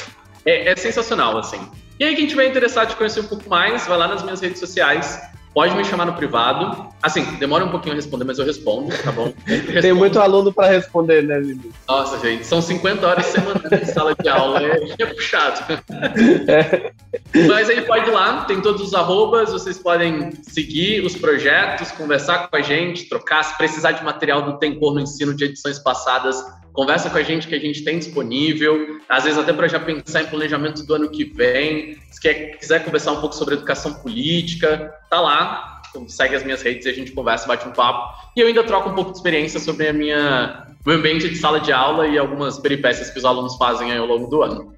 É, 0.45 0.71
é, 0.71 0.75
sensacional, 0.75 1.37
assim. 1.37 1.59
E 1.99 2.03
aí, 2.03 2.15
quem 2.15 2.27
tiver 2.27 2.47
interessado 2.47 2.91
em 2.91 2.95
conhecer 2.95 3.21
um 3.21 3.27
pouco 3.27 3.47
mais, 3.47 3.85
vai 3.85 3.97
lá 3.97 4.07
nas 4.07 4.23
minhas 4.23 4.41
redes 4.41 4.59
sociais. 4.59 5.21
Pode 5.53 5.75
me 5.75 5.83
chamar 5.83 6.05
no 6.05 6.13
privado. 6.13 6.87
Assim, 7.03 7.23
demora 7.35 7.65
um 7.65 7.69
pouquinho 7.69 7.93
a 7.93 7.95
responder, 7.95 8.23
mas 8.23 8.39
eu 8.39 8.45
respondo, 8.45 8.95
tá 9.03 9.11
bom? 9.11 9.33
Tem 9.81 9.91
muito 9.91 10.19
aluno 10.19 10.53
para 10.53 10.69
responder, 10.69 11.23
né, 11.23 11.39
Vinícius? 11.39 11.73
Nossa, 11.87 12.19
gente, 12.19 12.45
são 12.45 12.61
50 12.61 13.05
horas 13.05 13.25
semanais 13.25 13.69
de 13.69 13.91
sala 13.91 14.15
de 14.15 14.29
aula, 14.29 14.61
é, 14.61 14.95
é 14.97 15.05
puxado. 15.07 15.61
É. 16.47 16.91
Mas 17.47 17.69
aí 17.69 17.81
pode 17.81 18.09
ir 18.09 18.13
lá, 18.13 18.45
tem 18.45 18.61
todos 18.61 18.81
os 18.81 18.93
arrobas, 18.93 19.51
vocês 19.51 19.77
podem 19.77 20.31
seguir 20.43 21.05
os 21.05 21.15
projetos, 21.15 21.91
conversar 21.91 22.47
com 22.47 22.55
a 22.55 22.61
gente, 22.61 23.09
trocar, 23.09 23.43
se 23.43 23.57
precisar 23.57 23.91
de 23.91 24.03
material 24.03 24.43
do 24.43 24.57
Tem 24.57 24.79
Cor 24.79 24.93
no 24.93 25.01
ensino 25.01 25.33
de 25.33 25.45
edições 25.45 25.79
passadas, 25.79 26.41
conversa 26.73 27.09
com 27.09 27.17
a 27.17 27.23
gente 27.23 27.47
que 27.47 27.55
a 27.55 27.59
gente 27.59 27.83
tem 27.83 27.99
disponível, 27.99 28.99
às 29.09 29.23
vezes 29.23 29.37
até 29.37 29.51
para 29.53 29.67
já 29.67 29.79
pensar 29.79 30.23
em 30.23 30.27
planejamento 30.27 30.83
do 30.83 30.93
ano 30.93 31.09
que 31.09 31.23
vem, 31.25 31.97
se 32.09 32.19
quer, 32.19 32.57
quiser 32.57 32.83
conversar 32.83 33.11
um 33.11 33.19
pouco 33.19 33.35
sobre 33.35 33.55
educação 33.55 33.93
política, 33.95 34.93
tá 35.09 35.19
lá, 35.19 35.81
segue 36.07 36.35
as 36.35 36.43
minhas 36.43 36.61
redes 36.61 36.85
e 36.85 36.89
a 36.89 36.93
gente 36.93 37.11
conversa, 37.11 37.47
bate 37.47 37.67
um 37.67 37.71
papo. 37.71 38.31
E 38.35 38.39
eu 38.39 38.47
ainda 38.47 38.63
troco 38.63 38.89
um 38.89 38.95
pouco 38.95 39.11
de 39.11 39.17
experiência 39.17 39.59
sobre 39.59 39.87
a 39.87 39.93
minha 39.93 40.67
meu 40.85 40.95
ambiente 40.95 41.29
de 41.29 41.35
sala 41.35 41.59
de 41.59 41.71
aula 41.71 42.07
e 42.07 42.17
algumas 42.17 42.57
peripécias 42.57 43.09
que 43.11 43.19
os 43.19 43.25
alunos 43.25 43.55
fazem 43.55 43.95
ao 43.95 44.05
longo 44.05 44.27
do 44.27 44.41
ano. 44.41 44.73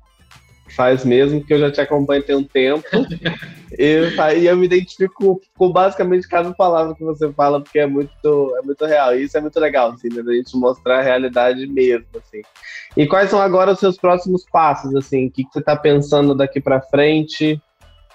Faz 0.76 1.06
mesmo, 1.06 1.44
que 1.44 1.54
eu 1.54 1.60
já 1.60 1.72
te 1.72 1.80
acompanho 1.80 2.24
tem 2.24 2.36
um 2.36 2.44
tempo. 2.44 2.84
e 3.78 4.46
eu 4.46 4.58
me 4.58 4.66
identifico 4.66 5.42
com 5.58 5.72
basicamente 5.72 6.28
cada 6.28 6.54
palavra 6.54 6.96
que 6.96 7.04
você 7.04 7.32
fala, 7.34 7.62
porque 7.62 7.80
é 7.80 7.88
muito, 7.88 8.56
é 8.58 8.62
muito 8.62 8.86
real. 8.86 9.16
E 9.16 9.24
isso 9.24 9.38
é 9.38 9.42
muito 9.42 9.60
legal, 9.60 9.92
assim, 9.92 10.10
né? 10.10 10.22
A 10.26 10.34
gente 10.34 10.56
mostrar 10.58 11.00
a 11.00 11.02
realidade 11.02 11.66
mesmo, 11.68 12.08
assim. 12.16 12.42
E 12.96 13.08
quais 13.08 13.30
são 13.30 13.40
agora 13.40 13.72
os 13.72 13.80
seus 13.80 13.98
próximos 13.98 14.46
passos, 14.52 14.96
assim? 14.96 15.28
O 15.28 15.32
que, 15.32 15.44
você 15.52 15.60
está 15.60 15.76
pensando 15.76 16.36
daqui 16.36 16.62
para 16.62 16.82
frente? 16.82 17.62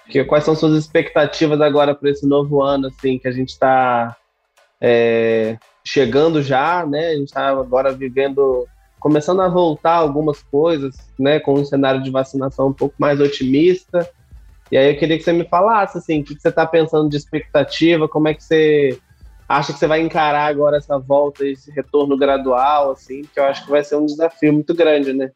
Que, 0.09 0.23
quais 0.23 0.43
são 0.43 0.55
suas 0.55 0.77
expectativas 0.77 1.59
agora 1.61 1.93
para 1.93 2.09
esse 2.09 2.25
novo 2.25 2.61
ano, 2.61 2.87
assim, 2.87 3.17
que 3.19 3.27
a 3.27 3.31
gente 3.31 3.49
está 3.49 4.15
é, 4.79 5.57
chegando 5.83 6.41
já, 6.41 6.85
né? 6.85 7.09
A 7.09 7.15
gente 7.15 7.27
está 7.27 7.49
agora 7.49 7.91
vivendo 7.91 8.67
começando 8.99 9.41
a 9.41 9.47
voltar 9.47 9.93
algumas 9.93 10.43
coisas, 10.43 10.97
né, 11.17 11.39
com 11.39 11.53
um 11.53 11.63
cenário 11.63 12.03
de 12.03 12.11
vacinação 12.11 12.67
um 12.67 12.73
pouco 12.73 12.95
mais 12.99 13.19
otimista. 13.21 14.09
E 14.71 14.77
aí 14.77 14.91
eu 14.91 14.97
queria 14.97 15.17
que 15.17 15.23
você 15.23 15.33
me 15.33 15.45
falasse, 15.45 15.97
assim, 15.97 16.21
o 16.21 16.23
que 16.23 16.35
você 16.35 16.49
está 16.49 16.65
pensando 16.65 17.09
de 17.09 17.17
expectativa, 17.17 18.07
como 18.07 18.27
é 18.27 18.33
que 18.33 18.43
você 18.43 18.99
acha 19.47 19.73
que 19.73 19.79
você 19.79 19.87
vai 19.87 19.99
encarar 19.99 20.45
agora 20.45 20.77
essa 20.77 20.99
volta, 20.99 21.45
esse 21.45 21.71
retorno 21.71 22.15
gradual, 22.15 22.91
assim, 22.91 23.23
que 23.23 23.39
eu 23.39 23.45
acho 23.45 23.65
que 23.65 23.71
vai 23.71 23.83
ser 23.83 23.95
um 23.95 24.05
desafio 24.05 24.53
muito 24.53 24.75
grande, 24.75 25.11
né? 25.11 25.31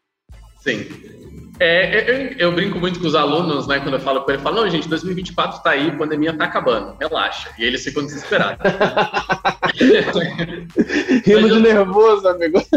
Sim. 0.60 0.86
É, 1.60 2.10
eu, 2.10 2.48
eu, 2.48 2.52
brinco 2.52 2.78
muito 2.80 2.98
com 2.98 3.06
os 3.06 3.14
alunos, 3.14 3.68
né, 3.68 3.78
quando 3.78 3.94
eu 3.94 4.00
falo 4.00 4.22
com 4.22 4.30
ele, 4.30 4.38
eu 4.38 4.42
falo, 4.42 4.56
não, 4.56 4.68
gente, 4.68 4.88
2024 4.88 5.62
tá 5.62 5.70
aí, 5.70 5.88
a 5.88 5.96
pandemia 5.96 6.32
tá 6.32 6.44
acabando, 6.44 6.96
relaxa. 6.98 7.50
E 7.58 7.64
eles 7.64 7.84
ficam 7.84 8.04
desesperados. 8.04 8.58
Rindo 11.24 11.48
de 11.50 11.60
nervoso, 11.60 12.26
amigo. 12.26 12.60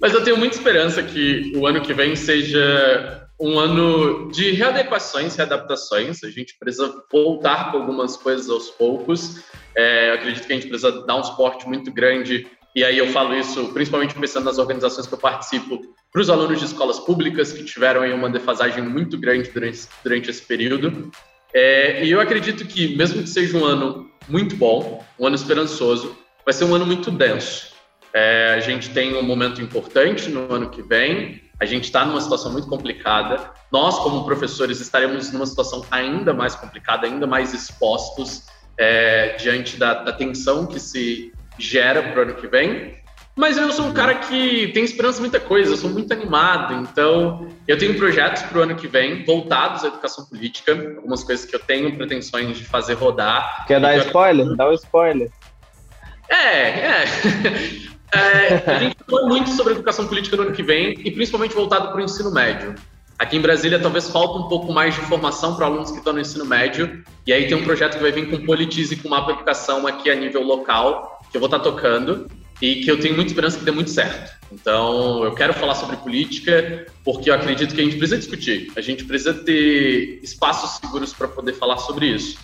Mas 0.00 0.14
eu 0.14 0.24
tenho 0.24 0.36
muita 0.36 0.56
esperança 0.56 1.02
que 1.02 1.52
o 1.54 1.66
ano 1.66 1.80
que 1.80 1.92
vem 1.92 2.16
seja 2.16 3.25
um 3.38 3.58
ano 3.58 4.30
de 4.30 4.52
readequações, 4.52 5.36
readaptações. 5.36 6.24
A 6.24 6.30
gente 6.30 6.56
precisa 6.58 6.92
voltar 7.12 7.70
com 7.70 7.78
algumas 7.78 8.16
coisas 8.16 8.48
aos 8.48 8.70
poucos. 8.70 9.42
É, 9.74 10.12
acredito 10.12 10.46
que 10.46 10.52
a 10.52 10.56
gente 10.56 10.68
precisa 10.68 11.04
dar 11.04 11.16
um 11.16 11.24
suporte 11.24 11.68
muito 11.68 11.92
grande 11.92 12.46
e 12.76 12.84
aí 12.84 12.98
eu 12.98 13.08
falo 13.08 13.34
isso 13.34 13.72
principalmente 13.72 14.14
pensando 14.14 14.44
nas 14.44 14.58
organizações 14.58 15.06
que 15.06 15.14
eu 15.14 15.18
participo, 15.18 15.80
para 16.12 16.20
os 16.20 16.28
alunos 16.28 16.58
de 16.58 16.66
escolas 16.66 17.00
públicas 17.00 17.50
que 17.50 17.64
tiveram 17.64 18.02
aí 18.02 18.12
uma 18.12 18.28
defasagem 18.28 18.84
muito 18.84 19.16
grande 19.16 19.48
durante, 19.48 19.88
durante 20.04 20.28
esse 20.28 20.42
período. 20.42 21.10
É, 21.54 22.04
e 22.04 22.10
eu 22.10 22.20
acredito 22.20 22.66
que, 22.66 22.94
mesmo 22.94 23.22
que 23.22 23.30
seja 23.30 23.56
um 23.56 23.64
ano 23.64 24.10
muito 24.28 24.54
bom, 24.56 25.02
um 25.18 25.26
ano 25.26 25.34
esperançoso, 25.34 26.14
vai 26.44 26.52
ser 26.52 26.66
um 26.66 26.74
ano 26.74 26.84
muito 26.84 27.10
denso. 27.10 27.72
É, 28.12 28.52
a 28.54 28.60
gente 28.60 28.90
tem 28.90 29.16
um 29.16 29.22
momento 29.22 29.62
importante 29.62 30.28
no 30.28 30.52
ano 30.52 30.68
que 30.68 30.82
vem, 30.82 31.40
a 31.60 31.64
gente 31.64 31.84
está 31.84 32.04
numa 32.04 32.20
situação 32.20 32.52
muito 32.52 32.68
complicada. 32.68 33.50
Nós, 33.72 33.98
como 33.98 34.24
professores, 34.24 34.80
estaremos 34.80 35.32
numa 35.32 35.46
situação 35.46 35.84
ainda 35.90 36.34
mais 36.34 36.54
complicada, 36.54 37.06
ainda 37.06 37.26
mais 37.26 37.54
expostos 37.54 38.44
é, 38.78 39.36
diante 39.38 39.76
da, 39.76 39.94
da 39.94 40.12
tensão 40.12 40.66
que 40.66 40.78
se 40.78 41.32
gera 41.58 42.02
para 42.02 42.20
o 42.20 42.22
ano 42.22 42.34
que 42.34 42.46
vem. 42.46 42.96
Mas 43.34 43.58
eu 43.58 43.70
sou 43.70 43.86
um 43.86 43.92
cara 43.92 44.14
que 44.14 44.68
tem 44.68 44.82
esperança 44.82 45.18
em 45.18 45.20
muita 45.20 45.38
coisa, 45.38 45.72
eu 45.72 45.76
sou 45.76 45.90
muito 45.90 46.10
animado, 46.10 46.72
então 46.74 47.46
eu 47.68 47.76
tenho 47.76 47.94
projetos 47.94 48.42
para 48.42 48.58
o 48.58 48.62
ano 48.62 48.74
que 48.74 48.88
vem 48.88 49.24
voltados 49.26 49.84
à 49.84 49.88
educação 49.88 50.24
política, 50.24 50.72
algumas 50.96 51.22
coisas 51.22 51.44
que 51.44 51.54
eu 51.54 51.60
tenho 51.60 51.94
pretensões 51.94 52.56
de 52.56 52.64
fazer 52.64 52.94
rodar. 52.94 53.66
Quer 53.66 53.78
dar 53.78 53.94
spoiler? 53.98 54.56
Dá 54.56 54.70
um 54.70 54.72
spoiler. 54.72 55.30
É, 56.30 56.68
é. 56.68 57.04
é 58.12 58.70
a 58.70 58.78
gente 58.78 58.96
falou 59.08 59.28
muito 59.28 59.50
sobre 59.50 59.74
educação 59.74 60.06
política 60.06 60.36
no 60.36 60.44
ano 60.44 60.52
que 60.52 60.62
vem 60.62 60.94
e 61.04 61.10
principalmente 61.10 61.54
voltado 61.54 61.88
para 61.88 62.00
o 62.00 62.04
ensino 62.04 62.30
médio. 62.30 62.74
Aqui 63.18 63.36
em 63.36 63.40
Brasília, 63.40 63.78
talvez 63.78 64.10
falta 64.10 64.38
um 64.38 64.48
pouco 64.48 64.72
mais 64.72 64.94
de 64.94 65.00
informação 65.00 65.56
para 65.56 65.66
alunos 65.66 65.90
que 65.90 65.98
estão 65.98 66.12
no 66.12 66.20
ensino 66.20 66.44
médio. 66.44 67.02
E 67.26 67.32
aí 67.32 67.48
tem 67.48 67.56
um 67.56 67.64
projeto 67.64 67.96
que 67.96 68.02
vai 68.02 68.12
vir 68.12 68.28
com 68.28 68.44
Politize 68.44 68.92
e 68.92 68.96
com 68.98 69.08
Mapa 69.08 69.32
Educação 69.32 69.86
aqui 69.86 70.10
a 70.10 70.14
nível 70.14 70.42
local, 70.42 71.20
que 71.30 71.36
eu 71.36 71.40
vou 71.40 71.46
estar 71.46 71.58
tá 71.58 71.64
tocando 71.64 72.28
e 72.60 72.76
que 72.76 72.90
eu 72.90 73.00
tenho 73.00 73.14
muita 73.14 73.30
esperança 73.30 73.58
que 73.58 73.64
dê 73.64 73.70
muito 73.70 73.90
certo. 73.90 74.34
Então, 74.52 75.24
eu 75.24 75.32
quero 75.34 75.54
falar 75.54 75.74
sobre 75.74 75.96
política 75.96 76.86
porque 77.04 77.30
eu 77.30 77.34
acredito 77.34 77.74
que 77.74 77.80
a 77.80 77.84
gente 77.84 77.96
precisa 77.96 78.18
discutir. 78.18 78.70
A 78.76 78.80
gente 78.82 79.04
precisa 79.04 79.32
ter 79.32 80.20
espaços 80.22 80.78
seguros 80.78 81.14
para 81.14 81.28
poder 81.28 81.54
falar 81.54 81.78
sobre 81.78 82.06
isso. 82.06 82.38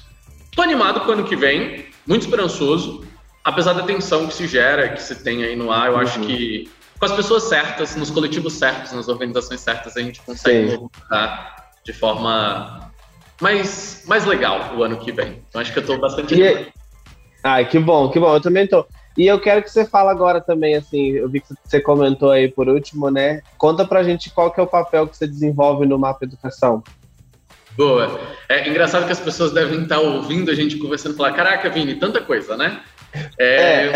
Estou 0.45 0.65
animado 0.65 1.01
com 1.01 1.11
o 1.11 1.13
ano 1.13 1.25
que 1.25 1.37
vem, 1.37 1.87
muito 2.07 2.23
esperançoso, 2.23 3.05
apesar 3.45 3.73
da 3.73 3.83
tensão 3.83 4.27
que 4.27 4.35
se 4.35 4.47
gera, 4.47 4.89
que 4.89 5.03
se 5.03 5.17
tem 5.17 5.45
aí 5.45 5.57
no 5.57 5.71
ar. 5.71 5.89
Eu 5.89 5.95
uhum. 5.95 6.01
acho 6.01 6.21
que 6.21 6.71
com 6.99 7.07
as 7.07 7.13
pessoas 7.13 7.45
certas, 7.45 7.97
nos 7.97 8.11
coletivos 8.11 8.55
certos, 8.55 8.93
nas 8.93 9.09
organizações 9.09 9.61
certas, 9.61 9.97
a 9.97 10.01
gente 10.01 10.21
consegue 10.21 10.77
voltar 10.77 11.73
de 11.85 11.93
forma 11.93 12.93
mais, 13.41 14.05
mais 14.07 14.25
legal 14.25 14.73
o 14.77 14.85
ano 14.85 14.97
que 14.99 15.11
vem. 15.11 15.43
Então, 15.49 15.61
acho 15.61 15.73
que 15.73 15.79
eu 15.79 15.83
estou 15.83 15.99
bastante. 15.99 16.41
E... 16.41 16.69
Ah, 17.43 17.65
que 17.65 17.79
bom, 17.79 18.09
que 18.09 18.21
bom. 18.21 18.33
Eu 18.33 18.41
também 18.41 18.65
estou. 18.65 18.87
E 19.19 19.27
eu 19.27 19.41
quero 19.41 19.63
que 19.63 19.71
você 19.71 19.85
fale 19.85 20.11
agora 20.11 20.41
também, 20.41 20.77
assim, 20.77 21.11
eu 21.11 21.29
vi 21.29 21.41
que 21.41 21.49
você 21.65 21.81
comentou 21.81 22.31
aí 22.31 22.49
por 22.49 22.69
último, 22.69 23.11
né? 23.11 23.43
Conta 23.59 23.85
pra 23.85 24.05
gente 24.05 24.31
qual 24.31 24.51
que 24.51 24.61
é 24.61 24.63
o 24.63 24.67
papel 24.67 25.07
que 25.09 25.17
você 25.17 25.27
desenvolve 25.27 25.85
no 25.85 25.99
Mapa 25.99 26.25
Educação. 26.25 26.83
Boa. 27.77 28.21
É 28.49 28.69
engraçado 28.69 29.07
que 29.07 29.13
as 29.13 29.21
pessoas 29.21 29.53
devem 29.53 29.83
estar 29.83 29.99
ouvindo 29.99 30.51
a 30.51 30.55
gente 30.55 30.77
conversando 30.77 31.15
e 31.15 31.17
falar, 31.17 31.33
caraca, 31.33 31.69
Vini, 31.69 31.97
tanta 31.97 32.21
coisa, 32.21 32.57
né? 32.57 32.81
É... 33.39 33.87
É. 33.87 33.93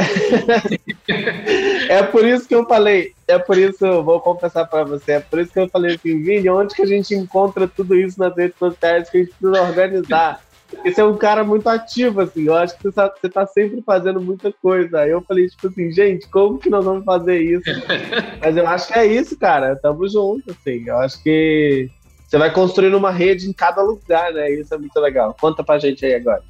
é 1.98 2.02
por 2.02 2.24
isso 2.24 2.46
que 2.46 2.54
eu 2.54 2.66
falei, 2.66 3.12
é 3.26 3.38
por 3.38 3.56
isso, 3.56 4.02
vou 4.02 4.20
confessar 4.20 4.66
para 4.66 4.84
você, 4.84 5.12
é 5.12 5.20
por 5.20 5.38
isso 5.38 5.52
que 5.52 5.60
eu 5.60 5.68
falei 5.68 5.96
assim, 5.96 6.22
Vini, 6.22 6.48
onde 6.48 6.74
que 6.74 6.82
a 6.82 6.86
gente 6.86 7.14
encontra 7.14 7.66
tudo 7.66 7.94
isso 7.94 8.18
nas 8.18 8.36
redes 8.36 8.58
sociais 8.58 9.08
que 9.08 9.18
a 9.18 9.20
gente 9.20 9.32
precisa 9.34 9.62
organizar? 9.62 10.40
Porque 10.68 10.92
você 10.92 11.00
é 11.00 11.04
um 11.04 11.16
cara 11.16 11.44
muito 11.44 11.68
ativo, 11.68 12.20
assim. 12.20 12.46
Eu 12.46 12.56
acho 12.56 12.76
que 12.76 12.82
você 12.82 12.92
tá, 12.92 13.14
você 13.20 13.28
tá 13.28 13.46
sempre 13.46 13.80
fazendo 13.82 14.20
muita 14.20 14.52
coisa. 14.52 15.00
Aí 15.00 15.10
eu 15.10 15.22
falei, 15.22 15.46
tipo 15.46 15.68
assim, 15.68 15.92
gente, 15.92 16.28
como 16.28 16.58
que 16.58 16.68
nós 16.68 16.84
vamos 16.84 17.04
fazer 17.04 17.40
isso? 17.40 17.70
Mas 18.42 18.56
eu 18.56 18.66
acho 18.66 18.88
que 18.88 18.98
é 18.98 19.06
isso, 19.06 19.38
cara. 19.38 19.76
Tamo 19.76 20.08
junto, 20.08 20.50
assim. 20.50 20.82
Eu 20.86 20.98
acho 20.98 21.22
que 21.22 21.88
você 22.26 22.36
vai 22.36 22.52
construindo 22.52 22.96
uma 22.96 23.12
rede 23.12 23.48
em 23.48 23.52
cada 23.52 23.80
lugar, 23.80 24.32
né? 24.32 24.50
Isso 24.50 24.74
é 24.74 24.78
muito 24.78 24.98
legal. 24.98 25.36
Conta 25.40 25.62
pra 25.62 25.78
gente 25.78 26.04
aí 26.04 26.14
agora. 26.14 26.42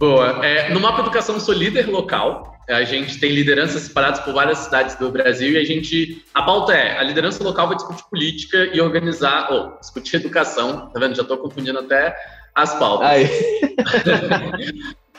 Boa. 0.00 0.40
É, 0.42 0.70
no 0.70 0.80
Mapa 0.80 1.02
Educação 1.02 1.34
eu 1.34 1.40
sou 1.42 1.54
líder 1.54 1.86
local. 1.86 2.56
A 2.66 2.82
gente 2.84 3.20
tem 3.20 3.32
lideranças 3.32 3.82
separadas 3.82 4.20
por 4.20 4.32
várias 4.32 4.56
cidades 4.58 4.96
do 4.96 5.10
Brasil 5.10 5.52
e 5.52 5.58
a 5.58 5.64
gente. 5.64 6.24
A 6.32 6.42
pauta 6.42 6.72
é: 6.72 6.98
a 6.98 7.02
liderança 7.02 7.44
local 7.44 7.68
vai 7.68 7.76
discutir 7.76 8.04
política 8.08 8.70
e 8.72 8.80
organizar, 8.80 9.52
ou 9.52 9.78
discutir 9.78 10.16
educação. 10.16 10.88
Tá 10.88 10.98
vendo? 10.98 11.14
Já 11.14 11.20
estou 11.20 11.36
confundindo 11.36 11.78
até 11.78 12.16
as 12.54 12.74
pautas. 12.78 13.08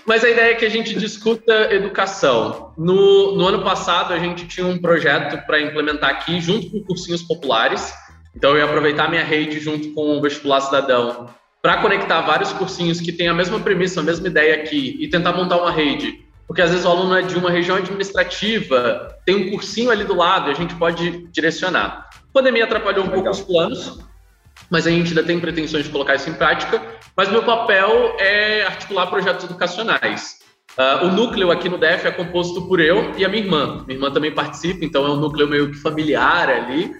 Mas 0.04 0.24
a 0.24 0.30
ideia 0.32 0.54
é 0.54 0.56
que 0.56 0.65
a 0.65 0.70
gente 0.70 0.96
discuta 0.96 1.72
educação. 1.72 2.74
No, 2.76 3.36
no 3.36 3.48
ano 3.48 3.63
passado, 3.63 4.15
a 4.15 4.17
gente 4.17 4.48
tinha 4.48 4.65
um 4.65 4.82
projeto 4.82 5.46
para 5.46 5.62
implementar 5.62 6.10
aqui, 6.10 6.41
junto 6.41 6.72
com 6.72 6.84
cursinhos 6.84 7.22
populares. 7.22 7.94
Então, 8.36 8.52
eu 8.52 8.58
ia 8.58 8.65
aproveitar 8.65 9.12
minha 9.12 9.24
rede 9.24 9.60
junto 9.60 9.94
com 9.94 10.17
o 10.17 10.22
Vestibular 10.22 10.62
Cidadão 10.62 11.30
para 11.62 11.78
conectar 11.78 12.21
vários 12.21 12.52
cursinhos 12.54 13.00
que 13.00 13.12
têm 13.12 13.28
a 13.28 13.34
mesma 13.34 13.60
premissa, 13.60 14.00
a 14.00 14.04
mesma 14.04 14.28
ideia 14.28 14.56
aqui, 14.56 14.97
e 15.00 15.08
tentar 15.08 15.34
montar 15.34 15.58
uma 15.58 15.71
rede. 15.71 16.26
Porque 16.47 16.62
às 16.62 16.71
vezes 16.71 16.86
o 16.86 16.89
aluno 16.89 17.15
é 17.15 17.21
de 17.21 17.38
uma 17.38 17.52
região 17.52 17.78
administrativa, 17.78 19.15
tem 19.26 19.36
um 19.36 19.52
cursinho 19.52 19.91
ali 19.91 20.04
do 20.04 20.15
lado 20.15 20.50
e 20.50 20.52
a 20.52 20.56
gente 20.56 20.76
pode 20.76 21.28
direcionar. 21.32 22.10
A 22.13 22.34
pandemia 22.34 22.63
atrapalhou 22.63 23.06
um 23.06 23.10
Legal. 23.10 23.24
pouco 23.24 23.30
os 23.30 23.41
planos, 23.41 24.00
mas 24.69 24.88
a 24.88 24.89
gente 24.89 25.10
ainda 25.10 25.24
tem 25.24 25.39
pretensões 25.39 25.86
de 25.86 25.91
colocar 25.91 26.15
isso 26.15 26.30
em 26.30 26.34
prática. 26.34 26.82
Mas 27.15 27.30
meu 27.30 27.43
papel 27.43 28.15
é 28.19 28.63
articular 28.63 29.08
projetos 29.08 29.45
educacionais. 29.45 30.39
Uh, 30.78 31.06
o 31.06 31.12
núcleo 31.12 31.52
aqui 31.52 31.69
no 31.69 31.78
DF 31.78 32.08
é 32.08 32.12
composto 32.12 32.62
por 32.67 32.80
eu 32.80 33.13
e 33.17 33.24
a 33.24 33.30
minha 33.30 33.43
irmã. 33.43 33.84
Minha 33.86 33.97
irmã 33.97 34.12
também 34.12 34.34
participa, 34.34 34.84
então 34.84 35.06
é 35.06 35.10
um 35.10 35.17
núcleo 35.17 35.47
meio 35.47 35.69
que 35.69 35.78
familiar 35.78 36.50
ali. 36.50 36.91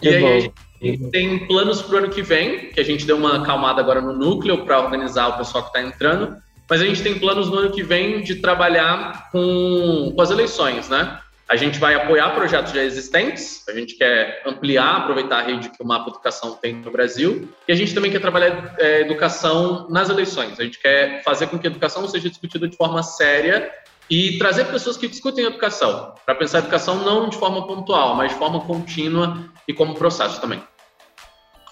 Que 0.00 0.10
e 0.10 0.20
bom. 0.20 0.26
aí 0.26 0.52
a 0.82 0.86
gente 0.86 1.10
tem 1.10 1.46
planos 1.46 1.80
para 1.82 1.94
o 1.94 1.98
ano 1.98 2.10
que 2.10 2.22
vem, 2.22 2.70
que 2.70 2.80
a 2.80 2.84
gente 2.84 3.06
deu 3.06 3.16
uma 3.16 3.42
acalmada 3.42 3.80
agora 3.80 4.00
no 4.00 4.12
núcleo 4.12 4.64
para 4.64 4.80
organizar 4.80 5.28
o 5.28 5.38
pessoal 5.38 5.64
que 5.64 5.70
está 5.70 5.82
entrando. 5.82 6.36
Mas 6.68 6.80
a 6.80 6.86
gente 6.86 7.02
tem 7.02 7.18
planos 7.18 7.48
no 7.48 7.58
ano 7.58 7.70
que 7.70 7.82
vem 7.82 8.22
de 8.22 8.36
trabalhar 8.36 9.28
com, 9.30 10.12
com 10.14 10.22
as 10.22 10.30
eleições, 10.30 10.88
né? 10.88 11.20
A 11.46 11.56
gente 11.56 11.78
vai 11.78 11.94
apoiar 11.94 12.30
projetos 12.30 12.72
já 12.72 12.82
existentes, 12.82 13.62
a 13.68 13.72
gente 13.72 13.96
quer 13.96 14.42
ampliar, 14.46 14.96
aproveitar 14.96 15.40
a 15.40 15.42
rede 15.42 15.68
que 15.68 15.82
o 15.82 15.86
Mapa 15.86 16.08
Educação 16.08 16.54
tem 16.54 16.74
no 16.76 16.90
Brasil, 16.90 17.46
e 17.68 17.72
a 17.72 17.76
gente 17.76 17.94
também 17.94 18.10
quer 18.10 18.20
trabalhar 18.20 18.74
é, 18.78 19.02
educação 19.02 19.86
nas 19.90 20.08
eleições. 20.08 20.58
A 20.58 20.64
gente 20.64 20.78
quer 20.78 21.22
fazer 21.22 21.48
com 21.48 21.58
que 21.58 21.66
a 21.66 21.70
educação 21.70 22.08
seja 22.08 22.30
discutida 22.30 22.66
de 22.66 22.76
forma 22.76 23.02
séria 23.02 23.70
e 24.10 24.38
trazer 24.38 24.66
pessoas 24.66 24.96
que 24.96 25.08
discutem 25.08 25.44
educação, 25.44 26.14
para 26.24 26.34
pensar 26.34 26.58
a 26.58 26.60
educação 26.60 26.96
não 27.04 27.28
de 27.28 27.36
forma 27.36 27.66
pontual, 27.66 28.14
mas 28.14 28.32
de 28.32 28.38
forma 28.38 28.60
contínua 28.60 29.44
e 29.66 29.72
como 29.72 29.94
processo 29.94 30.40
também. 30.40 30.62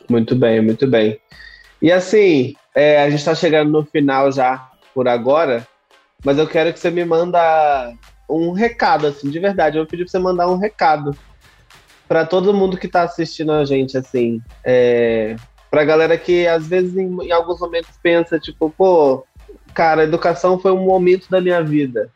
Muito 0.08 0.34
bem, 0.34 0.60
muito 0.60 0.86
bem. 0.86 1.20
E 1.80 1.90
assim, 1.92 2.54
é, 2.74 3.02
a 3.02 3.10
gente 3.10 3.18
está 3.18 3.34
chegando 3.34 3.70
no 3.70 3.84
final 3.84 4.30
já 4.32 4.70
por 4.94 5.08
agora, 5.08 5.66
mas 6.24 6.38
eu 6.38 6.46
quero 6.46 6.72
que 6.72 6.78
você 6.78 6.90
me 6.90 7.04
manda 7.04 7.92
um 8.28 8.52
recado, 8.52 9.06
assim, 9.06 9.30
de 9.30 9.38
verdade. 9.38 9.76
Eu 9.76 9.82
vou 9.82 9.90
pedir 9.90 10.04
pra 10.04 10.10
você 10.10 10.18
mandar 10.18 10.48
um 10.48 10.56
recado 10.56 11.16
para 12.08 12.24
todo 12.24 12.54
mundo 12.54 12.76
que 12.76 12.88
tá 12.88 13.02
assistindo 13.02 13.52
a 13.52 13.64
gente, 13.64 13.96
assim. 13.96 14.40
É, 14.64 15.36
pra 15.70 15.84
galera 15.84 16.16
que 16.16 16.46
às 16.46 16.66
vezes 16.66 16.96
em, 16.96 17.08
em 17.24 17.32
alguns 17.32 17.58
momentos 17.58 17.98
pensa, 18.02 18.38
tipo, 18.38 18.70
pô, 18.70 19.24
cara, 19.74 20.02
a 20.02 20.04
educação 20.04 20.58
foi 20.58 20.72
um 20.72 20.84
momento 20.84 21.28
da 21.30 21.40
minha 21.40 21.62
vida. 21.62 22.10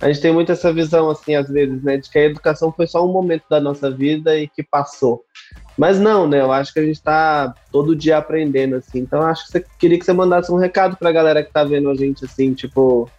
A 0.00 0.08
gente 0.08 0.22
tem 0.22 0.32
muito 0.32 0.50
essa 0.50 0.72
visão, 0.72 1.10
assim, 1.10 1.34
às 1.34 1.48
vezes, 1.48 1.82
né, 1.82 1.98
de 1.98 2.08
que 2.08 2.18
a 2.18 2.24
educação 2.24 2.72
foi 2.72 2.86
só 2.86 3.04
um 3.04 3.12
momento 3.12 3.44
da 3.50 3.60
nossa 3.60 3.90
vida 3.90 4.38
e 4.38 4.48
que 4.48 4.62
passou. 4.62 5.22
Mas 5.76 6.00
não, 6.00 6.26
né? 6.26 6.40
Eu 6.40 6.52
acho 6.52 6.72
que 6.72 6.80
a 6.80 6.84
gente 6.84 6.96
está 6.96 7.54
todo 7.70 7.96
dia 7.96 8.16
aprendendo, 8.16 8.76
assim. 8.76 9.00
Então, 9.00 9.22
acho 9.22 9.44
que 9.44 9.52
você 9.52 9.64
queria 9.78 9.98
que 9.98 10.04
você 10.04 10.12
mandasse 10.12 10.50
um 10.50 10.56
recado 10.56 10.96
para 10.96 11.10
a 11.10 11.12
galera 11.12 11.42
que 11.42 11.48
está 11.50 11.64
vendo 11.64 11.90
a 11.90 11.94
gente, 11.94 12.24
assim, 12.24 12.54
tipo, 12.54 13.10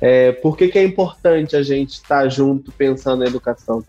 é, 0.00 0.32
por 0.32 0.56
que, 0.56 0.68
que 0.68 0.78
é 0.78 0.84
importante 0.84 1.56
a 1.56 1.62
gente 1.62 1.92
estar 1.92 2.28
junto 2.28 2.72
pensando 2.72 3.20
na 3.20 3.26
educação? 3.26 3.84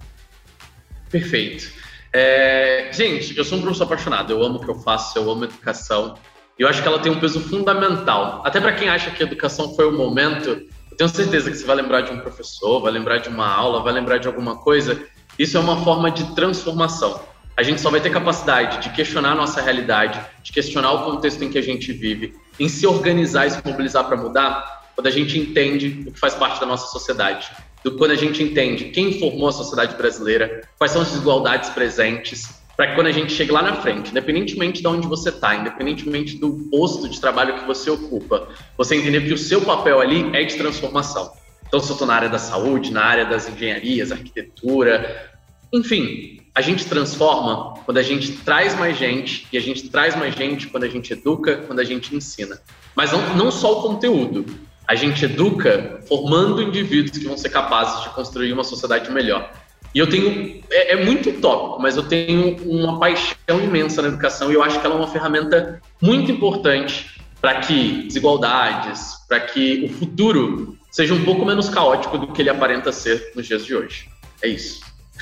Perfeito. 1.09 1.71
É, 2.13 2.89
gente, 2.93 3.37
eu 3.37 3.43
sou 3.43 3.57
um 3.57 3.61
professor 3.61 3.85
apaixonado, 3.85 4.31
eu 4.31 4.43
amo 4.43 4.57
o 4.57 4.59
que 4.59 4.69
eu 4.69 4.75
faço, 4.75 5.17
eu 5.17 5.29
amo 5.29 5.45
educação. 5.45 6.15
E 6.57 6.61
eu 6.61 6.67
acho 6.67 6.81
que 6.81 6.87
ela 6.87 6.99
tem 6.99 7.11
um 7.11 7.19
peso 7.19 7.39
fundamental. 7.39 8.41
Até 8.45 8.61
para 8.61 8.73
quem 8.73 8.89
acha 8.89 9.11
que 9.11 9.23
a 9.23 9.25
educação 9.25 9.75
foi 9.75 9.87
o 9.87 9.91
momento, 9.91 10.49
eu 10.91 10.97
tenho 10.97 11.09
certeza 11.09 11.49
que 11.49 11.57
você 11.57 11.65
vai 11.65 11.75
lembrar 11.75 12.01
de 12.01 12.11
um 12.11 12.19
professor, 12.19 12.79
vai 12.79 12.91
lembrar 12.91 13.17
de 13.17 13.29
uma 13.29 13.47
aula, 13.47 13.81
vai 13.81 13.93
lembrar 13.93 14.19
de 14.19 14.27
alguma 14.27 14.57
coisa. 14.57 15.03
Isso 15.39 15.57
é 15.57 15.59
uma 15.59 15.83
forma 15.83 16.11
de 16.11 16.35
transformação. 16.35 17.19
A 17.57 17.63
gente 17.63 17.81
só 17.81 17.89
vai 17.89 18.01
ter 18.01 18.11
capacidade 18.11 18.81
de 18.81 18.89
questionar 18.95 19.31
a 19.31 19.35
nossa 19.35 19.61
realidade, 19.61 20.19
de 20.43 20.51
questionar 20.51 20.91
o 20.91 21.05
contexto 21.05 21.43
em 21.43 21.49
que 21.49 21.57
a 21.57 21.61
gente 21.61 21.91
vive, 21.91 22.35
em 22.59 22.69
se 22.69 22.85
organizar 22.85 23.47
e 23.47 23.51
se 23.51 23.61
mobilizar 23.65 24.05
para 24.05 24.17
mudar, 24.17 24.83
quando 24.95 25.07
a 25.07 25.11
gente 25.11 25.39
entende 25.39 26.03
o 26.07 26.11
que 26.11 26.19
faz 26.19 26.35
parte 26.35 26.59
da 26.59 26.65
nossa 26.65 26.87
sociedade, 26.87 27.49
do 27.83 27.97
quando 27.97 28.11
a 28.11 28.15
gente 28.15 28.41
entende 28.41 28.85
quem 28.85 29.19
formou 29.19 29.49
a 29.49 29.51
sociedade 29.51 29.95
brasileira, 29.95 30.61
quais 30.77 30.91
são 30.91 31.01
as 31.01 31.09
desigualdades 31.09 31.69
presentes, 31.71 32.62
para 32.75 32.87
que 32.87 32.95
quando 32.95 33.07
a 33.07 33.11
gente 33.11 33.31
chegue 33.31 33.51
lá 33.51 33.61
na 33.61 33.75
frente, 33.81 34.11
independentemente 34.11 34.81
de 34.81 34.87
onde 34.87 35.07
você 35.07 35.29
está, 35.29 35.55
independentemente 35.55 36.37
do 36.37 36.53
posto 36.71 37.07
de 37.07 37.19
trabalho 37.19 37.59
que 37.59 37.65
você 37.65 37.89
ocupa, 37.89 38.47
você 38.77 38.95
entender 38.95 39.21
que 39.21 39.33
o 39.33 39.37
seu 39.37 39.61
papel 39.61 39.99
ali 39.99 40.29
é 40.33 40.43
de 40.43 40.55
transformação. 40.55 41.31
Então, 41.67 41.79
se 41.79 41.89
eu 41.89 41.93
estou 41.93 42.07
na 42.07 42.15
área 42.15 42.29
da 42.29 42.39
saúde, 42.39 42.91
na 42.91 43.03
área 43.03 43.25
das 43.25 43.49
engenharias, 43.49 44.11
arquitetura, 44.11 45.31
enfim, 45.73 46.39
a 46.53 46.61
gente 46.61 46.85
transforma 46.85 47.79
quando 47.83 47.97
a 47.97 48.03
gente 48.03 48.31
traz 48.33 48.77
mais 48.77 48.95
gente, 48.97 49.47
e 49.51 49.57
a 49.57 49.61
gente 49.61 49.89
traz 49.89 50.15
mais 50.15 50.35
gente 50.35 50.67
quando 50.67 50.83
a 50.83 50.87
gente 50.87 51.11
educa, 51.13 51.57
quando 51.65 51.79
a 51.79 51.83
gente 51.83 52.15
ensina. 52.15 52.59
Mas 52.95 53.11
não, 53.11 53.35
não 53.35 53.51
só 53.51 53.79
o 53.79 53.81
conteúdo. 53.81 54.45
A 54.87 54.93
gente 54.93 55.25
educa 55.25 55.99
formando 56.07 56.61
indivíduos 56.61 57.17
que 57.17 57.25
vão 57.25 57.37
ser 57.37 57.49
capazes 57.49 58.03
de 58.03 58.09
construir 58.09 58.53
uma 58.53 58.63
sociedade 58.63 59.09
melhor. 59.09 59.51
E 59.93 59.99
eu 59.99 60.09
tenho. 60.09 60.63
É, 60.71 60.93
é, 60.93 61.05
muito 61.05 61.29
utópico, 61.29 61.81
mas 61.81 61.95
eu 61.95 62.03
tenho 62.03 62.57
uma 62.63 62.99
paixão 62.99 63.59
imensa 63.63 64.01
na 64.01 64.07
educação 64.07 64.51
e 64.51 64.55
eu 64.55 64.63
acho 64.63 64.79
que 64.79 64.85
ela 64.85 64.95
é 64.95 64.97
uma 64.97 65.07
ferramenta 65.07 65.81
muito 66.01 66.31
importante 66.31 67.21
para 67.39 67.59
que 67.59 68.03
desigualdades, 68.03 69.15
para 69.27 69.39
que 69.39 69.85
o 69.85 69.89
futuro 69.93 70.77
seja 70.89 71.13
um 71.13 71.23
pouco 71.23 71.45
menos 71.45 71.69
caótico 71.69 72.17
do 72.17 72.27
que 72.31 72.41
ele 72.41 72.49
aparenta 72.49 72.91
ser 72.91 73.31
nos 73.35 73.45
dias 73.45 73.65
de 73.65 73.75
hoje. 73.75 74.09
É 74.41 74.47
isso. 74.47 74.81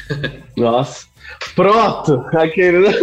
Nossa. 0.56 1.08
Pronto! 1.56 2.26
Aquele... 2.38 2.88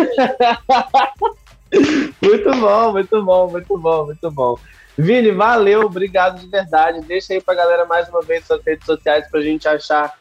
muito 2.22 2.50
bom, 2.50 2.92
muito 2.92 3.24
bom, 3.24 3.50
muito 3.50 3.78
bom, 3.78 4.06
muito 4.06 4.30
bom. 4.30 4.58
Vini, 4.96 5.30
valeu, 5.30 5.82
obrigado 5.82 6.40
de 6.40 6.48
verdade. 6.48 7.00
Deixa 7.02 7.32
aí 7.32 7.40
pra 7.40 7.54
galera 7.54 7.84
mais 7.84 8.08
uma 8.08 8.22
vez 8.22 8.44
suas 8.44 8.64
redes 8.64 8.84
sociais 8.84 9.28
pra 9.30 9.40
gente 9.40 9.68
achar 9.68 10.12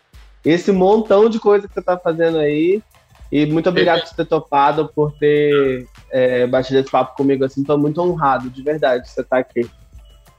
esse 0.52 0.72
montão 0.72 1.30
de 1.30 1.40
coisa 1.40 1.68
que 1.68 1.74
você 1.74 1.82
tá 1.82 1.98
fazendo 1.98 2.38
aí. 2.38 2.82
E 3.30 3.46
muito 3.46 3.68
obrigado 3.68 4.08
por 4.08 4.16
ter 4.16 4.26
topado, 4.26 4.90
por 4.96 5.12
ter 5.12 5.86
é, 6.12 6.48
batido 6.48 6.80
esse 6.80 6.90
papo 6.90 7.18
comigo 7.18 7.44
assim. 7.44 7.62
Tô 7.64 7.78
muito 7.78 8.02
honrado, 8.02 8.50
de 8.50 8.62
verdade, 8.62 9.04
de 9.04 9.10
você 9.10 9.20
estar 9.22 9.36
tá 9.36 9.42
aqui. 9.42 9.70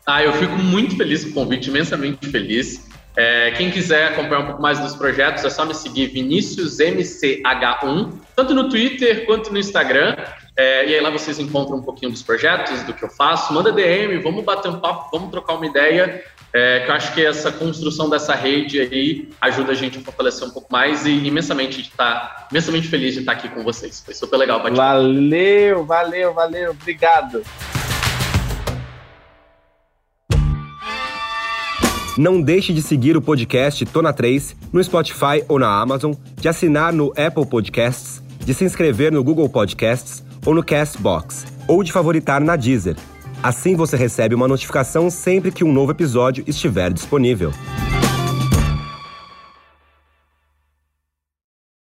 Ah, 0.06 0.24
eu 0.24 0.32
fico 0.32 0.56
muito 0.56 0.96
feliz 0.96 1.22
com 1.24 1.30
o 1.30 1.34
convite, 1.34 1.68
imensamente 1.68 2.26
feliz. 2.30 2.88
É, 3.14 3.50
quem 3.50 3.70
quiser 3.70 4.12
acompanhar 4.12 4.42
um 4.42 4.46
pouco 4.46 4.62
mais 4.62 4.78
dos 4.78 4.94
projetos, 4.94 5.44
é 5.44 5.50
só 5.50 5.66
me 5.66 5.74
seguir 5.74 6.06
ViniciusMCH1, 6.12 8.12
tanto 8.34 8.54
no 8.54 8.70
Twitter 8.70 9.26
quanto 9.26 9.52
no 9.52 9.58
Instagram. 9.58 10.16
É, 10.56 10.88
e 10.88 10.94
aí 10.94 11.00
lá 11.00 11.10
vocês 11.10 11.38
encontram 11.38 11.76
um 11.76 11.82
pouquinho 11.82 12.10
dos 12.10 12.22
projetos, 12.22 12.82
do 12.84 12.94
que 12.94 13.04
eu 13.04 13.10
faço. 13.10 13.52
Manda 13.52 13.70
DM, 13.70 14.16
vamos 14.18 14.42
bater 14.44 14.70
um 14.70 14.80
papo, 14.80 15.10
vamos 15.12 15.30
trocar 15.30 15.52
uma 15.54 15.66
ideia. 15.66 16.24
É, 16.52 16.80
que 16.80 16.90
eu 16.90 16.94
acho 16.94 17.14
que 17.14 17.24
essa 17.24 17.52
construção 17.52 18.08
dessa 18.08 18.34
rede 18.34 18.80
aí 18.80 19.28
ajuda 19.40 19.72
a 19.72 19.74
gente 19.74 19.98
a 19.98 20.00
fortalecer 20.00 20.48
um 20.48 20.50
pouco 20.50 20.72
mais 20.72 21.04
e 21.04 21.10
imensamente 21.10 21.80
estar 21.80 22.48
imensamente 22.50 22.88
feliz 22.88 23.14
de 23.14 23.20
estar 23.20 23.32
aqui 23.32 23.48
com 23.48 23.62
vocês. 23.62 24.02
Foi 24.04 24.14
super 24.14 24.38
legal. 24.38 24.62
Valeu, 24.62 25.84
valeu, 25.84 26.32
valeu. 26.32 26.70
Obrigado. 26.70 27.42
Não 32.18 32.42
deixe 32.42 32.72
de 32.72 32.82
seguir 32.82 33.16
o 33.16 33.22
podcast 33.22 33.86
Tona 33.86 34.12
3 34.12 34.56
no 34.72 34.82
Spotify 34.82 35.44
ou 35.48 35.56
na 35.56 35.80
Amazon, 35.80 36.14
de 36.34 36.48
assinar 36.48 36.92
no 36.92 37.12
Apple 37.12 37.46
Podcasts, 37.46 38.20
de 38.44 38.52
se 38.52 38.64
inscrever 38.64 39.12
no 39.12 39.22
Google 39.22 39.48
Podcasts 39.48 40.24
ou 40.44 40.52
no 40.52 40.64
Castbox, 40.64 41.46
ou 41.68 41.84
de 41.84 41.92
favoritar 41.92 42.40
na 42.40 42.56
Deezer. 42.56 42.96
Assim 43.42 43.76
você 43.76 43.96
recebe 43.96 44.34
uma 44.34 44.48
notificação 44.48 45.08
sempre 45.08 45.52
que 45.52 45.62
um 45.62 45.72
novo 45.72 45.92
episódio 45.92 46.42
estiver 46.46 46.92
disponível. 46.92 47.52